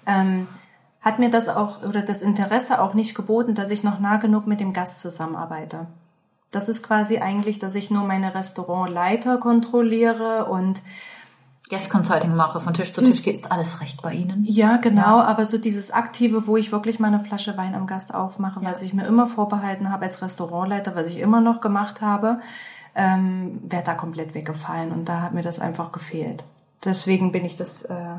Ähm, 0.05 0.47
hat 1.01 1.19
mir 1.19 1.29
das 1.29 1.49
auch 1.49 1.83
oder 1.83 2.01
das 2.01 2.21
Interesse 2.21 2.81
auch 2.81 2.93
nicht 2.95 3.15
geboten, 3.15 3.53
dass 3.53 3.71
ich 3.71 3.83
noch 3.83 3.99
nah 3.99 4.17
genug 4.17 4.47
mit 4.47 4.59
dem 4.59 4.73
Gast 4.73 5.01
zusammenarbeite. 5.01 5.87
Das 6.51 6.69
ist 6.69 6.83
quasi 6.83 7.19
eigentlich, 7.19 7.59
dass 7.59 7.75
ich 7.75 7.91
nur 7.91 8.03
meine 8.03 8.33
Restaurantleiter 8.33 9.37
kontrolliere 9.37 10.45
und 10.45 10.81
Guest 11.69 11.89
Consulting 11.89 12.35
mache, 12.35 12.61
von 12.61 12.73
Tisch 12.75 12.93
zu 12.93 13.01
Tisch 13.03 13.23
gehe, 13.23 13.33
ist 13.33 13.51
alles 13.51 13.81
recht 13.81 14.01
bei 14.01 14.13
Ihnen? 14.13 14.43
Ja, 14.45 14.77
genau, 14.77 15.19
aber 15.21 15.45
so 15.45 15.57
dieses 15.57 15.89
Aktive, 15.91 16.45
wo 16.45 16.57
ich 16.57 16.71
wirklich 16.71 16.99
mal 16.99 17.07
eine 17.07 17.19
Flasche 17.19 17.57
Wein 17.57 17.73
am 17.73 17.87
Gast 17.87 18.13
aufmache, 18.13 18.61
Ja. 18.61 18.69
was 18.69 18.83
ich 18.83 18.93
mir 18.93 19.05
immer 19.05 19.27
vorbehalten 19.27 19.91
habe 19.91 20.05
als 20.05 20.21
Restaurantleiter, 20.21 20.95
was 20.95 21.07
ich 21.07 21.19
immer 21.19 21.41
noch 21.41 21.61
gemacht 21.61 22.01
habe, 22.01 22.39
ähm, 22.93 23.59
wäre 23.67 23.83
da 23.83 23.95
komplett 23.95 24.35
weggefallen 24.35 24.91
und 24.91 25.09
da 25.09 25.21
hat 25.21 25.33
mir 25.33 25.41
das 25.41 25.59
einfach 25.59 25.91
gefehlt. 25.91 26.43
Deswegen 26.83 27.31
bin 27.31 27.43
ich 27.43 27.55
das 27.55 27.81
äh, 27.83 28.17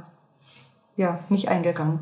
ja 0.96 1.20
nicht 1.28 1.48
eingegangen. 1.48 2.00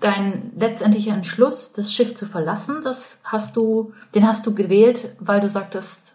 Dein 0.00 0.52
letztendlicher 0.56 1.12
Entschluss, 1.12 1.72
das 1.72 1.92
Schiff 1.92 2.14
zu 2.14 2.24
verlassen, 2.24 2.82
das 2.84 3.18
hast 3.24 3.56
du, 3.56 3.92
den 4.14 4.28
hast 4.28 4.46
du 4.46 4.54
gewählt, 4.54 5.16
weil 5.18 5.40
du 5.40 5.48
sagtest, 5.48 6.14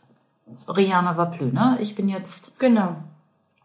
Rihanna 0.68 1.18
war 1.18 1.32
plü, 1.32 1.52
ne? 1.52 1.78
Ich 1.80 1.96
bin 1.96 2.08
jetzt, 2.10 2.60
Genau, 2.60 2.96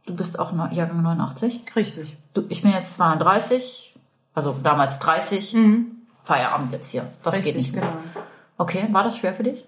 du 0.06 0.14
bist 0.14 0.38
auch 0.38 0.52
Jahrgang 0.72 1.02
89. 1.02 1.76
richtig. 1.76 2.16
Du, 2.34 2.44
ich 2.48 2.62
bin 2.62 2.72
jetzt 2.72 2.94
32, 2.94 3.96
also 4.34 4.56
damals 4.62 4.98
30. 4.98 5.56
Feierabend 6.24 6.72
jetzt 6.72 6.90
hier. 6.90 7.06
Das 7.22 7.34
richtig, 7.36 7.52
geht 7.54 7.56
nicht 7.56 7.74
mehr. 7.74 7.82
genau. 7.86 8.24
Okay, 8.58 8.86
war 8.92 9.04
das 9.04 9.16
schwer 9.18 9.32
für 9.34 9.44
dich? 9.44 9.64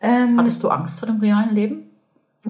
Ähm, 0.00 0.38
Hattest 0.38 0.62
du 0.62 0.68
Angst 0.68 0.98
vor 1.00 1.06
dem 1.06 1.18
realen 1.20 1.54
Leben? 1.54 1.90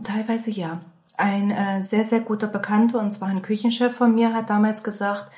Teilweise 0.04 0.50
ja. 0.50 0.80
Ein 1.16 1.50
äh, 1.50 1.80
sehr, 1.82 2.04
sehr 2.04 2.20
guter 2.20 2.46
Bekannter, 2.46 2.98
und 3.00 3.10
zwar 3.10 3.28
ein 3.28 3.42
Küchenchef 3.42 3.94
von 3.96 4.14
mir, 4.14 4.34
hat 4.34 4.50
damals 4.50 4.82
gesagt, 4.82 5.30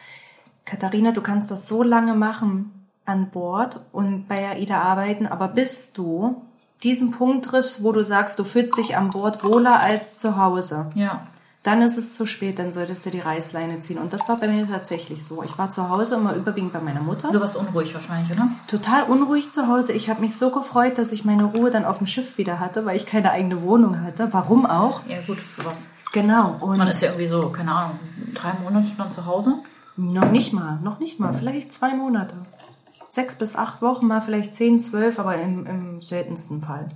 Katharina, 0.65 1.13
du 1.13 1.21
kannst 1.23 1.51
das 1.51 1.69
so 1.69 1.83
lange 1.83 2.15
machen 2.15 2.73
an 3.07 3.31
Bord 3.31 3.81
und 3.93 4.29
bei 4.29 4.49
AIDA 4.51 4.81
arbeiten, 4.83 5.27
aber 5.27 5.49
bis 5.49 5.93
du 5.93 6.43
diesen 6.83 7.11
Punkt 7.11 7.45
triffst, 7.47 7.83
wo 7.83 7.93
du 7.93 8.03
sagst, 8.05 8.39
du 8.39 8.45
fühlst 8.45 8.77
dich 8.79 8.97
an 8.97 9.11
Bord 9.11 9.45
wohler 9.45 9.81
als 9.81 10.19
zu 10.19 10.37
Hause, 10.37 10.87
Ja. 10.95 11.27
dann 11.63 11.83
ist 11.83 11.99
es 11.99 12.15
zu 12.15 12.25
spät, 12.25 12.59
dann 12.59 12.73
solltest 12.73 13.05
du 13.05 13.11
die 13.11 13.21
Reißleine 13.21 13.81
ziehen. 13.81 13.99
Und 13.99 14.15
das 14.15 14.27
war 14.31 14.39
bei 14.41 14.49
mir 14.49 14.67
tatsächlich 14.67 15.23
so. 15.25 15.43
Ich 15.43 15.59
war 15.59 15.71
zu 15.71 15.91
Hause 15.91 16.15
immer 16.15 16.35
überwiegend 16.35 16.73
bei 16.73 16.81
meiner 16.81 17.03
Mutter. 17.03 17.31
Du 17.33 17.41
warst 17.41 17.55
unruhig 17.57 17.93
wahrscheinlich, 17.95 18.31
oder? 18.33 18.49
Total 18.67 19.03
unruhig 19.05 19.51
zu 19.51 19.69
Hause. 19.69 19.93
Ich 19.93 20.09
habe 20.09 20.23
mich 20.23 20.37
so 20.39 20.51
gefreut, 20.51 20.97
dass 20.97 21.13
ich 21.13 21.25
meine 21.27 21.45
Ruhe 21.45 21.71
dann 21.71 21.85
auf 21.85 21.99
dem 21.99 22.07
Schiff 22.07 22.39
wieder 22.39 22.61
hatte, 22.61 22.87
weil 22.87 22.97
ich 22.97 23.05
keine 23.05 23.31
eigene 23.31 23.61
Wohnung 23.61 24.03
hatte. 24.03 24.29
Warum 24.33 24.65
auch? 24.65 25.03
Ja, 25.07 25.19
gut, 25.27 25.39
für 25.39 25.67
was? 25.67 25.85
Genau. 26.13 26.57
Und 26.61 26.79
Man 26.79 26.89
ist 26.89 27.03
ja 27.03 27.09
irgendwie 27.11 27.29
so, 27.29 27.51
keine 27.51 27.73
Ahnung, 27.73 27.99
drei 28.35 28.53
Monate 28.65 28.87
dann 28.97 29.11
zu 29.13 29.27
Hause. 29.27 29.55
noch 29.97 30.31
nicht 30.31 30.55
mal, 30.55 30.79
noch 30.83 30.99
nicht 30.99 31.21
mal, 31.21 31.33
vielleicht 31.35 31.75
zwei 31.75 31.95
Monate. 31.95 32.35
Sechs 33.11 33.35
bis 33.35 33.57
acht 33.57 33.83
Wochen, 33.83 34.07
mal 34.07 34.23
vielleicht 34.23 34.55
zehn, 34.55 34.81
zwölf, 34.81 35.19
aber 35.19 35.37
im, 35.37 35.67
im 35.67 36.01
seltensten 36.01 36.63
Fall. 36.63 36.89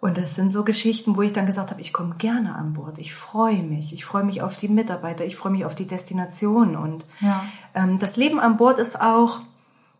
Und 0.00 0.16
das 0.16 0.34
sind 0.34 0.50
so 0.50 0.64
Geschichten, 0.64 1.16
wo 1.16 1.22
ich 1.22 1.32
dann 1.32 1.46
gesagt 1.46 1.70
habe, 1.70 1.80
ich 1.80 1.92
komme 1.92 2.14
gerne 2.16 2.54
an 2.54 2.72
Bord. 2.72 2.98
Ich 2.98 3.14
freue 3.14 3.62
mich. 3.62 3.92
Ich 3.92 4.04
freue 4.04 4.24
mich 4.24 4.40
auf 4.42 4.56
die 4.56 4.68
Mitarbeiter. 4.68 5.24
Ich 5.26 5.36
freue 5.36 5.52
mich 5.52 5.64
auf 5.64 5.74
die 5.74 5.86
Destination. 5.86 6.74
Und 6.74 7.04
Ja. 7.20 7.44
ähm, 7.74 7.98
das 7.98 8.16
Leben 8.16 8.40
an 8.40 8.56
Bord 8.56 8.78
ist 8.78 9.00
auch, 9.00 9.40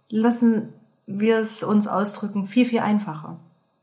lassen 0.08 0.72
wir 1.06 1.38
es 1.38 1.62
uns 1.62 1.86
ausdrücken, 1.86 2.46
viel, 2.46 2.64
viel 2.66 2.80
einfacher. 2.80 3.36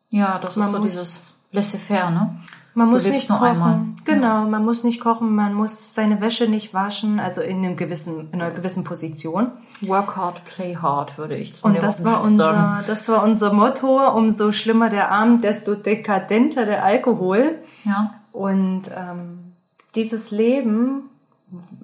Ja, 0.10 0.39
das 0.39 0.56
Man 0.56 0.67
ist 0.70 0.76
so 0.76 0.80
dieses 0.82 1.34
laissez-faire, 1.52 2.10
ne? 2.10 2.39
Man 2.78 2.90
muss 2.90 3.06
nicht 3.06 3.28
kochen. 3.28 3.44
einmal. 3.44 3.80
Genau, 4.04 4.46
man 4.46 4.63
muss 4.63 4.84
nicht 4.84 5.02
kochen, 5.02 5.34
man 5.34 5.56
muss 5.56 5.96
seine 5.96 6.22
Wäsche 6.22 6.48
nicht 6.48 6.76
waschen, 6.76 7.20
also 7.20 7.42
in 7.42 7.58
einem 7.58 7.76
gewissen, 7.76 8.30
in 8.32 8.40
einer 8.40 8.52
gewissen 8.52 8.84
Position. 8.84 9.52
Work 9.82 10.16
hard, 10.16 10.46
play 10.46 10.76
hard, 10.76 11.18
würde 11.18 11.36
ich 11.36 11.56
zu 11.56 11.66
Und 11.66 11.82
das 11.82 12.04
war 12.06 12.22
Schiff 12.22 12.38
sagen. 12.38 12.78
unser, 12.78 12.84
das 12.86 13.10
war 13.10 13.24
unser 13.24 13.52
Motto. 13.52 14.12
Umso 14.16 14.52
schlimmer 14.52 14.90
der 14.90 15.12
Abend, 15.12 15.44
desto 15.44 15.74
dekadenter 15.74 16.66
der 16.66 16.84
Alkohol. 16.86 17.56
Ja. 17.84 18.13
Und 18.32 18.84
ähm, 18.96 19.54
dieses 19.96 20.30
Leben, 20.30 21.10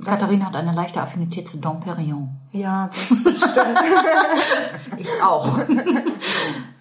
Katharina 0.05 0.45
hat 0.45 0.55
eine 0.55 0.73
leichte 0.73 1.01
Affinität 1.01 1.49
zu 1.49 1.57
Dom 1.57 1.79
Perignon. 1.79 2.29
ja, 2.51 2.87
das 3.23 3.49
stimmt. 3.49 3.79
Ich 4.97 5.09
auch. 5.23 5.57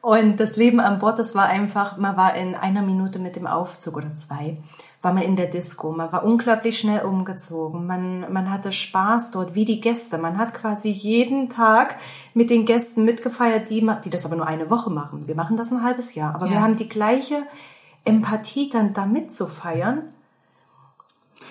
Und 0.00 0.38
das 0.38 0.56
Leben 0.56 0.80
an 0.80 0.98
Bord, 0.98 1.18
das 1.18 1.34
war 1.34 1.46
einfach, 1.46 1.96
man 1.96 2.16
war 2.16 2.34
in 2.34 2.54
einer 2.54 2.82
Minute 2.82 3.18
mit 3.18 3.34
dem 3.36 3.46
Aufzug 3.46 3.96
oder 3.96 4.14
zwei, 4.14 4.56
war 5.02 5.12
man 5.12 5.22
in 5.22 5.36
der 5.36 5.46
Disco, 5.46 5.92
man 5.92 6.10
war 6.12 6.24
unglaublich 6.24 6.78
schnell 6.78 7.02
umgezogen, 7.02 7.86
man, 7.86 8.32
man 8.32 8.50
hatte 8.50 8.72
Spaß 8.72 9.32
dort, 9.32 9.54
wie 9.54 9.64
die 9.64 9.80
Gäste. 9.80 10.18
Man 10.18 10.38
hat 10.38 10.54
quasi 10.54 10.90
jeden 10.90 11.48
Tag 11.48 11.96
mit 12.34 12.50
den 12.50 12.64
Gästen 12.64 13.04
mitgefeiert, 13.04 13.70
die, 13.70 13.88
die 14.04 14.10
das 14.10 14.24
aber 14.24 14.36
nur 14.36 14.46
eine 14.46 14.70
Woche 14.70 14.90
machen. 14.90 15.26
Wir 15.26 15.34
machen 15.36 15.56
das 15.56 15.72
ein 15.72 15.82
halbes 15.82 16.14
Jahr, 16.14 16.34
aber 16.34 16.46
wir 16.46 16.56
Ja. 16.56 16.62
haben 16.62 16.76
die 16.76 16.88
gleiche 16.88 17.42
Empathie 18.04 18.68
dann 18.70 18.92
da 18.92 19.04
mitzufeiern. 19.06 20.02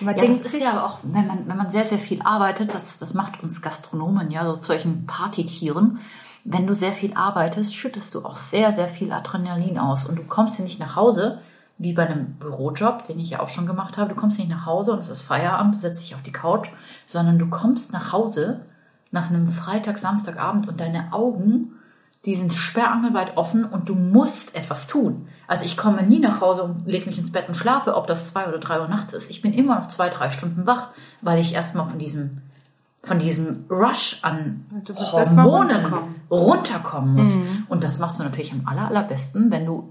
Man 0.00 0.14
Ja, 0.16 0.20
das 0.22 0.30
denkt 0.30 0.46
ist 0.46 0.52
sich, 0.52 0.62
ja 0.62 0.84
auch, 0.84 0.98
wenn 1.02 1.26
man, 1.26 1.48
wenn 1.48 1.56
man 1.56 1.70
sehr, 1.70 1.84
sehr 1.84 1.98
viel 1.98 2.20
arbeitet, 2.22 2.74
das, 2.74 2.98
das 2.98 3.14
macht 3.14 3.42
uns 3.42 3.62
Gastronomen 3.62 4.30
ja 4.30 4.44
so 4.44 4.56
zu 4.56 4.68
solchen 4.68 5.06
Partytieren. 5.06 6.00
Wenn 6.44 6.66
du 6.66 6.74
sehr 6.74 6.92
viel 6.92 7.14
arbeitest, 7.14 7.76
schüttest 7.76 8.14
du 8.14 8.24
auch 8.24 8.36
sehr, 8.36 8.72
sehr 8.72 8.88
viel 8.88 9.12
Adrenalin 9.12 9.78
aus. 9.78 10.04
Und 10.04 10.18
du 10.18 10.22
kommst 10.22 10.56
hier 10.56 10.64
nicht 10.64 10.80
nach 10.80 10.96
Hause, 10.96 11.40
wie 11.78 11.92
bei 11.92 12.06
einem 12.06 12.34
Bürojob, 12.34 13.04
den 13.04 13.20
ich 13.20 13.30
ja 13.30 13.40
auch 13.40 13.48
schon 13.48 13.66
gemacht 13.66 13.98
habe. 13.98 14.10
Du 14.10 14.20
kommst 14.20 14.38
nicht 14.38 14.50
nach 14.50 14.66
Hause 14.66 14.92
und 14.92 14.98
es 14.98 15.08
ist 15.08 15.22
Feierabend, 15.22 15.76
du 15.76 15.78
setzt 15.78 16.02
dich 16.02 16.14
auf 16.14 16.22
die 16.22 16.32
Couch, 16.32 16.68
sondern 17.06 17.38
du 17.38 17.48
kommst 17.48 17.92
nach 17.92 18.12
Hause 18.12 18.60
nach 19.10 19.30
einem 19.30 19.48
Freitag, 19.48 19.98
Samstagabend 19.98 20.68
und 20.68 20.80
deine 20.80 21.12
Augen, 21.12 21.72
die 22.24 22.34
sind 22.34 22.52
sperrangelweit 22.52 23.36
offen 23.36 23.64
und 23.64 23.88
du 23.88 23.94
musst 23.94 24.54
etwas 24.54 24.86
tun. 24.86 25.28
Also 25.46 25.64
ich 25.64 25.76
komme 25.76 26.02
nie 26.02 26.18
nach 26.18 26.40
Hause 26.40 26.64
und 26.64 26.86
lege 26.86 27.06
mich 27.06 27.18
ins 27.18 27.32
Bett 27.32 27.48
und 27.48 27.54
schlafe, 27.54 27.96
ob 27.96 28.06
das 28.06 28.28
zwei 28.28 28.48
oder 28.48 28.58
drei 28.58 28.80
Uhr 28.80 28.88
nachts 28.88 29.14
ist. 29.14 29.30
Ich 29.30 29.40
bin 29.40 29.54
immer 29.54 29.78
noch 29.78 29.86
zwei, 29.86 30.08
drei 30.08 30.30
Stunden 30.30 30.66
wach, 30.66 30.88
weil 31.22 31.38
ich 31.38 31.54
erstmal 31.54 31.88
von 31.88 31.98
diesem, 31.98 32.42
von 33.02 33.18
diesem 33.18 33.64
Rush 33.70 34.18
an 34.22 34.66
mal 35.34 35.44
Hormonen 35.44 35.86
runterkommen. 36.30 37.14
muss. 37.14 37.28
Und 37.68 37.84
das 37.84 37.98
machst 37.98 38.18
du 38.18 38.24
natürlich 38.24 38.52
am 38.52 38.66
aller, 38.66 38.88
allerbesten, 38.88 39.50
wenn 39.50 39.66
du 39.66 39.88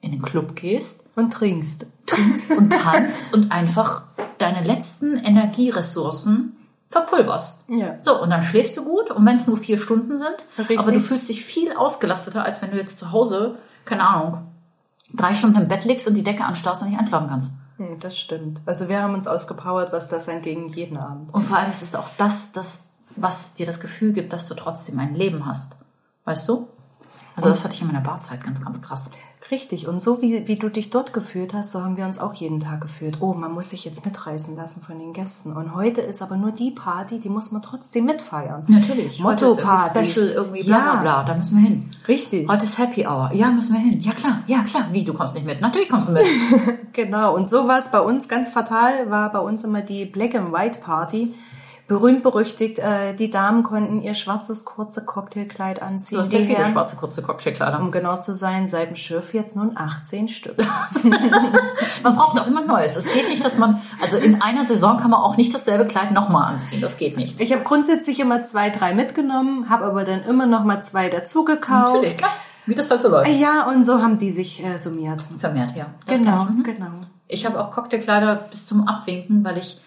in 0.00 0.12
den 0.12 0.22
Club 0.22 0.56
gehst, 0.56 1.04
und 1.14 1.32
trinkst. 1.32 1.86
trinkst 2.06 2.50
und 2.52 2.70
tanzt 2.70 3.32
und 3.32 3.50
einfach 3.50 4.02
deine 4.38 4.62
letzten 4.62 5.16
Energieressourcen 5.16 6.56
verpulverst. 6.90 7.64
Ja. 7.68 8.00
So, 8.00 8.20
und 8.20 8.30
dann 8.30 8.42
schläfst 8.42 8.76
du 8.76 8.84
gut 8.84 9.10
und 9.10 9.24
wenn 9.26 9.36
es 9.36 9.46
nur 9.46 9.56
vier 9.56 9.78
Stunden 9.78 10.16
sind, 10.16 10.36
Richtig. 10.58 10.78
aber 10.78 10.92
du 10.92 11.00
fühlst 11.00 11.28
dich 11.28 11.44
viel 11.44 11.72
ausgelasteter, 11.72 12.44
als 12.44 12.62
wenn 12.62 12.70
du 12.70 12.76
jetzt 12.76 12.98
zu 12.98 13.12
Hause, 13.12 13.58
keine 13.84 14.06
Ahnung, 14.06 14.38
drei 15.12 15.34
Stunden 15.34 15.60
im 15.60 15.68
Bett 15.68 15.84
liegst 15.84 16.06
und 16.06 16.14
die 16.14 16.22
Decke 16.22 16.44
anstarrst 16.44 16.82
und 16.82 16.90
nicht 16.90 16.98
einschlafen 16.98 17.28
kannst. 17.28 17.50
Hm, 17.76 17.98
Das 17.98 18.18
stimmt. 18.18 18.62
Also 18.66 18.88
wir 18.88 19.02
haben 19.02 19.14
uns 19.14 19.26
ausgepowert, 19.26 19.92
was 19.92 20.08
das 20.08 20.28
angeht, 20.28 20.74
jeden 20.76 20.96
Abend. 20.96 21.32
Und 21.32 21.42
vor 21.42 21.58
allem 21.58 21.70
ist 21.70 21.82
es 21.82 21.94
auch 21.94 22.08
das, 22.18 22.52
das, 22.52 22.84
was 23.16 23.54
dir 23.54 23.66
das 23.66 23.80
Gefühl 23.80 24.12
gibt, 24.12 24.32
dass 24.32 24.46
du 24.48 24.54
trotzdem 24.54 24.98
ein 24.98 25.14
Leben 25.14 25.46
hast. 25.46 25.76
Weißt 26.24 26.48
du? 26.48 26.68
Also 27.36 27.50
das 27.50 27.64
hatte 27.64 27.74
ich 27.74 27.82
in 27.82 27.88
meiner 27.88 28.00
Barzeit 28.00 28.42
ganz, 28.42 28.62
ganz 28.64 28.80
krass. 28.80 29.10
Richtig. 29.50 29.86
Und 29.86 30.02
so 30.02 30.20
wie, 30.22 30.48
wie 30.48 30.56
du 30.56 30.68
dich 30.68 30.90
dort 30.90 31.12
gefühlt 31.12 31.54
hast, 31.54 31.70
so 31.70 31.82
haben 31.82 31.96
wir 31.96 32.04
uns 32.04 32.18
auch 32.18 32.34
jeden 32.34 32.58
Tag 32.58 32.80
gefühlt. 32.80 33.18
Oh, 33.20 33.32
man 33.34 33.52
muss 33.52 33.70
sich 33.70 33.84
jetzt 33.84 34.04
mitreißen 34.04 34.56
lassen 34.56 34.82
von 34.82 34.98
den 34.98 35.12
Gästen. 35.12 35.52
Und 35.52 35.74
heute 35.74 36.00
ist 36.00 36.20
aber 36.20 36.36
nur 36.36 36.50
die 36.50 36.72
Party, 36.72 37.20
die 37.20 37.28
muss 37.28 37.52
man 37.52 37.62
trotzdem 37.62 38.06
mitfeiern. 38.06 38.64
Natürlich. 38.66 39.20
Irgendwie 39.20 39.22
Motto-Partys. 39.22 40.10
Special, 40.10 40.26
irgendwie 40.34 40.64
bla 40.64 40.80
bla 40.80 40.96
bla. 40.96 41.22
Da 41.22 41.36
müssen 41.36 41.58
wir 41.58 41.68
hin. 41.68 41.90
Richtig. 42.08 42.48
Heute 42.48 42.64
ist 42.64 42.78
Happy 42.78 43.06
Hour. 43.06 43.30
Ja, 43.34 43.50
müssen 43.50 43.74
wir 43.74 43.80
hin. 43.80 44.00
Ja, 44.00 44.12
klar. 44.12 44.42
Ja, 44.48 44.62
klar. 44.62 44.86
Wie, 44.90 45.04
du 45.04 45.14
kommst 45.14 45.34
nicht 45.34 45.46
mit? 45.46 45.60
Natürlich 45.60 45.88
kommst 45.88 46.08
du 46.08 46.12
mit. 46.12 46.24
Genau. 46.92 47.34
Und 47.34 47.46
so 47.46 47.68
war 47.68 47.78
es 47.78 47.90
bei 47.90 48.00
uns 48.00 48.26
ganz 48.26 48.48
fatal, 48.48 49.10
war 49.10 49.30
bei 49.30 49.38
uns 49.38 49.64
immer 49.64 49.82
die 49.82 50.06
Black 50.06 50.34
and 50.34 50.52
White 50.52 50.78
Party. 50.78 51.34
Berühmt 51.88 52.24
berüchtigt, 52.24 52.80
äh, 52.80 53.14
die 53.14 53.30
Damen 53.30 53.62
konnten 53.62 54.02
ihr 54.02 54.14
schwarzes 54.14 54.64
kurze 54.64 55.04
Cocktailkleid 55.04 55.80
anziehen. 55.80 56.18
Du 56.18 56.24
hast 56.24 56.32
ja 56.32 56.40
viele 56.40 56.58
Herren, 56.58 56.72
schwarze, 56.72 56.96
kurze 56.96 57.22
Cocktailkleider. 57.22 57.78
um 57.80 57.92
genau 57.92 58.18
zu 58.18 58.34
sein, 58.34 58.66
seit 58.66 58.88
dem 58.88 58.96
Schiff 58.96 59.34
jetzt 59.34 59.54
nun 59.54 59.76
18 59.76 60.26
Stück. 60.26 60.56
Man 62.02 62.16
braucht 62.16 62.40
auch 62.40 62.46
immer 62.48 62.64
Neues. 62.64 62.96
Es 62.96 63.12
geht 63.12 63.28
nicht, 63.28 63.44
dass 63.44 63.56
man, 63.56 63.80
also 64.02 64.16
in 64.16 64.42
einer 64.42 64.64
Saison 64.64 64.96
kann 64.96 65.10
man 65.10 65.20
auch 65.20 65.36
nicht 65.36 65.54
dasselbe 65.54 65.86
Kleid 65.86 66.10
nochmal 66.10 66.54
anziehen. 66.54 66.80
Das 66.80 66.96
geht 66.96 67.16
nicht. 67.16 67.40
Ich 67.40 67.52
habe 67.52 67.62
grundsätzlich 67.62 68.18
immer 68.18 68.42
zwei, 68.44 68.70
drei 68.70 68.92
mitgenommen, 68.92 69.68
habe 69.70 69.84
aber 69.84 70.04
dann 70.04 70.22
immer 70.24 70.46
noch 70.46 70.64
mal 70.64 70.82
zwei 70.82 71.08
dazu 71.08 71.44
gekauft. 71.44 71.94
Natürlich, 71.94 72.16
klar. 72.18 72.30
Wie 72.66 72.74
das 72.74 72.90
halt 72.90 73.00
so 73.00 73.08
läuft. 73.08 73.30
Ja, 73.30 73.68
und 73.68 73.86
so 73.86 74.02
haben 74.02 74.18
die 74.18 74.32
sich 74.32 74.64
äh, 74.64 74.76
summiert. 74.78 75.24
Vermehrt, 75.38 75.76
ja. 75.76 75.86
Das 76.04 76.18
Genau, 76.18 76.48
ich. 76.50 76.56
Mhm. 76.56 76.62
genau. 76.64 76.90
Ich 77.28 77.46
habe 77.46 77.60
auch 77.60 77.70
Cocktailkleider 77.70 78.34
bis 78.50 78.66
zum 78.66 78.88
Abwinken, 78.88 79.44
weil 79.44 79.58
ich, 79.58 79.80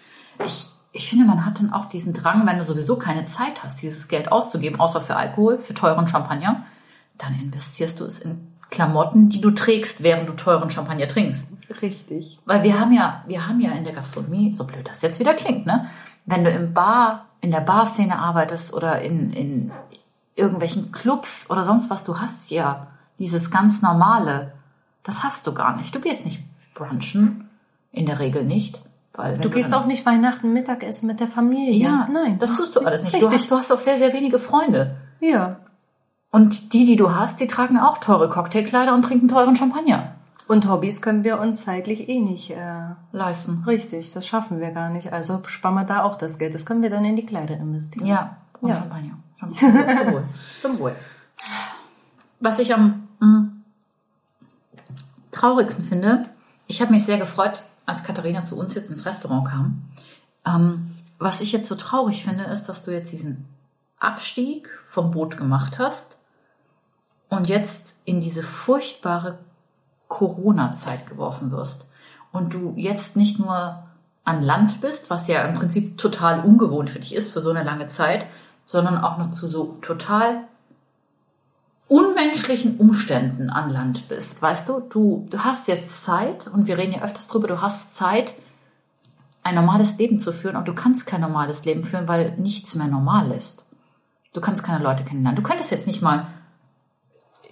ich, 0.44 0.68
ich 0.92 1.08
finde, 1.08 1.24
man 1.24 1.46
hat 1.46 1.60
dann 1.60 1.72
auch 1.72 1.84
diesen 1.84 2.12
Drang, 2.12 2.46
wenn 2.46 2.58
du 2.58 2.64
sowieso 2.64 2.96
keine 2.96 3.26
Zeit 3.26 3.62
hast, 3.62 3.80
dieses 3.82 4.08
Geld 4.08 4.32
auszugeben, 4.32 4.80
außer 4.80 5.00
für 5.00 5.16
Alkohol, 5.16 5.58
für 5.58 5.74
teuren 5.74 6.06
Champagner, 6.08 6.64
dann 7.18 7.38
investierst 7.38 8.00
du 8.00 8.04
es 8.04 8.18
in 8.18 8.50
Klamotten, 8.70 9.28
die 9.28 9.40
du 9.40 9.50
trägst, 9.50 10.02
während 10.02 10.28
du 10.28 10.32
teuren 10.32 10.70
Champagner 10.70 11.08
trinkst. 11.08 11.50
Richtig. 11.82 12.38
Weil 12.44 12.62
wir 12.62 12.78
haben 12.78 12.92
ja, 12.92 13.24
wir 13.26 13.46
haben 13.46 13.60
ja 13.60 13.72
in 13.72 13.84
der 13.84 13.92
Gastronomie, 13.92 14.54
so 14.54 14.64
blöd 14.64 14.88
das 14.88 15.02
jetzt 15.02 15.20
wieder 15.20 15.34
klingt, 15.34 15.66
ne? 15.66 15.86
Wenn 16.26 16.44
du 16.44 16.50
im 16.50 16.72
Bar, 16.72 17.26
in 17.40 17.50
der 17.50 17.60
Barszene 17.60 18.18
arbeitest 18.18 18.72
oder 18.72 19.00
in, 19.00 19.32
in 19.32 19.72
irgendwelchen 20.36 20.92
Clubs 20.92 21.48
oder 21.50 21.64
sonst 21.64 21.90
was, 21.90 22.04
du 22.04 22.20
hast 22.20 22.50
ja 22.50 22.88
dieses 23.18 23.50
ganz 23.50 23.82
normale, 23.82 24.52
das 25.02 25.22
hast 25.22 25.46
du 25.46 25.52
gar 25.52 25.76
nicht. 25.76 25.94
Du 25.94 26.00
gehst 26.00 26.24
nicht 26.24 26.42
brunchen 26.74 27.48
In 27.92 28.06
der 28.06 28.18
Regel 28.20 28.44
nicht. 28.44 28.80
Weil 29.22 29.38
Du 29.38 29.50
gehst 29.50 29.72
dann- 29.72 29.82
auch 29.82 29.86
nicht 29.86 30.04
Weihnachten 30.06 30.52
Mittagessen 30.52 31.06
mit 31.06 31.20
der 31.20 31.28
Familie. 31.28 31.72
Ja, 31.74 32.08
nein. 32.12 32.38
Das 32.38 32.56
tust 32.56 32.74
du 32.76 32.80
alles 32.80 33.02
nicht. 33.02 33.14
Du 33.14 33.18
Richtig. 33.18 33.34
hast, 33.42 33.50
du 33.50 33.56
hast 33.56 33.72
auch 33.72 33.78
sehr, 33.78 33.98
sehr 33.98 34.12
wenige 34.12 34.38
Freunde. 34.38 34.96
Ja. 35.20 35.56
Und 36.30 36.72
die, 36.72 36.84
die 36.86 36.96
du 36.96 37.14
hast, 37.14 37.40
die 37.40 37.46
tragen 37.46 37.78
auch 37.78 37.98
teure 37.98 38.28
Cocktailkleider 38.28 38.94
und 38.94 39.02
trinken 39.02 39.28
teuren 39.28 39.56
Champagner. 39.56 40.14
Und 40.46 40.68
Hobbys 40.68 41.00
können 41.02 41.22
wir 41.24 41.38
uns 41.40 41.64
zeitlich 41.64 42.08
eh 42.08 42.20
nicht 42.20 42.50
äh, 42.50 42.56
Leisten. 43.12 43.62
richtig. 43.66 44.12
Das 44.12 44.26
schaffen 44.26 44.58
wir 44.60 44.70
gar 44.72 44.88
nicht. 44.90 45.12
Also 45.12 45.40
sparen 45.46 45.74
wir 45.74 45.84
da 45.84 46.02
auch 46.02 46.16
das 46.16 46.38
Geld. 46.38 46.54
Das 46.54 46.66
können 46.66 46.82
wir 46.82 46.90
dann 46.90 47.04
in 47.04 47.14
die 47.16 47.24
Kleider 47.24 47.56
investieren. 47.56 48.06
Ja, 48.06 48.36
und 48.60 48.68
Ja. 48.70 48.74
Champagner. 48.76 49.18
Champagner. 49.38 49.96
Zum 49.96 50.12
Wohl. 50.12 50.24
Zum 50.60 50.78
Wohl. 50.80 50.96
Was 52.40 52.58
ich 52.58 52.74
am 52.74 53.08
mm, 53.20 53.62
traurigsten 55.30 55.84
finde, 55.84 56.26
ich 56.66 56.80
habe 56.80 56.92
mich 56.92 57.04
sehr 57.04 57.18
gefreut, 57.18 57.62
als 57.90 58.04
Katharina 58.04 58.44
zu 58.44 58.56
uns 58.56 58.74
jetzt 58.74 58.90
ins 58.90 59.04
Restaurant 59.04 59.48
kam. 59.48 59.82
Ähm, 60.46 60.96
was 61.18 61.40
ich 61.40 61.52
jetzt 61.52 61.68
so 61.68 61.74
traurig 61.74 62.24
finde, 62.24 62.44
ist, 62.44 62.64
dass 62.64 62.82
du 62.82 62.92
jetzt 62.92 63.12
diesen 63.12 63.46
Abstieg 63.98 64.68
vom 64.86 65.10
Boot 65.10 65.36
gemacht 65.36 65.78
hast 65.78 66.16
und 67.28 67.48
jetzt 67.48 67.96
in 68.04 68.20
diese 68.20 68.42
furchtbare 68.42 69.38
Corona-Zeit 70.08 71.06
geworfen 71.06 71.52
wirst. 71.52 71.86
Und 72.32 72.54
du 72.54 72.72
jetzt 72.76 73.16
nicht 73.16 73.38
nur 73.38 73.84
an 74.24 74.42
Land 74.42 74.80
bist, 74.80 75.10
was 75.10 75.28
ja 75.28 75.42
im 75.42 75.54
Prinzip 75.54 75.98
total 75.98 76.40
ungewohnt 76.40 76.90
für 76.90 77.00
dich 77.00 77.14
ist 77.14 77.32
für 77.32 77.40
so 77.40 77.50
eine 77.50 77.62
lange 77.62 77.86
Zeit, 77.86 78.26
sondern 78.64 78.98
auch 78.98 79.18
noch 79.18 79.32
zu 79.32 79.48
so 79.48 79.78
total 79.82 80.44
unmenschlichen 81.90 82.76
Umständen 82.76 83.50
an 83.50 83.68
Land 83.68 84.06
bist. 84.08 84.40
Weißt 84.40 84.68
du, 84.68 84.78
du, 84.78 85.26
du 85.28 85.40
hast 85.40 85.66
jetzt 85.66 86.04
Zeit, 86.04 86.46
und 86.46 86.68
wir 86.68 86.78
reden 86.78 86.92
ja 86.92 87.02
öfters 87.02 87.26
drüber, 87.26 87.48
du 87.48 87.60
hast 87.60 87.96
Zeit, 87.96 88.34
ein 89.42 89.56
normales 89.56 89.98
Leben 89.98 90.20
zu 90.20 90.32
führen, 90.32 90.54
aber 90.54 90.64
du 90.64 90.74
kannst 90.74 91.04
kein 91.04 91.20
normales 91.20 91.64
Leben 91.64 91.82
führen, 91.82 92.06
weil 92.06 92.36
nichts 92.36 92.76
mehr 92.76 92.86
normal 92.86 93.32
ist. 93.32 93.66
Du 94.32 94.40
kannst 94.40 94.62
keine 94.62 94.84
Leute 94.84 95.02
kennenlernen. 95.02 95.34
Du 95.34 95.42
könntest 95.42 95.72
jetzt 95.72 95.88
nicht 95.88 96.00
mal 96.00 96.28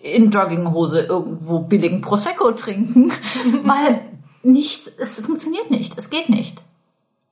in 0.02 0.30
Jogginghose 0.30 1.06
irgendwo 1.06 1.58
billigen 1.58 2.00
Prosecco 2.00 2.52
trinken, 2.52 3.10
weil 3.64 4.02
nichts, 4.44 4.86
es 4.86 5.20
funktioniert 5.20 5.72
nicht, 5.72 5.98
es 5.98 6.10
geht 6.10 6.28
nicht. 6.28 6.62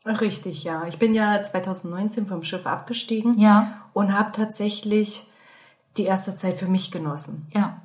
Richtig, 0.05 0.64
ja. 0.64 0.85
Ich 0.88 0.99
bin 0.99 1.14
ja 1.14 1.40
2019 1.40 2.27
vom 2.27 2.42
Schiff 2.42 2.66
abgestiegen 2.66 3.38
Ja, 3.38 3.83
und 3.92 4.12
habe 4.12 4.33
tatsächlich 4.33 5.26
die 5.97 6.05
erste 6.05 6.37
Zeit 6.37 6.59
für 6.59 6.69
mich 6.69 6.91
genossen. 6.91 7.47
ja, 7.55 7.81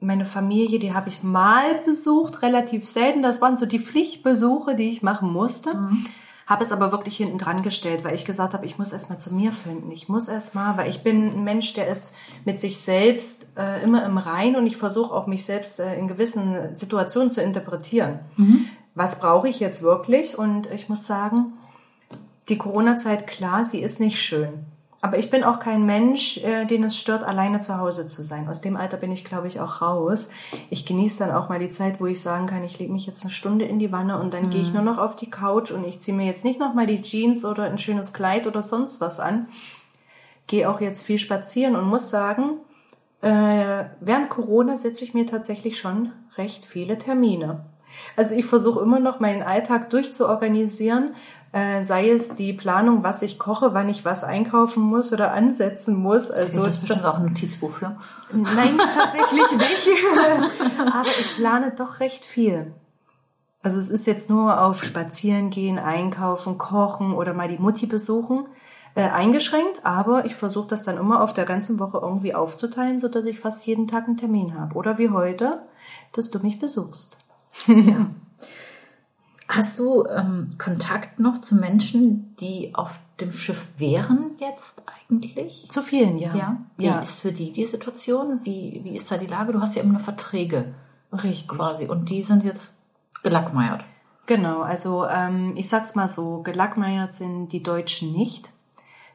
Meine 0.00 0.24
Familie, 0.24 0.78
die 0.78 0.94
habe 0.94 1.08
ich 1.08 1.22
mal 1.22 1.74
besucht, 1.84 2.42
relativ 2.42 2.88
selten. 2.88 3.22
Das 3.22 3.40
waren 3.42 3.56
so 3.56 3.66
die 3.66 3.78
Pflichtbesuche, 3.78 4.74
die 4.74 4.90
ich 4.90 5.02
machen 5.02 5.30
musste. 5.32 5.70
Habe 6.46 6.64
es 6.64 6.72
aber 6.72 6.90
wirklich 6.90 7.16
hinten 7.16 7.38
dran 7.38 7.62
gestellt, 7.62 8.02
weil 8.02 8.14
ich 8.14 8.24
gesagt 8.24 8.54
habe, 8.54 8.66
ich 8.66 8.76
muss 8.76 8.92
erstmal 8.92 9.20
zu 9.20 9.32
mir 9.32 9.52
finden. 9.52 9.92
Ich 9.92 10.08
muss 10.08 10.26
erstmal, 10.26 10.76
weil 10.76 10.90
ich 10.90 11.02
bin 11.04 11.26
ein 11.28 11.44
Mensch, 11.44 11.74
der 11.74 11.86
ist 11.86 12.16
mit 12.44 12.58
sich 12.58 12.80
selbst 12.80 13.50
äh, 13.56 13.82
immer 13.84 14.04
im 14.04 14.18
Rein 14.18 14.56
und 14.56 14.66
ich 14.66 14.76
versuche 14.76 15.14
auch 15.14 15.28
mich 15.28 15.44
selbst 15.44 15.78
äh, 15.78 15.96
in 15.96 16.08
gewissen 16.08 16.74
Situationen 16.74 17.30
zu 17.30 17.40
interpretieren. 17.40 18.18
Was 18.96 19.20
brauche 19.20 19.48
ich 19.48 19.60
jetzt 19.60 19.82
wirklich? 19.82 20.36
Und 20.36 20.68
ich 20.72 20.88
muss 20.88 21.06
sagen, 21.06 21.52
die 22.48 22.58
Corona-Zeit, 22.58 23.28
klar, 23.28 23.64
sie 23.64 23.80
ist 23.80 24.00
nicht 24.00 24.18
schön. 24.20 24.64
Aber 25.02 25.16
ich 25.16 25.30
bin 25.30 25.44
auch 25.44 25.58
kein 25.58 25.86
Mensch, 25.86 26.38
äh, 26.38 26.66
den 26.66 26.84
es 26.84 26.98
stört, 26.98 27.24
alleine 27.24 27.60
zu 27.60 27.78
Hause 27.78 28.06
zu 28.06 28.22
sein. 28.22 28.48
Aus 28.48 28.60
dem 28.60 28.76
Alter 28.76 28.98
bin 28.98 29.10
ich, 29.10 29.24
glaube 29.24 29.46
ich, 29.46 29.58
auch 29.58 29.80
raus. 29.80 30.28
Ich 30.68 30.84
genieße 30.84 31.18
dann 31.18 31.32
auch 31.32 31.48
mal 31.48 31.58
die 31.58 31.70
Zeit, 31.70 32.00
wo 32.00 32.06
ich 32.06 32.20
sagen 32.20 32.46
kann, 32.46 32.62
ich 32.64 32.78
lege 32.78 32.92
mich 32.92 33.06
jetzt 33.06 33.22
eine 33.22 33.30
Stunde 33.30 33.64
in 33.64 33.78
die 33.78 33.92
Wanne 33.92 34.20
und 34.20 34.34
dann 34.34 34.50
gehe 34.50 34.60
ich 34.60 34.74
nur 34.74 34.82
noch 34.82 34.98
auf 34.98 35.16
die 35.16 35.30
Couch 35.30 35.70
und 35.70 35.86
ich 35.86 36.00
ziehe 36.00 36.16
mir 36.16 36.26
jetzt 36.26 36.44
nicht 36.44 36.60
noch 36.60 36.74
mal 36.74 36.86
die 36.86 37.00
Jeans 37.00 37.46
oder 37.46 37.64
ein 37.64 37.78
schönes 37.78 38.12
Kleid 38.12 38.46
oder 38.46 38.62
sonst 38.62 39.00
was 39.00 39.20
an. 39.20 39.48
Gehe 40.46 40.68
auch 40.68 40.82
jetzt 40.82 41.02
viel 41.02 41.18
spazieren 41.18 41.76
und 41.76 41.86
muss 41.86 42.10
sagen, 42.10 42.58
äh, 43.22 43.84
während 44.00 44.28
Corona 44.28 44.76
setze 44.76 45.04
ich 45.04 45.14
mir 45.14 45.26
tatsächlich 45.26 45.78
schon 45.78 46.12
recht 46.36 46.66
viele 46.66 46.98
Termine. 46.98 47.64
Also 48.16 48.34
ich 48.34 48.46
versuche 48.46 48.80
immer 48.80 49.00
noch 49.00 49.20
meinen 49.20 49.42
Alltag 49.42 49.90
durchzuorganisieren, 49.90 51.14
äh, 51.52 51.82
sei 51.84 52.10
es 52.10 52.34
die 52.34 52.52
Planung, 52.52 53.02
was 53.02 53.22
ich 53.22 53.38
koche, 53.38 53.74
wann 53.74 53.88
ich 53.88 54.04
was 54.04 54.24
einkaufen 54.24 54.82
muss 54.82 55.12
oder 55.12 55.32
ansetzen 55.32 55.96
muss. 55.96 56.30
Also 56.30 56.64
das 56.64 56.74
ist 56.74 56.80
bestimmt 56.80 57.04
auch 57.04 57.18
ein 57.18 57.24
Notizbuch 57.24 57.70
für. 57.70 57.96
Nein, 58.32 58.78
tatsächlich 58.94 59.50
nicht. 59.56 59.88
Aber 60.78 61.08
ich 61.18 61.36
plane 61.36 61.72
doch 61.76 62.00
recht 62.00 62.24
viel. 62.24 62.74
Also 63.62 63.78
es 63.78 63.88
ist 63.88 64.06
jetzt 64.06 64.30
nur 64.30 64.62
auf 64.62 64.84
Spazieren 64.84 65.50
gehen, 65.50 65.78
einkaufen, 65.78 66.56
kochen 66.56 67.12
oder 67.12 67.34
mal 67.34 67.48
die 67.48 67.58
Mutti 67.58 67.86
besuchen 67.86 68.46
äh, 68.94 69.02
eingeschränkt, 69.02 69.84
aber 69.84 70.24
ich 70.24 70.34
versuche 70.34 70.68
das 70.68 70.84
dann 70.84 70.98
immer 70.98 71.22
auf 71.22 71.32
der 71.32 71.44
ganzen 71.44 71.78
Woche 71.78 71.98
irgendwie 71.98 72.34
aufzuteilen, 72.34 72.98
sodass 72.98 73.24
ich 73.24 73.38
fast 73.38 73.66
jeden 73.66 73.86
Tag 73.86 74.06
einen 74.06 74.16
Termin 74.16 74.58
habe. 74.58 74.74
Oder 74.74 74.98
wie 74.98 75.10
heute, 75.10 75.62
dass 76.12 76.30
du 76.30 76.40
mich 76.40 76.58
besuchst. 76.58 77.18
Hast 79.48 79.80
du 79.80 80.06
ähm, 80.06 80.54
Kontakt 80.58 81.18
noch 81.18 81.40
zu 81.40 81.56
Menschen, 81.56 82.36
die 82.36 82.72
auf 82.72 83.00
dem 83.20 83.32
Schiff 83.32 83.72
wären 83.78 84.36
jetzt 84.38 84.84
eigentlich? 84.86 85.66
Zu 85.68 85.82
vielen, 85.82 86.18
ja. 86.18 86.34
Ja. 86.36 86.56
Wie 86.76 86.86
ja. 86.86 87.00
ist 87.00 87.20
für 87.20 87.32
die 87.32 87.50
die 87.50 87.66
Situation? 87.66 88.40
Wie, 88.44 88.80
wie 88.84 88.96
ist 88.96 89.10
da 89.10 89.16
die 89.16 89.26
Lage? 89.26 89.52
Du 89.52 89.60
hast 89.60 89.74
ja 89.74 89.82
immer 89.82 89.94
nur 89.94 90.00
Verträge 90.00 90.72
richtig. 91.12 91.48
quasi 91.48 91.88
und 91.88 92.10
die 92.10 92.22
sind 92.22 92.44
jetzt 92.44 92.76
gelackmeiert. 93.24 93.84
Genau, 94.26 94.60
also 94.60 95.08
ähm, 95.08 95.54
ich 95.56 95.68
sag's 95.68 95.96
mal 95.96 96.08
so, 96.08 96.42
gelackmeiert 96.42 97.14
sind 97.14 97.48
die 97.48 97.64
Deutschen 97.64 98.12
nicht. 98.12 98.52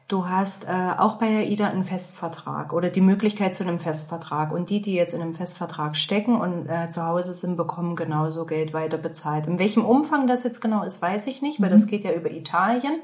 Du 0.08 0.28
hast 0.28 0.66
äh, 0.68 0.92
auch 0.98 1.16
bei 1.16 1.26
AIDA 1.26 1.66
einen 1.66 1.82
Festvertrag 1.82 2.72
oder 2.72 2.90
die 2.90 3.00
Möglichkeit 3.00 3.56
zu 3.56 3.64
einem 3.64 3.80
Festvertrag. 3.80 4.52
Und 4.52 4.70
die, 4.70 4.80
die 4.80 4.94
jetzt 4.94 5.14
in 5.14 5.20
einem 5.20 5.34
Festvertrag 5.34 5.96
stecken 5.96 6.40
und 6.40 6.68
äh, 6.68 6.88
zu 6.88 7.04
Hause 7.04 7.34
sind, 7.34 7.56
bekommen 7.56 7.96
genauso 7.96 8.46
Geld 8.46 8.72
weiter 8.72 8.98
bezahlt. 8.98 9.48
In 9.48 9.58
welchem 9.58 9.84
Umfang 9.84 10.28
das 10.28 10.44
jetzt 10.44 10.60
genau 10.60 10.84
ist, 10.84 11.02
weiß 11.02 11.26
ich 11.26 11.42
nicht, 11.42 11.60
weil 11.60 11.70
das 11.70 11.88
geht 11.88 12.04
ja 12.04 12.12
über 12.12 12.30
Italien. 12.30 13.00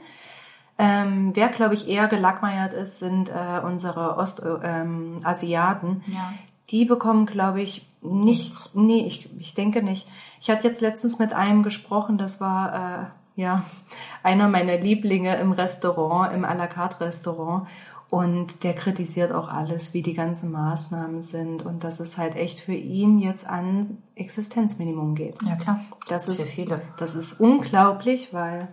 Ähm, 0.78 1.32
wer, 1.34 1.48
glaube 1.48 1.74
ich, 1.74 1.88
eher 1.88 2.06
gelackmeiert 2.06 2.72
ist, 2.72 3.00
sind 3.00 3.30
äh, 3.30 3.60
unsere 3.64 4.16
Ostasiaten. 4.16 5.88
Ähm. 6.06 6.12
Ja. 6.14 6.32
Die 6.70 6.84
bekommen, 6.84 7.26
glaube 7.26 7.62
ich, 7.62 7.88
nichts. 8.00 8.70
Nee, 8.74 9.04
ich, 9.04 9.28
ich 9.38 9.54
denke 9.54 9.82
nicht. 9.82 10.08
Ich 10.40 10.50
hatte 10.50 10.68
jetzt 10.68 10.80
letztens 10.80 11.18
mit 11.18 11.32
einem 11.32 11.64
gesprochen, 11.64 12.16
das 12.16 12.40
war 12.40 12.74
äh, 12.74 13.06
ja 13.36 13.62
einer 14.22 14.48
meiner 14.48 14.76
Lieblinge 14.78 15.36
im 15.36 15.52
Restaurant, 15.52 16.32
im 16.34 16.44
à 16.44 16.54
la 16.54 16.66
carte 16.66 17.00
Restaurant. 17.00 17.66
Und 18.10 18.62
der 18.62 18.74
kritisiert 18.74 19.32
auch 19.32 19.48
alles, 19.48 19.94
wie 19.94 20.02
die 20.02 20.12
ganzen 20.12 20.52
Maßnahmen 20.52 21.22
sind 21.22 21.64
und 21.64 21.82
dass 21.82 21.98
es 21.98 22.18
halt 22.18 22.36
echt 22.36 22.60
für 22.60 22.74
ihn 22.74 23.18
jetzt 23.18 23.48
an 23.48 23.96
Existenzminimum 24.16 25.14
geht. 25.14 25.40
Ja, 25.42 25.56
klar. 25.56 25.80
Das 26.08 26.28
ist, 26.28 26.42
Für 26.42 26.46
viele. 26.46 26.82
das 26.98 27.14
ist 27.14 27.40
unglaublich, 27.40 28.34
weil 28.34 28.68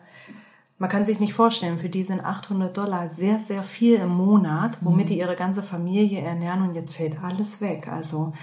man 0.78 0.90
kann 0.90 1.06
sich 1.06 1.22
nicht 1.22 1.34
vorstellen, 1.34 1.78
für 1.78 1.88
die 1.88 2.04
sind 2.04 2.24
800 2.24 2.76
Dollar 2.78 3.08
sehr, 3.08 3.40
sehr 3.40 3.64
viel 3.64 3.96
im 3.96 4.10
Monat, 4.10 4.78
womit 4.82 5.06
Mhm. 5.06 5.10
die 5.10 5.20
ihre 5.20 5.36
ganze 5.36 5.64
Familie 5.64 6.20
ernähren 6.20 6.62
und 6.62 6.76
jetzt 6.76 6.94
fällt 6.94 7.24
alles 7.24 7.62
weg. 7.62 7.88
Also 7.90 8.34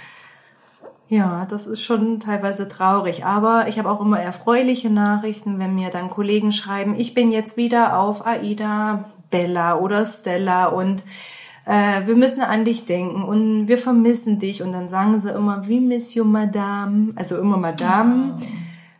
ja, 1.09 1.47
das 1.47 1.66
ist 1.66 1.83
schon 1.83 2.19
teilweise 2.19 2.69
traurig. 2.69 3.25
Aber 3.25 3.69
ich 3.69 3.79
habe 3.79 3.90
auch 3.90 4.01
immer 4.01 4.21
erfreuliche 4.21 4.90
Nachrichten, 4.90 5.59
wenn 5.59 5.75
mir 5.75 5.90
dann 5.90 6.11
Kollegen 6.11 6.53
schreiben, 6.53 6.95
ich 6.99 7.14
bin 7.14 7.31
jetzt 7.31 7.57
wieder 7.57 7.99
auf 7.99 8.27
AIDA 8.27 9.05
Bella 9.31 9.79
oder 9.79 10.05
Stella 10.05 10.66
und 10.66 11.05
äh, 11.64 12.07
wir 12.07 12.16
müssen 12.16 12.42
an 12.42 12.64
dich 12.64 12.87
denken 12.87 13.23
und 13.23 13.69
wir 13.69 13.79
vermissen 13.79 14.38
dich. 14.38 14.62
Und 14.62 14.73
dann 14.73 14.88
sagen 14.88 15.19
sie 15.19 15.31
immer, 15.31 15.69
we 15.69 15.81
miss 15.81 16.14
you, 16.14 16.25
Madame. 16.25 17.11
Also 17.16 17.38
immer 17.38 17.57
Madame. 17.57 18.38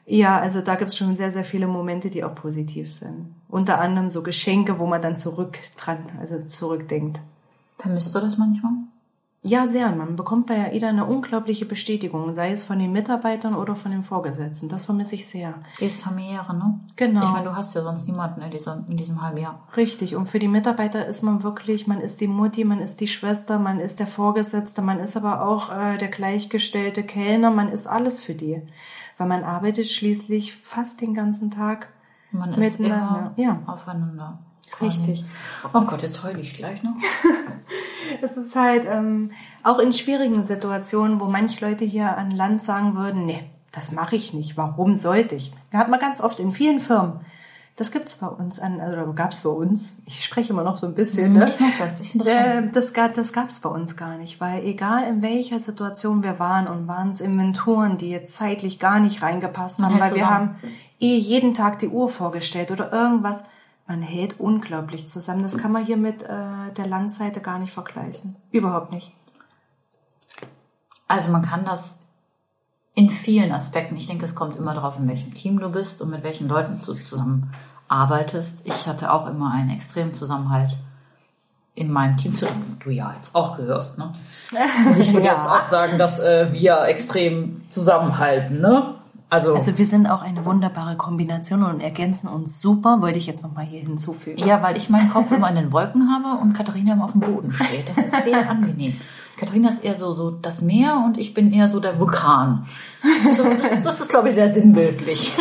Ja, 0.05 0.38
also 0.38 0.61
da 0.61 0.77
gibt's 0.77 0.97
schon 0.97 1.16
sehr, 1.16 1.33
sehr 1.33 1.45
viele 1.45 1.66
Momente, 1.66 2.11
die 2.11 2.23
auch 2.23 2.35
positiv 2.35 2.92
sind. 2.92 3.35
Unter 3.49 3.81
anderem 3.81 4.09
so 4.09 4.23
Geschenke, 4.23 4.79
wo 4.79 4.87
man 4.87 5.03
dann 5.03 5.16
zurück 5.16 5.59
dran, 5.77 5.99
also 6.21 6.38
zurückdenkt. 6.45 7.21
Vermisst 7.79 8.14
du 8.14 8.21
das 8.21 8.38
manchmal? 8.38 8.73
Ja, 9.42 9.66
sehr. 9.68 9.94
Man 9.94 10.16
bekommt 10.16 10.46
bei 10.46 10.72
AIDA 10.72 10.88
eine 10.88 11.05
unglaubliche 11.05 11.66
Bestätigung, 11.66 12.35
sei 12.35 12.51
es 12.51 12.64
von 12.64 12.81
den 12.81 12.90
Mitarbeitern 12.90 13.55
oder 13.55 13.77
von 13.77 13.92
den 13.92 14.03
Vorgesetzten. 14.03 14.68
Das 14.68 14.85
vermisse 14.87 15.14
ich 15.14 15.27
sehr. 15.27 15.55
Dieses 15.79 16.03
familiäre, 16.03 16.53
ne? 16.53 16.81
Genau. 16.96 17.22
Ich 17.22 17.31
meine, 17.31 17.44
du 17.44 17.57
hast 17.57 17.75
ja 17.75 17.83
sonst 17.83 18.09
niemanden 18.09 18.42
in 18.42 18.51
diesem, 18.51 18.85
in 18.90 18.96
diesem 18.96 19.22
halben 19.22 19.38
Jahr. 19.38 19.61
Richtig. 19.77 20.16
Und 20.16 20.27
für 20.27 20.40
die 20.40 20.49
Mitarbeiter 20.49 21.07
ist 21.07 21.22
man 21.22 21.44
wirklich, 21.44 21.87
man 21.87 22.01
ist 22.01 22.20
die 22.20 22.27
Mutti, 22.27 22.64
man 22.64 22.81
ist 22.81 23.01
die 23.01 23.07
Schwester, 23.07 23.61
man 23.61 23.79
ist 23.79 24.01
der 24.01 24.09
Vorgesetzte, 24.09 24.83
man 24.83 24.99
ist 24.99 25.16
aber 25.16 25.46
auch 25.46 25.70
äh, 25.70 25.96
der 25.96 26.09
gleichgestellte 26.09 27.05
Kellner, 27.05 27.53
man 27.53 27.68
ist 27.68 27.87
alles 27.87 28.25
für 28.25 28.35
die. 28.35 28.62
Weil 29.16 29.29
man 29.29 29.44
arbeitet 29.44 29.87
schließlich 29.88 30.57
fast 30.57 31.01
den 31.01 31.14
ganzen 31.14 31.53
Tag. 31.53 31.88
Man 32.33 32.53
ist 32.55 32.81
Miteinander, 32.81 33.33
immer 33.37 33.49
ja. 33.49 33.62
aufeinander. 33.66 34.38
Richtig. 34.81 35.25
Oh 35.72 35.83
Gott, 35.83 36.03
jetzt 36.03 36.22
heule 36.25 36.40
ich 36.40 36.53
gleich 36.53 36.83
noch. 36.83 36.94
Es 38.22 38.37
ist 38.37 38.57
halt 38.57 38.87
ähm, 38.90 39.31
auch 39.62 39.79
in 39.79 39.92
schwierigen 39.92 40.42
Situationen, 40.42 41.20
wo 41.20 41.26
manche 41.26 41.64
Leute 41.64 41.85
hier 41.85 42.16
an 42.16 42.31
Land 42.31 42.62
sagen 42.62 42.94
würden, 42.96 43.26
nee, 43.26 43.42
Das 43.72 43.92
mache 43.92 44.16
ich 44.16 44.33
nicht. 44.33 44.57
Warum 44.57 44.94
sollte 44.94 45.35
ich? 45.35 45.52
Da 45.70 45.79
hat 45.79 45.90
man 45.90 46.00
ganz 46.00 46.22
oft 46.22 46.40
in 46.40 46.50
vielen 46.50 46.81
Firmen. 46.81 47.20
Das 47.76 47.90
gibt's 47.90 48.16
bei 48.16 48.26
uns 48.26 48.59
an, 48.59 48.76
oder 48.76 49.07
gab's 49.12 49.42
bei 49.42 49.50
uns. 49.50 49.98
Ich 50.07 50.24
spreche 50.24 50.55
immer 50.55 50.62
noch 50.62 50.79
so 50.79 50.87
ein 50.87 50.94
bisschen. 50.94 51.35
Ne? 51.35 51.46
Ich 51.50 51.61
mag 51.61 51.72
das. 51.79 52.00
Ich 52.00 52.16
das, 52.16 52.26
äh, 52.26 52.62
das, 52.72 52.94
das 52.94 53.33
gab's 53.35 53.61
bei 53.61 53.68
uns 53.68 53.94
gar 53.94 54.16
nicht, 54.16 54.40
weil 54.40 54.64
egal 54.64 55.07
in 55.07 55.20
welcher 55.20 55.61
Situation 55.61 56.22
wir 56.22 56.38
waren 56.38 56.68
und 56.68 56.88
waren 56.88 57.11
es 57.11 57.20
Inventuren, 57.20 57.98
die 57.98 58.09
jetzt 58.09 58.35
zeitlich 58.35 58.79
gar 58.79 58.98
nicht 58.98 59.20
reingepasst 59.20 59.83
haben, 59.83 60.00
weil 60.00 60.14
zusammen. 60.14 60.16
wir 60.16 60.31
haben 60.31 60.59
eh 61.00 61.16
jeden 61.18 61.52
Tag 61.52 61.79
die 61.79 61.88
Uhr 61.88 62.09
vorgestellt 62.09 62.70
oder 62.70 62.90
irgendwas. 62.90 63.44
Man 63.87 64.03
hält 64.03 64.40
unglaublich 64.40 65.09
zusammen. 65.09 65.42
Das 65.42 65.59
kann 65.59 65.72
man 65.72 65.85
hier 65.85 65.96
mit 65.96 66.22
äh, 66.22 66.72
der 66.77 66.87
Landseite 66.87 67.40
gar 67.40 67.59
nicht 67.59 67.72
vergleichen. 67.72 68.37
Überhaupt 68.51 68.92
nicht. 68.92 69.12
Also 71.09 71.31
man 71.31 71.42
kann 71.42 71.64
das 71.64 71.99
in 72.94 73.11
vielen 73.11 73.53
Aspekten. 73.53 73.96
Ich 73.96 74.09
denke, 74.09 74.25
es 74.25 74.35
kommt 74.35 74.57
immer 74.57 74.75
darauf, 74.75 74.99
in 74.99 75.07
welchem 75.07 75.35
Team 75.35 75.61
du 75.61 75.70
bist 75.70 76.03
und 76.03 76.11
mit 76.11 76.25
welchen 76.25 76.49
Leuten 76.49 76.81
du 76.85 76.94
zusammen 76.94 77.53
arbeitest. 77.88 78.61
Ich 78.64 78.87
hatte 78.87 79.12
auch 79.12 79.29
immer 79.29 79.53
einen 79.53 79.70
extremen 79.70 80.14
Zusammenhalt 80.14 80.77
in 81.77 81.92
meinem 81.92 82.16
Team, 82.16 82.35
zu 82.35 82.46
dem 82.46 82.79
du 82.83 82.90
ja 82.90 83.14
jetzt 83.16 83.35
auch 83.35 83.57
gehörst. 83.57 83.99
Ne? 83.99 84.12
Und 84.87 84.99
ich 84.99 85.12
würde 85.12 85.27
ja. 85.27 85.35
jetzt 85.35 85.46
auch 85.46 85.62
sagen, 85.62 85.99
dass 85.99 86.18
äh, 86.18 86.49
wir 86.53 86.85
extrem 86.87 87.68
zusammenhalten. 87.68 88.61
Ne? 88.61 88.95
Also, 89.29 89.55
also 89.55 89.77
wir 89.77 89.87
sind 89.87 90.07
auch 90.07 90.23
eine 90.23 90.45
wunderbare 90.45 90.97
Kombination 90.97 91.65
und 91.65 91.81
ergänzen 91.81 92.29
uns 92.29 92.61
super, 92.61 93.03
wollte 93.03 93.19
ich 93.19 93.27
jetzt 93.27 93.43
nochmal 93.43 93.65
hier 93.65 93.81
hinzufügen. 93.81 94.39
Ja, 94.39 94.62
weil 94.62 94.77
ich 94.77 94.89
meinen 94.89 95.11
Kopf 95.11 95.33
immer 95.33 95.49
in 95.49 95.57
den 95.57 95.73
Wolken 95.73 96.09
habe 96.11 96.41
und 96.41 96.53
Katharina 96.53 96.93
immer 96.93 97.07
auf 97.07 97.12
dem 97.12 97.23
Boden 97.23 97.51
steht. 97.53 97.89
Das 97.89 97.99
ist 97.99 98.23
sehr 98.23 98.49
angenehm. 98.51 98.97
Katharina 99.37 99.69
ist 99.69 99.85
eher 99.85 99.97
so, 99.97 100.12
so 100.12 100.31
das 100.31 100.62
Meer 100.62 101.03
und 101.05 101.19
ich 101.19 101.35
bin 101.35 101.53
eher 101.53 101.69
so 101.69 101.81
der 101.81 101.99
Vulkan. 101.99 102.67
So, 103.37 103.45
das 103.83 104.01
ist, 104.01 104.09
glaube 104.09 104.29
ich, 104.29 104.35
sehr 104.35 104.49
sinnbildlich. 104.49 105.37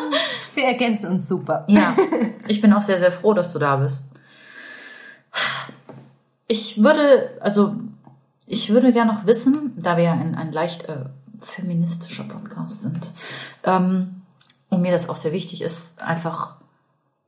Wir 0.54 0.64
ergänzen 0.64 1.12
uns 1.12 1.28
super. 1.28 1.64
Ja, 1.68 1.94
ich 2.48 2.62
bin 2.62 2.72
auch 2.72 2.80
sehr, 2.80 2.98
sehr 2.98 3.12
froh, 3.12 3.34
dass 3.34 3.52
du 3.52 3.58
da 3.58 3.76
bist. 3.76 4.06
Ich 6.48 6.82
würde, 6.82 7.36
also, 7.40 7.76
ich 8.46 8.70
würde 8.70 8.92
gerne 8.92 9.12
noch 9.12 9.26
wissen, 9.26 9.74
da 9.76 9.98
wir 9.98 10.04
ja 10.04 10.12
ein, 10.12 10.34
ein 10.34 10.52
leicht 10.52 10.84
äh, 10.88 11.04
feministischer 11.40 12.24
Podcast 12.24 12.82
sind, 12.82 13.12
ähm, 13.64 14.22
und 14.68 14.82
mir 14.82 14.92
das 14.92 15.08
auch 15.08 15.16
sehr 15.16 15.32
wichtig 15.32 15.62
ist, 15.62 16.02
einfach 16.02 16.56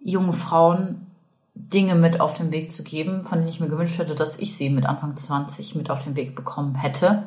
junge 0.01 0.33
Frauen 0.33 1.07
Dinge 1.55 1.97
mit 1.97 2.21
auf 2.21 2.35
den 2.35 2.53
Weg 2.53 2.73
zu 2.73 2.83
geben, 2.83 3.25
von 3.25 3.39
denen 3.39 3.49
ich 3.49 3.61
mir 3.61 3.69
gewünscht 3.69 3.99
hätte, 3.99 4.15
dass 4.15 4.39
ich 4.39 4.57
sie 4.57 4.71
mit 4.71 4.87
Anfang 4.87 5.17
20 5.17 5.75
mit 5.75 5.91
auf 5.91 6.05
den 6.05 6.17
Weg 6.17 6.37
bekommen 6.37 6.77
hätte. 6.77 7.25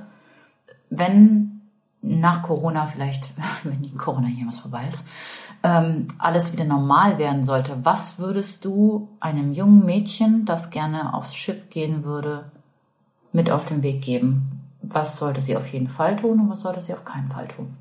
Wenn 0.89 1.61
nach 2.01 2.41
Corona 2.41 2.87
vielleicht, 2.87 3.31
wenn 3.63 3.97
Corona 3.97 4.27
jemals 4.29 4.59
vorbei 4.59 4.87
ist, 4.87 5.05
ähm, 5.63 6.07
alles 6.17 6.53
wieder 6.53 6.63
normal 6.63 7.17
werden 7.17 7.43
sollte, 7.43 7.77
was 7.83 8.19
würdest 8.19 8.65
du 8.65 9.09
einem 9.19 9.51
jungen 9.51 9.85
Mädchen, 9.85 10.45
das 10.45 10.69
gerne 10.69 11.13
aufs 11.13 11.35
Schiff 11.35 11.69
gehen 11.69 12.03
würde, 12.03 12.51
mit 13.33 13.51
auf 13.51 13.65
den 13.65 13.83
Weg 13.83 14.01
geben? 14.01 14.60
Was 14.93 15.17
sollte 15.17 15.41
sie 15.41 15.55
auf 15.55 15.67
jeden 15.67 15.89
Fall 15.89 16.15
tun 16.15 16.39
und 16.39 16.49
was 16.49 16.61
sollte 16.61 16.81
sie 16.81 16.93
auf 16.93 17.05
keinen 17.05 17.29
Fall 17.29 17.47
tun? 17.47 17.77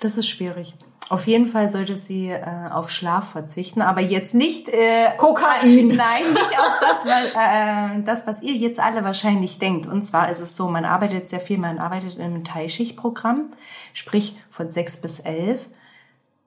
Das 0.00 0.16
ist 0.16 0.28
schwierig. 0.28 0.76
Auf 1.10 1.26
jeden 1.26 1.48
Fall 1.48 1.68
sollte 1.68 1.96
sie 1.96 2.30
äh, 2.30 2.40
auf 2.70 2.88
Schlaf 2.88 3.32
verzichten, 3.32 3.82
aber 3.82 4.00
jetzt 4.00 4.32
nicht 4.32 4.68
äh, 4.68 5.08
Kokain. 5.16 5.88
Nein, 5.88 6.32
nicht 6.32 6.58
auf 6.60 6.78
das, 6.80 7.04
was, 7.04 7.34
äh, 7.34 8.02
das, 8.04 8.26
was 8.28 8.42
ihr 8.42 8.54
jetzt 8.54 8.78
alle 8.78 9.02
wahrscheinlich 9.02 9.58
denkt. 9.58 9.88
Und 9.88 10.04
zwar 10.04 10.30
ist 10.30 10.40
es 10.40 10.54
so, 10.54 10.68
man 10.68 10.84
arbeitet 10.84 11.28
sehr 11.28 11.40
viel, 11.40 11.58
man 11.58 11.80
arbeitet 11.80 12.14
in 12.14 12.22
einem 12.22 12.44
Teilschichtprogramm, 12.44 13.52
sprich 13.92 14.36
von 14.50 14.70
6 14.70 14.98
bis 14.98 15.18
11 15.18 15.66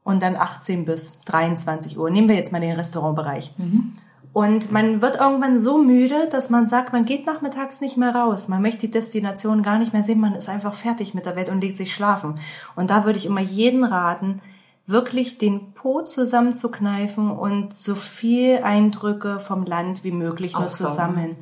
und 0.05 0.23
dann 0.23 0.37
18 0.37 0.85
bis 0.85 1.19
23 1.25 1.97
Uhr. 1.97 2.09
Nehmen 2.09 2.29
wir 2.29 2.37
jetzt 2.37 2.53
mal 2.53 2.61
den 2.61 2.75
Restaurantbereich. 2.77 3.53
Mhm. 3.57 3.93
Und 4.33 4.71
man 4.71 5.03
wird 5.03 5.19
irgendwann 5.19 5.59
so 5.59 5.77
müde, 5.77 6.27
dass 6.31 6.49
man 6.49 6.67
sagt, 6.67 6.91
man 6.91 7.05
geht 7.05 7.27
nachmittags 7.27 7.81
nicht 7.81 7.97
mehr 7.97 8.15
raus. 8.15 8.47
Man 8.47 8.63
möchte 8.63 8.87
die 8.87 8.91
Destination 8.91 9.61
gar 9.61 9.77
nicht 9.77 9.93
mehr 9.93 10.01
sehen. 10.01 10.19
Man 10.19 10.33
ist 10.33 10.49
einfach 10.49 10.73
fertig 10.73 11.13
mit 11.13 11.27
der 11.27 11.35
Welt 11.35 11.49
und 11.49 11.61
legt 11.61 11.77
sich 11.77 11.93
schlafen. 11.93 12.39
Und 12.75 12.89
da 12.89 13.05
würde 13.05 13.19
ich 13.19 13.27
immer 13.27 13.41
jeden 13.41 13.83
raten, 13.83 14.41
wirklich 14.87 15.37
den 15.37 15.73
Po 15.73 16.01
zusammenzukneifen 16.01 17.31
und 17.31 17.73
so 17.73 17.93
viel 17.93 18.63
Eindrücke 18.63 19.39
vom 19.39 19.65
Land 19.65 20.03
wie 20.03 20.11
möglich 20.11 20.57
nur 20.57 20.71
zusammen. 20.71 21.37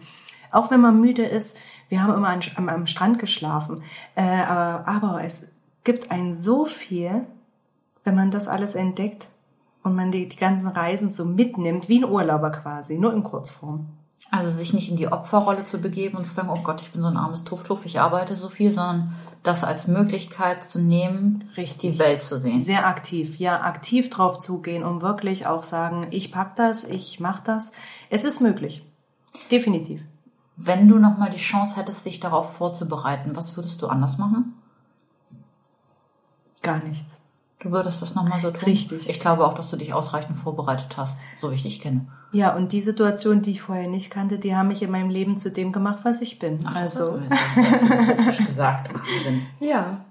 Auch 0.52 0.70
wenn 0.70 0.82
man 0.82 1.00
müde 1.00 1.24
ist, 1.24 1.58
wir 1.88 2.04
haben 2.04 2.14
immer 2.14 2.38
am, 2.56 2.70
am 2.70 2.86
Strand 2.86 3.20
geschlafen, 3.20 3.84
äh, 4.16 4.22
aber 4.22 5.22
es 5.24 5.54
gibt 5.84 6.12
ein 6.12 6.34
so 6.34 6.66
viel, 6.66 7.26
wenn 8.04 8.16
man 8.16 8.32
das 8.32 8.48
alles 8.48 8.76
entdeckt 8.76 9.30
und 9.84 9.96
man 9.96 10.12
die, 10.12 10.28
die 10.28 10.38
ganzen 10.38 10.70
Reisen 10.70 11.10
so 11.10 11.26
mitnimmt, 11.26 11.90
wie 11.90 12.00
ein 12.00 12.10
Urlauber 12.10 12.52
quasi, 12.52 12.98
nur 12.98 13.14
in 13.14 13.24
Kurzform. 13.24 13.88
Also 14.30 14.50
sich 14.50 14.74
nicht 14.74 14.90
in 14.90 14.96
die 14.96 15.12
Opferrolle 15.12 15.66
zu 15.66 15.80
begeben 15.80 16.18
und 16.18 16.26
zu 16.26 16.32
sagen, 16.32 16.50
oh 16.50 16.62
Gott, 16.62 16.82
ich 16.82 16.92
bin 16.92 17.02
so 17.02 17.08
ein 17.08 17.18
armes 17.18 17.44
Tuff-Tuff, 17.44 17.86
ich 17.86 18.00
arbeite 18.00 18.36
so 18.36 18.48
viel, 18.48 18.72
sondern 18.72 19.14
das 19.44 19.64
als 19.64 19.88
Möglichkeit 19.88 20.64
zu 20.64 20.80
nehmen, 20.80 21.44
Richtig. 21.58 21.94
die 21.94 22.00
Welt 22.00 22.22
zu 22.22 22.38
sehen. 22.38 22.60
Sehr 22.60 22.88
aktiv, 22.88 23.38
ja, 23.38 23.62
aktiv 23.62 24.10
drauf 24.10 24.38
zugehen 24.38 24.84
und 24.84 25.02
wirklich 25.02 25.48
auch 25.48 25.64
sagen, 25.64 26.08
ich 26.12 26.32
pack 26.32 26.56
das, 26.56 26.84
ich 26.84 27.20
mach 27.20 27.40
das. 27.40 27.72
Es 28.10 28.24
ist 28.24 28.40
möglich. 28.40 28.86
Definitiv. 29.50 30.04
Wenn 30.56 30.88
du 30.88 31.00
nochmal 31.00 31.32
die 31.32 31.38
Chance 31.38 31.78
hättest, 31.78 32.06
dich 32.06 32.20
darauf 32.20 32.56
vorzubereiten, 32.56 33.36
was 33.36 33.56
würdest 33.58 33.82
du 33.82 33.88
anders 33.88 34.18
machen? 34.18 34.54
Gar 36.62 36.84
nichts. 36.84 37.21
Du 37.62 37.72
würdest 37.72 38.02
das 38.02 38.16
nochmal 38.16 38.42
so 38.42 38.50
tun? 38.50 38.64
Richtig. 38.64 39.08
Ich 39.08 39.20
glaube 39.20 39.46
auch, 39.46 39.54
dass 39.54 39.70
du 39.70 39.78
dich 39.78 39.94
ausreichend 39.94 40.36
vorbereitet 40.36 40.98
hast, 40.98 41.20
so 41.38 41.52
wie 41.52 41.56
ich 41.56 41.62
dich 41.62 41.80
kenne. 41.80 42.08
Ja, 42.32 42.56
und 42.56 42.72
die 42.72 42.82
Situation, 42.82 43.44
die 43.44 43.52
ich 43.52 43.62
vorher 43.62 43.88
nicht 43.88 44.10
kannte, 44.10 44.40
die 44.40 44.56
haben 44.56 44.70
mich 44.70 44.82
in 44.82 44.90
meinem 44.90 45.12
Leben 45.12 45.38
zu 45.38 45.52
dem 45.52 45.72
gemacht, 45.72 46.00
was 46.04 46.22
ich 46.22 46.40
bin. 46.40 46.66
Ach, 46.66 46.76
also. 46.76 47.20
Das 47.30 47.40
ist 47.40 47.56
sehr 47.56 47.74
philosophisch 47.74 48.38
gesagt. 48.48 48.92
Wahnsinn. 48.92 49.46
Ja. 49.60 50.02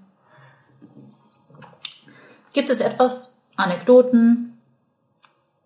Gibt 2.52 2.70
es 2.70 2.80
etwas, 2.80 3.36
Anekdoten, 3.56 4.58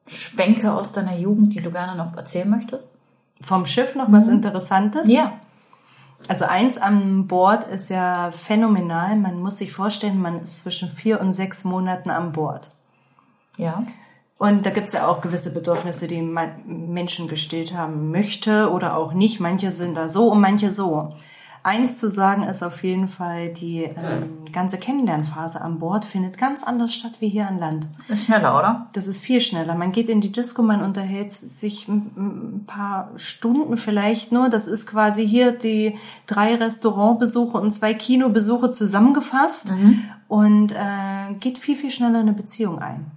Schwenke 0.07 0.73
aus 0.73 0.93
deiner 0.93 1.17
Jugend, 1.17 1.55
die 1.55 1.61
du 1.61 1.71
gerne 1.71 1.97
noch 1.97 2.17
erzählen 2.17 2.49
möchtest? 2.49 2.91
Vom 3.43 3.67
Schiff 3.67 3.95
noch 3.95 4.11
was 4.11 4.29
mhm. 4.29 4.35
Interessantes? 4.35 5.07
Ja. 5.07 5.39
Also 6.29 6.47
eins 6.47 6.79
an 6.79 7.27
Bord 7.27 7.65
ist 7.65 7.91
ja 7.91 8.31
phänomenal. 8.31 9.17
Man 9.17 9.41
muss 9.41 9.59
sich 9.59 9.73
vorstellen, 9.73 10.21
man 10.21 10.41
ist 10.41 10.61
zwischen 10.61 10.89
vier 10.89 11.21
und 11.21 11.33
sechs 11.33 11.65
Monaten 11.65 12.11
an 12.11 12.33
Bord. 12.33 12.71
Ja. 13.57 13.85
Und 14.39 14.67
da 14.67 14.71
gibt's 14.71 14.95
ja 14.95 15.07
auch 15.07 15.21
gewisse 15.21 15.53
Bedürfnisse, 15.53 16.07
die 16.07 16.21
man 16.21 16.67
Menschen 16.67 17.29
gestillt 17.29 17.77
haben 17.77 18.11
möchte 18.11 18.71
oder 18.71 18.97
auch 18.97 19.13
nicht. 19.13 19.39
Manche 19.41 19.71
sind 19.71 19.97
da 19.97 20.09
so 20.09 20.29
und 20.29 20.41
manche 20.41 20.71
so. 20.71 21.15
Eins 21.67 21.99
zu 21.99 22.11
sagen 22.11 22.43
ist 22.43 22.63
auf 22.63 22.85
jeden 22.85 23.09
Fall, 23.09 23.49
die 23.49 23.85
ähm, 23.85 24.45
ganze 24.53 24.77
Kennenlernphase 24.77 25.63
an 25.63 25.79
Bord 25.79 26.05
findet 26.05 26.37
ganz 26.37 26.63
anders 26.63 26.95
statt 26.95 27.13
wie 27.21 27.31
hier 27.31 27.49
an 27.49 27.59
Land. 27.59 27.89
Ist 28.09 28.27
schneller, 28.27 28.59
oder? 28.59 28.89
Das 28.93 29.07
ist 29.07 29.21
viel 29.21 29.41
schneller. 29.41 29.75
Man 29.75 29.91
geht 29.91 30.11
in 30.11 30.21
die 30.21 30.31
Disco, 30.31 30.63
man 30.63 30.83
unterhält 30.83 31.33
sich 31.33 31.89
ein 31.89 32.65
paar 32.67 33.13
Stunden 33.17 33.79
vielleicht 33.79 34.31
nur. 34.31 34.51
Das 34.51 34.69
ist 34.69 34.87
quasi 34.87 35.27
hier 35.27 35.53
die 35.53 35.97
drei 36.27 36.55
Restaurantbesuche 36.57 37.57
und 37.57 37.71
zwei 37.73 37.95
Kinobesuche 37.95 38.69
zusammengefasst 38.69 39.71
mhm. 39.71 40.05
und 40.29 40.73
äh, 40.73 41.35
geht 41.41 41.57
viel, 41.57 41.77
viel 41.77 41.91
schneller 41.91 42.21
eine 42.21 42.35
Beziehung 42.35 42.79
ein 42.79 43.11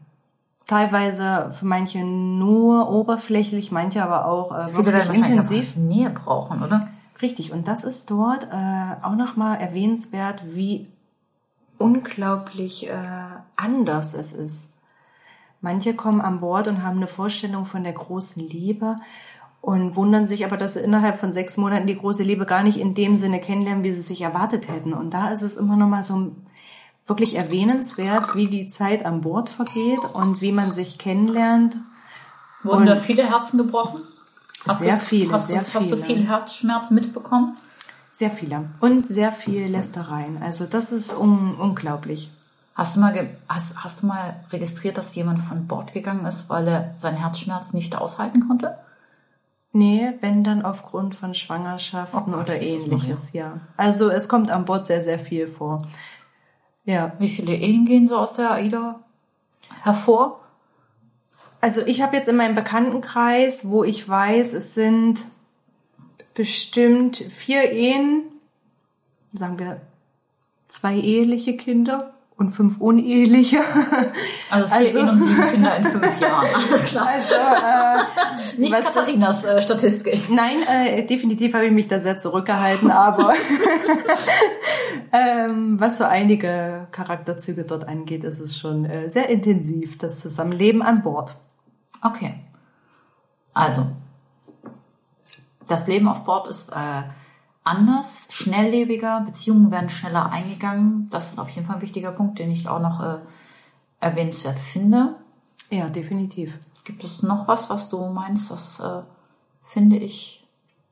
teilweise 0.67 1.51
für 1.53 1.65
manche 1.65 1.99
nur 1.99 2.91
oberflächlich, 2.91 3.71
manche 3.71 4.03
aber 4.03 4.25
auch 4.25 4.51
äh, 4.51 4.75
wirklich 4.75 5.07
intensiv. 5.17 5.77
Nähe 5.77 6.09
brauchen, 6.09 6.61
oder? 6.61 6.81
Richtig, 7.21 7.51
und 7.51 7.67
das 7.67 7.83
ist 7.83 8.11
dort 8.11 8.47
äh, 8.51 9.03
auch 9.03 9.15
nochmal 9.15 9.59
erwähnenswert, 9.59 10.43
wie 10.45 10.87
unglaublich 11.77 12.89
äh, 12.89 12.93
anders 13.55 14.13
es 14.13 14.33
ist. 14.33 14.73
Manche 15.61 15.95
kommen 15.95 16.21
an 16.21 16.39
Bord 16.39 16.67
und 16.67 16.83
haben 16.83 16.97
eine 16.97 17.07
Vorstellung 17.07 17.65
von 17.65 17.83
der 17.83 17.93
großen 17.93 18.47
Liebe 18.47 18.97
und 19.61 19.95
wundern 19.95 20.27
sich 20.27 20.45
aber, 20.45 20.57
dass 20.57 20.75
sie 20.75 20.81
innerhalb 20.81 21.19
von 21.19 21.33
sechs 21.33 21.57
Monaten 21.57 21.87
die 21.87 21.97
große 21.97 22.23
Liebe 22.23 22.45
gar 22.45 22.61
nicht 22.61 22.79
in 22.79 22.93
dem 22.93 23.17
Sinne 23.17 23.41
kennenlernen, 23.41 23.83
wie 23.83 23.91
sie 23.91 24.01
sich 24.01 24.21
erwartet 24.21 24.67
hätten. 24.67 24.93
Und 24.93 25.13
da 25.13 25.29
ist 25.29 25.41
es 25.41 25.55
immer 25.55 25.75
nochmal 25.75 26.03
so 26.03 26.31
wirklich 27.07 27.35
erwähnenswert, 27.35 28.35
wie 28.35 28.47
die 28.47 28.67
Zeit 28.67 29.05
an 29.05 29.21
Bord 29.21 29.49
vergeht 29.49 29.99
und 30.13 30.41
wie 30.41 30.51
man 30.51 30.71
sich 30.71 30.97
kennenlernt. 30.99 31.77
Wurden 32.63 32.81
und 32.81 32.85
da 32.85 32.95
viele 32.95 33.27
Herzen 33.27 33.57
gebrochen? 33.57 34.01
Hast 34.67 34.79
sehr 34.79 34.95
du, 34.95 34.99
viele, 34.99 35.33
hast 35.33 35.47
sehr 35.47 35.59
du, 35.59 35.65
viele. 35.65 35.83
Hast 35.83 35.91
du 35.91 35.97
viel 35.97 36.27
Herzschmerz 36.27 36.91
mitbekommen? 36.91 37.57
Sehr 38.11 38.31
viele. 38.31 38.69
Und 38.79 39.05
sehr 39.05 39.31
viel 39.31 39.67
Lästereien. 39.67 40.41
Also 40.41 40.65
das 40.65 40.91
ist 40.91 41.13
un 41.13 41.55
unglaublich. 41.55 42.31
Hast 42.73 42.95
du, 42.95 42.99
mal 42.99 43.29
hast, 43.47 43.83
hast 43.83 44.01
du 44.01 44.07
mal 44.07 44.35
registriert, 44.51 44.97
dass 44.97 45.15
jemand 45.15 45.41
von 45.41 45.67
Bord 45.67 45.93
gegangen 45.93 46.25
ist, 46.25 46.49
weil 46.49 46.67
er 46.67 46.91
seinen 46.95 47.17
Herzschmerz 47.17 47.73
nicht 47.73 47.95
aushalten 47.95 48.47
konnte? 48.47 48.77
Nee, 49.71 50.13
wenn 50.21 50.43
dann 50.43 50.63
aufgrund 50.63 51.15
von 51.15 51.33
Schwangerschaften 51.33 52.33
oh 52.33 52.37
Gott, 52.37 52.49
oder 52.49 52.61
ähnliches, 52.61 53.33
ja. 53.33 53.59
Also 53.77 54.09
es 54.09 54.29
kommt 54.29 54.49
an 54.51 54.65
Bord 54.65 54.85
sehr, 54.85 55.03
sehr 55.03 55.19
viel 55.19 55.47
vor. 55.47 55.87
Ja. 56.85 57.13
Wie 57.19 57.29
viele 57.29 57.53
Ehen 57.53 57.85
gehen 57.85 58.07
so 58.07 58.17
aus 58.17 58.33
der 58.33 58.51
AIDA 58.51 58.99
hervor? 59.83 60.39
Also 61.61 61.81
ich 61.85 62.01
habe 62.01 62.15
jetzt 62.15 62.27
in 62.29 62.35
meinem 62.35 62.55
Bekanntenkreis, 62.55 63.69
wo 63.69 63.83
ich 63.83 64.07
weiß, 64.07 64.53
es 64.53 64.73
sind 64.73 65.25
bestimmt 66.33 67.17
vier 67.17 67.71
Ehen, 67.71 68.23
sagen 69.33 69.57
wir 69.59 69.81
zwei 70.67 70.95
eheliche 70.95 71.57
Kinder 71.57 72.13
und 72.35 72.51
fünf 72.51 72.79
uneheliche. 72.79 73.57
Also 74.49 74.67
vier 74.67 74.77
Also- 74.77 74.99
Ehen 74.99 75.09
und 75.09 75.23
sieben 75.23 75.41
Kinder 75.51 75.75
in 75.77 75.83
fünf 75.85 76.21
Jahren. 76.21 76.47
Alles 76.55 76.85
klar. 76.85 77.07
Also 77.07 77.33
äh, 77.35 78.57
Nicht 78.61 78.71
was 78.71 78.83
das- 78.85 78.93
Katharinas 78.93 79.43
äh, 79.43 79.61
Statistik. 79.61 80.29
Nein, 80.29 80.57
äh, 80.71 81.03
definitiv 81.05 81.53
habe 81.55 81.65
ich 81.65 81.71
mich 81.71 81.87
da 81.87 81.97
sehr 81.99 82.19
zurückgehalten, 82.19 82.91
aber 82.91 83.33
ähm, 85.11 85.79
was 85.79 85.97
so 85.97 86.03
einige 86.03 86.87
Charakterzüge 86.91 87.63
dort 87.63 87.87
angeht, 87.87 88.23
ist 88.23 88.39
es 88.39 88.57
schon 88.57 88.85
äh, 88.85 89.09
sehr 89.09 89.29
intensiv, 89.29 89.97
das 89.97 90.19
Zusammenleben 90.21 90.81
an 90.81 91.01
Bord. 91.01 91.35
Okay. 92.01 92.39
Also, 93.53 93.87
das 95.67 95.87
Leben 95.87 96.07
auf 96.07 96.23
Bord 96.23 96.47
ist 96.47 96.69
äh, 96.69 97.03
anders, 97.63 98.27
schnelllebiger, 98.31 99.21
Beziehungen 99.21 99.71
werden 99.71 99.89
schneller 99.89 100.31
eingegangen. 100.31 101.09
Das 101.09 101.33
ist 101.33 101.39
auf 101.39 101.49
jeden 101.49 101.67
Fall 101.67 101.77
ein 101.77 101.81
wichtiger 101.81 102.11
Punkt, 102.11 102.39
den 102.39 102.51
ich 102.51 102.67
auch 102.67 102.79
noch 102.79 103.03
äh, 103.03 103.19
erwähnenswert 103.99 104.59
finde. 104.59 105.15
Ja, 105.69 105.89
definitiv. 105.89 106.57
Gibt 106.85 107.03
es 107.03 107.23
noch 107.23 107.47
was, 107.47 107.69
was 107.69 107.89
du 107.89 108.07
meinst? 108.07 108.51
Das 108.51 108.79
äh, 108.79 109.01
finde 109.63 109.97
ich 109.97 110.47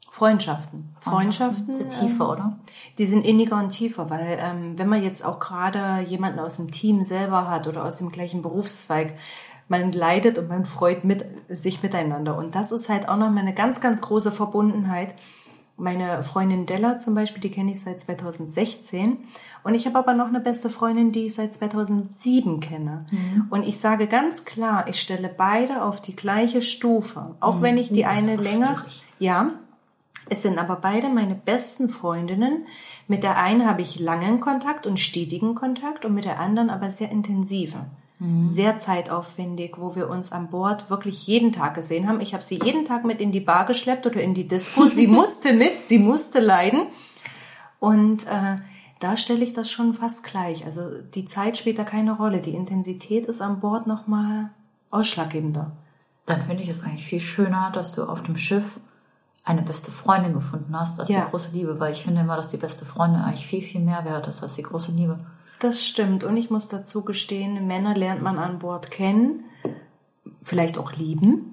Freundschaften. 0.09 0.95
Freundschaften. 0.99 1.75
sind 1.75 1.89
tiefer, 1.89 2.29
oder? 2.31 2.57
Die 2.97 3.05
sind 3.05 3.25
inniger 3.25 3.57
und 3.57 3.69
tiefer, 3.69 4.09
weil 4.09 4.39
ähm, 4.41 4.77
wenn 4.77 4.87
man 4.87 5.03
jetzt 5.03 5.25
auch 5.25 5.39
gerade 5.39 6.01
jemanden 6.07 6.39
aus 6.39 6.57
dem 6.57 6.71
Team 6.71 7.03
selber 7.03 7.49
hat 7.49 7.67
oder 7.67 7.83
aus 7.83 7.97
dem 7.97 8.11
gleichen 8.11 8.41
Berufszweig, 8.41 9.13
man 9.67 9.91
leidet 9.91 10.37
und 10.37 10.49
man 10.49 10.65
freut 10.65 11.03
mit 11.03 11.25
sich 11.49 11.81
miteinander. 11.81 12.37
Und 12.37 12.55
das 12.55 12.71
ist 12.71 12.89
halt 12.89 13.09
auch 13.09 13.17
nochmal 13.17 13.43
eine 13.43 13.53
ganz, 13.53 13.81
ganz 13.81 14.01
große 14.01 14.31
Verbundenheit. 14.31 15.15
Meine 15.77 16.23
Freundin 16.23 16.65
Della 16.65 16.99
zum 16.99 17.15
Beispiel, 17.15 17.41
die 17.41 17.51
kenne 17.51 17.71
ich 17.71 17.81
seit 17.81 17.99
2016. 17.99 19.17
Und 19.63 19.73
ich 19.73 19.87
habe 19.87 19.97
aber 19.97 20.13
noch 20.13 20.27
eine 20.27 20.39
beste 20.39 20.69
Freundin, 20.69 21.11
die 21.11 21.25
ich 21.25 21.33
seit 21.33 21.51
2007 21.53 22.59
kenne. 22.59 23.05
Und 23.49 23.67
ich 23.67 23.79
sage 23.79 24.07
ganz 24.07 24.45
klar, 24.45 24.87
ich 24.87 25.01
stelle 25.01 25.29
beide 25.35 25.83
auf 25.83 25.99
die 26.01 26.15
gleiche 26.15 26.61
Stufe. 26.61 27.35
Auch 27.39 27.61
wenn 27.61 27.77
ich 27.77 27.89
die 27.89 28.03
das 28.03 28.11
eine 28.11 28.35
länger, 28.35 28.77
schwierig. 28.77 29.03
ja, 29.19 29.49
es 30.29 30.41
sind 30.43 30.59
aber 30.59 30.77
beide 30.77 31.09
meine 31.09 31.35
besten 31.35 31.89
Freundinnen. 31.89 32.65
Mit 33.07 33.23
der 33.23 33.37
einen 33.37 33.67
habe 33.67 33.81
ich 33.81 33.99
langen 33.99 34.39
Kontakt 34.39 34.87
und 34.87 34.99
stetigen 34.99 35.55
Kontakt 35.55 36.05
und 36.05 36.13
mit 36.13 36.25
der 36.25 36.39
anderen 36.39 36.69
aber 36.69 36.89
sehr 36.89 37.11
intensive. 37.11 37.85
Sehr 38.43 38.77
zeitaufwendig, 38.77 39.73
wo 39.77 39.95
wir 39.95 40.09
uns 40.09 40.31
an 40.31 40.49
Bord 40.49 40.89
wirklich 40.89 41.27
jeden 41.27 41.51
Tag 41.51 41.73
gesehen 41.73 42.07
haben. 42.07 42.21
Ich 42.21 42.33
habe 42.33 42.43
sie 42.45 42.59
jeden 42.63 42.85
Tag 42.85 43.03
mit 43.03 43.19
in 43.19 43.33
die 43.33 43.41
Bar 43.41 43.65
geschleppt 43.65 44.05
oder 44.05 44.21
in 44.21 44.33
die 44.33 44.47
Disco. 44.47 44.87
Sie 44.87 45.07
musste 45.19 45.51
mit, 45.51 45.81
sie 45.81 45.99
musste 45.99 46.39
leiden. 46.39 46.83
Und 47.79 48.25
äh, 48.27 48.57
da 48.99 49.17
stelle 49.17 49.43
ich 49.43 49.51
das 49.51 49.69
schon 49.69 49.93
fast 49.93 50.23
gleich. 50.23 50.63
Also 50.65 51.01
die 51.01 51.25
Zeit 51.25 51.57
spielt 51.57 51.77
da 51.77 51.83
keine 51.83 52.13
Rolle. 52.15 52.39
Die 52.39 52.55
Intensität 52.55 53.25
ist 53.25 53.41
an 53.41 53.59
Bord 53.59 53.85
nochmal 53.85 54.49
ausschlaggebender. 54.91 55.73
Dann 56.25 56.41
finde 56.41 56.63
ich 56.63 56.69
es 56.69 56.83
eigentlich 56.83 57.05
viel 57.05 57.19
schöner, 57.19 57.69
dass 57.71 57.93
du 57.93 58.05
auf 58.05 58.23
dem 58.23 58.37
Schiff 58.37 58.79
eine 59.43 59.61
beste 59.61 59.91
Freundin 59.91 60.33
gefunden 60.33 60.73
hast 60.79 60.99
als 60.99 61.09
Ja. 61.09 61.25
die 61.25 61.29
große 61.31 61.51
Liebe, 61.51 61.79
weil 61.79 61.91
ich 61.91 62.01
finde 62.01 62.21
immer, 62.21 62.35
dass 62.35 62.49
die 62.49 62.57
beste 62.57 62.85
Freundin 62.85 63.21
eigentlich 63.21 63.45
viel, 63.45 63.61
viel 63.61 63.81
mehr 63.81 64.03
wert 64.05 64.27
ist 64.27 64.41
als 64.41 64.55
die 64.55 64.63
große 64.63 64.91
Liebe. 64.91 65.19
Das 65.59 65.85
stimmt. 65.85 66.23
Und 66.23 66.37
ich 66.37 66.49
muss 66.49 66.67
dazu 66.67 67.03
gestehen, 67.03 67.65
Männer 67.67 67.95
lernt 67.95 68.21
man 68.21 68.37
an 68.37 68.59
Bord 68.59 68.91
kennen, 68.91 69.45
vielleicht 70.41 70.77
auch 70.77 70.93
lieben. 70.93 71.51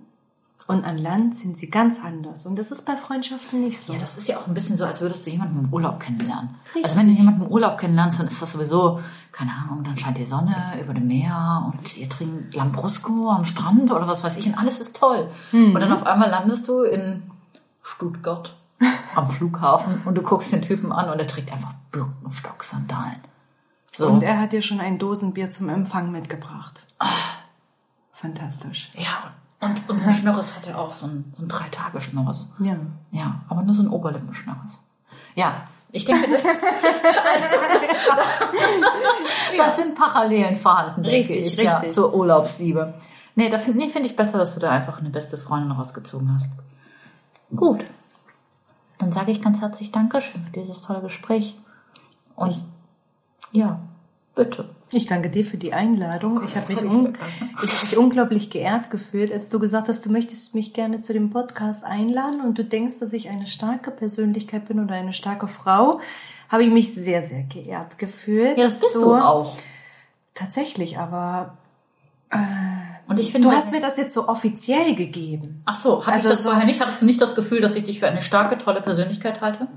Und 0.69 0.85
an 0.85 0.97
Land 0.97 1.37
sind 1.37 1.59
sie 1.59 1.69
ganz 1.69 1.99
anders. 2.03 2.47
Und 2.47 2.57
das 2.57 2.71
ist 2.71 2.87
bei 2.87 2.97
Freundschaften 2.97 3.61
nicht 3.61 3.81
so. 3.81 3.95
Ja, 3.95 3.99
das 3.99 4.17
ist 4.17 4.29
ja 4.29 4.39
auch 4.39 4.47
ein 4.47 4.55
bisschen 4.55 4.77
so, 4.77 4.85
als 4.85 5.01
würdest 5.01 5.27
du 5.27 5.31
jemanden 5.31 5.59
im 5.59 5.73
Urlaub 5.73 5.99
kennenlernen. 5.99 6.55
Richtig. 6.67 6.85
Also 6.85 6.97
wenn 6.99 7.09
du 7.09 7.15
jemanden 7.15 7.43
im 7.43 7.49
Urlaub 7.49 7.79
kennenlernst, 7.79 8.21
dann 8.21 8.29
ist 8.29 8.41
das 8.41 8.53
sowieso, 8.53 9.01
keine 9.33 9.51
Ahnung, 9.53 9.83
dann 9.83 9.97
scheint 9.97 10.19
die 10.19 10.25
Sonne 10.25 10.55
über 10.81 10.95
dem 10.95 11.09
Meer 11.09 11.73
und 11.73 11.97
ihr 11.97 12.09
trinkt 12.09 12.55
Lambrusco 12.55 13.31
am 13.31 13.45
Strand 13.45 13.91
oder 13.91 14.07
was 14.07 14.23
weiß 14.23 14.37
ich 14.37 14.47
und 14.47 14.55
alles 14.57 14.81
ist 14.81 14.97
toll. 14.97 15.29
Und 15.53 15.75
dann 15.75 15.93
auf 15.93 16.07
einmal 16.07 16.31
landest 16.31 16.69
du 16.69 16.83
in 16.83 17.25
Stuttgart 17.83 18.55
am 19.17 19.27
Flughafen 19.27 20.03
und 20.05 20.17
du 20.17 20.23
guckst 20.23 20.53
den 20.53 20.63
Typen 20.63 20.93
an 20.93 21.11
und 21.11 21.19
er 21.19 21.27
trägt 21.27 21.53
einfach 21.53 21.75
Birkenstock-Sandalen. 21.91 23.21
So. 23.95 24.09
Und 24.09 24.23
er 24.23 24.41
hat 24.41 24.53
dir 24.53 24.63
schon 24.63 24.81
ein 24.81 24.99
Dosenbier 24.99 25.51
zum 25.51 25.69
Empfang 25.69 26.11
mitgebracht. 26.11 26.83
Fantastisch. 28.13 28.91
ja, 28.95 29.33
und 29.63 29.81
unser 29.89 30.13
Schnorres 30.13 30.55
hatte 30.57 30.77
auch 30.77 30.93
so 30.93 31.07
ein, 31.07 31.33
so 31.37 31.45
ein 31.45 31.49
Drei-Tage-Schnorres. 31.49 32.55
Ja. 32.59 32.77
Ja, 33.13 33.41
aber 33.49 33.63
nur 33.63 33.77
so 33.77 33.83
ein 33.83 33.89
Oberlippenschnorres. 33.89 34.83
Ja, 35.37 35.69
ich 35.93 36.05
denke, 36.05 36.29
das, 36.31 36.43
das 39.57 39.77
sind 39.77 39.95
Parallelen 39.95 40.57
vorhanden, 40.57 41.05
denke 41.05 41.35
Richtig, 41.35 41.59
ich, 41.59 41.63
ja, 41.63 41.77
richtig. 41.77 41.93
zur 41.93 42.13
Urlaubsliebe. 42.15 42.95
Nee, 43.37 43.51
da 43.51 43.59
finde 43.59 43.79
nee, 43.79 43.89
find 43.89 44.05
ich 44.05 44.17
besser, 44.17 44.39
dass 44.39 44.55
du 44.55 44.61
da 44.61 44.71
einfach 44.71 44.99
eine 44.99 45.11
beste 45.11 45.39
Freundin 45.39 45.71
rausgezogen 45.71 46.35
hast. 46.35 46.55
Gut. 47.55 47.85
Dann 48.99 49.13
sage 49.13 49.31
ich 49.31 49.41
ganz 49.43 49.61
herzlich 49.61 49.93
Dankeschön 49.93 50.43
für 50.43 50.51
dieses 50.51 50.83
tolle 50.83 51.03
Gespräch. 51.03 51.57
Und 52.35 52.57
ja, 53.53 53.81
bitte. 54.35 54.69
Ich 54.95 55.07
danke 55.07 55.31
dir 55.31 55.45
für 55.47 55.57
die 55.57 55.73
Einladung. 55.73 56.43
Ich 56.45 56.55
habe 56.57 56.71
mich, 56.71 56.83
un 56.85 57.15
hab 57.57 57.63
mich 57.63 57.97
unglaublich 57.97 58.51
geehrt 58.51 58.91
gefühlt, 58.91 59.33
als 59.33 59.49
du 59.49 59.59
gesagt 59.59 59.89
hast, 59.89 60.05
du 60.05 60.11
möchtest 60.13 60.55
mich 60.55 60.75
gerne 60.75 61.03
zu 61.03 61.15
dem 61.15 61.31
Podcast 61.31 61.83
einladen 61.85 62.41
und 62.43 62.59
du 62.59 62.65
denkst, 62.65 62.99
dass 62.99 63.13
ich 63.15 63.31
eine 63.31 63.47
starke 63.47 63.91
Persönlichkeit 63.91 64.67
bin 64.67 64.81
oder 64.85 64.95
eine 64.95 65.15
starke 65.15 65.49
Frau. 65.49 66.01
Habe 66.51 66.65
ich 66.65 66.71
mich 66.71 66.95
sehr, 66.95 67.23
sehr 67.23 67.45
geehrt 67.45 67.99
gefühlt. 67.99 68.59
Ja, 68.59 68.65
das 68.65 68.81
bist 68.81 68.97
du 68.97 69.15
auch. 69.15 69.57
Tatsächlich, 70.35 70.99
aber 70.99 71.57
Und 73.09 73.19
ich 73.19 73.33
finde, 73.33 73.49
du 73.49 73.55
hast 73.55 73.73
mir 73.73 73.81
das 73.81 73.97
jetzt 73.97 74.13
so 74.13 74.29
offiziell 74.29 74.95
gegeben. 74.95 75.63
Ach 75.65 75.75
so, 75.75 76.01
hatte 76.07 76.13
Also 76.17 76.29
ich 76.29 76.35
das 76.35 76.43
so- 76.43 76.51
vorher 76.51 76.67
nicht? 76.67 76.81
Hattest 76.81 77.01
du 77.01 77.07
nicht 77.07 77.21
das 77.21 77.35
Gefühl, 77.35 77.61
dass 77.63 77.77
ich 77.77 77.85
dich 77.85 77.99
für 78.01 78.09
eine 78.09 78.21
starke, 78.23 78.59
tolle 78.59 78.83
Persönlichkeit 78.83 79.41
halte? 79.41 79.69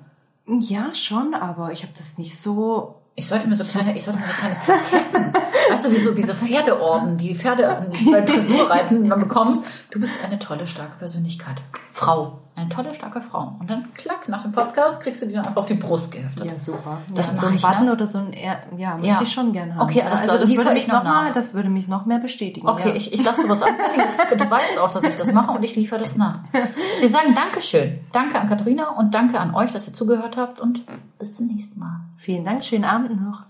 Ja, 0.47 0.93
schon, 0.93 1.33
aber 1.33 1.71
ich 1.71 1.83
habe 1.83 1.93
das 1.97 2.17
nicht 2.17 2.37
so. 2.37 2.95
Ich 3.17 3.27
sollte 3.27 3.47
mir 3.47 3.55
so 3.55 3.63
kleine, 3.63 3.95
ich 3.95 4.03
sollte 4.03 4.19
mir 4.19 4.25
so 4.25 4.33
kleine 4.33 4.55
Plaketten, 4.55 5.33
weißt 5.69 5.85
du, 5.85 5.91
wie 5.91 5.95
so, 5.95 6.17
wie 6.17 6.23
so 6.23 6.33
Pferdeorden, 6.33 7.15
die 7.17 7.33
Pferde 7.33 7.63
beim 7.63 8.25
Dressurreiten 8.25 9.09
dann 9.09 9.19
bekommen. 9.21 9.63
Du 9.89 10.01
bist 10.01 10.17
eine 10.21 10.37
tolle, 10.37 10.67
starke 10.67 10.97
Persönlichkeit. 10.97 11.63
Frau. 11.91 12.41
Eine 12.57 12.69
tolle, 12.69 12.95
starke 12.95 13.19
Frau. 13.21 13.57
Und 13.59 13.69
dann, 13.69 13.93
klack, 13.95 14.29
nach 14.29 14.43
dem 14.43 14.53
Podcast 14.53 15.01
kriegst 15.01 15.21
du 15.21 15.25
die 15.27 15.33
dann 15.33 15.45
einfach 15.45 15.57
auf 15.61 15.65
die 15.65 15.73
Brust 15.73 16.11
geheftet. 16.13 16.45
Ja, 16.45 16.57
super. 16.57 16.99
Das 17.13 17.27
ja, 17.31 17.35
so 17.35 17.47
ein 17.47 17.55
ich, 17.55 17.61
Button 17.61 17.85
ne? 17.85 17.91
oder 17.91 18.07
so 18.07 18.19
ein, 18.19 18.31
ja, 18.31 18.55
ja 18.77 18.93
möchte 18.93 19.07
Ja. 19.09 19.21
ich 19.21 19.31
schon 19.33 19.51
gerne 19.51 19.75
haben. 19.75 19.81
Okay, 19.81 20.01
alles 20.03 20.21
klar, 20.21 20.35
Also 20.35 20.45
das 20.47 20.55
würde 20.55 20.69
ich 20.71 20.75
mich 20.77 20.87
noch 20.87 21.03
noch 21.03 21.11
mal, 21.11 21.25
nach. 21.25 21.33
das 21.33 21.53
würde 21.53 21.67
mich 21.69 21.89
noch 21.89 22.05
mehr 22.05 22.19
bestätigen. 22.19 22.65
Okay, 22.69 22.89
ja. 22.89 22.95
ich, 22.95 23.11
ich 23.13 23.21
lasse 23.25 23.41
sowas 23.41 23.61
anfertigen. 23.61 24.05
Das- 24.05 24.15
Du 24.37 24.49
weißt 24.49 24.79
auch, 24.79 24.89
dass 24.89 25.03
ich 25.03 25.15
das 25.17 25.33
mache 25.33 25.51
und 25.51 25.63
ich 25.63 25.75
liefere 25.75 25.99
das 25.99 26.15
nach. 26.15 26.39
Wir 26.99 27.09
sagen 27.09 27.33
Dankeschön. 27.35 27.99
Danke 28.13 28.39
an 28.39 28.47
Katharina 28.47 28.89
und 28.91 29.13
danke 29.13 29.39
an 29.39 29.53
euch, 29.53 29.71
dass 29.73 29.87
ihr 29.87 29.93
zugehört 29.93 30.37
habt 30.37 30.59
und 30.61 30.83
bis 31.19 31.35
zum 31.35 31.47
nächsten 31.47 31.79
Mal. 31.79 31.99
Vielen 32.17 32.45
Dank, 32.45 32.63
schönen 32.63 32.85
Abend 32.85 33.21
noch. 33.21 33.43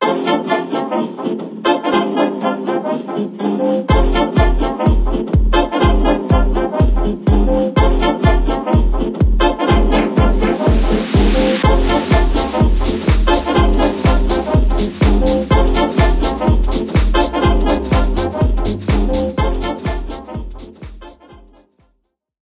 Tschüss. 0.00 1.41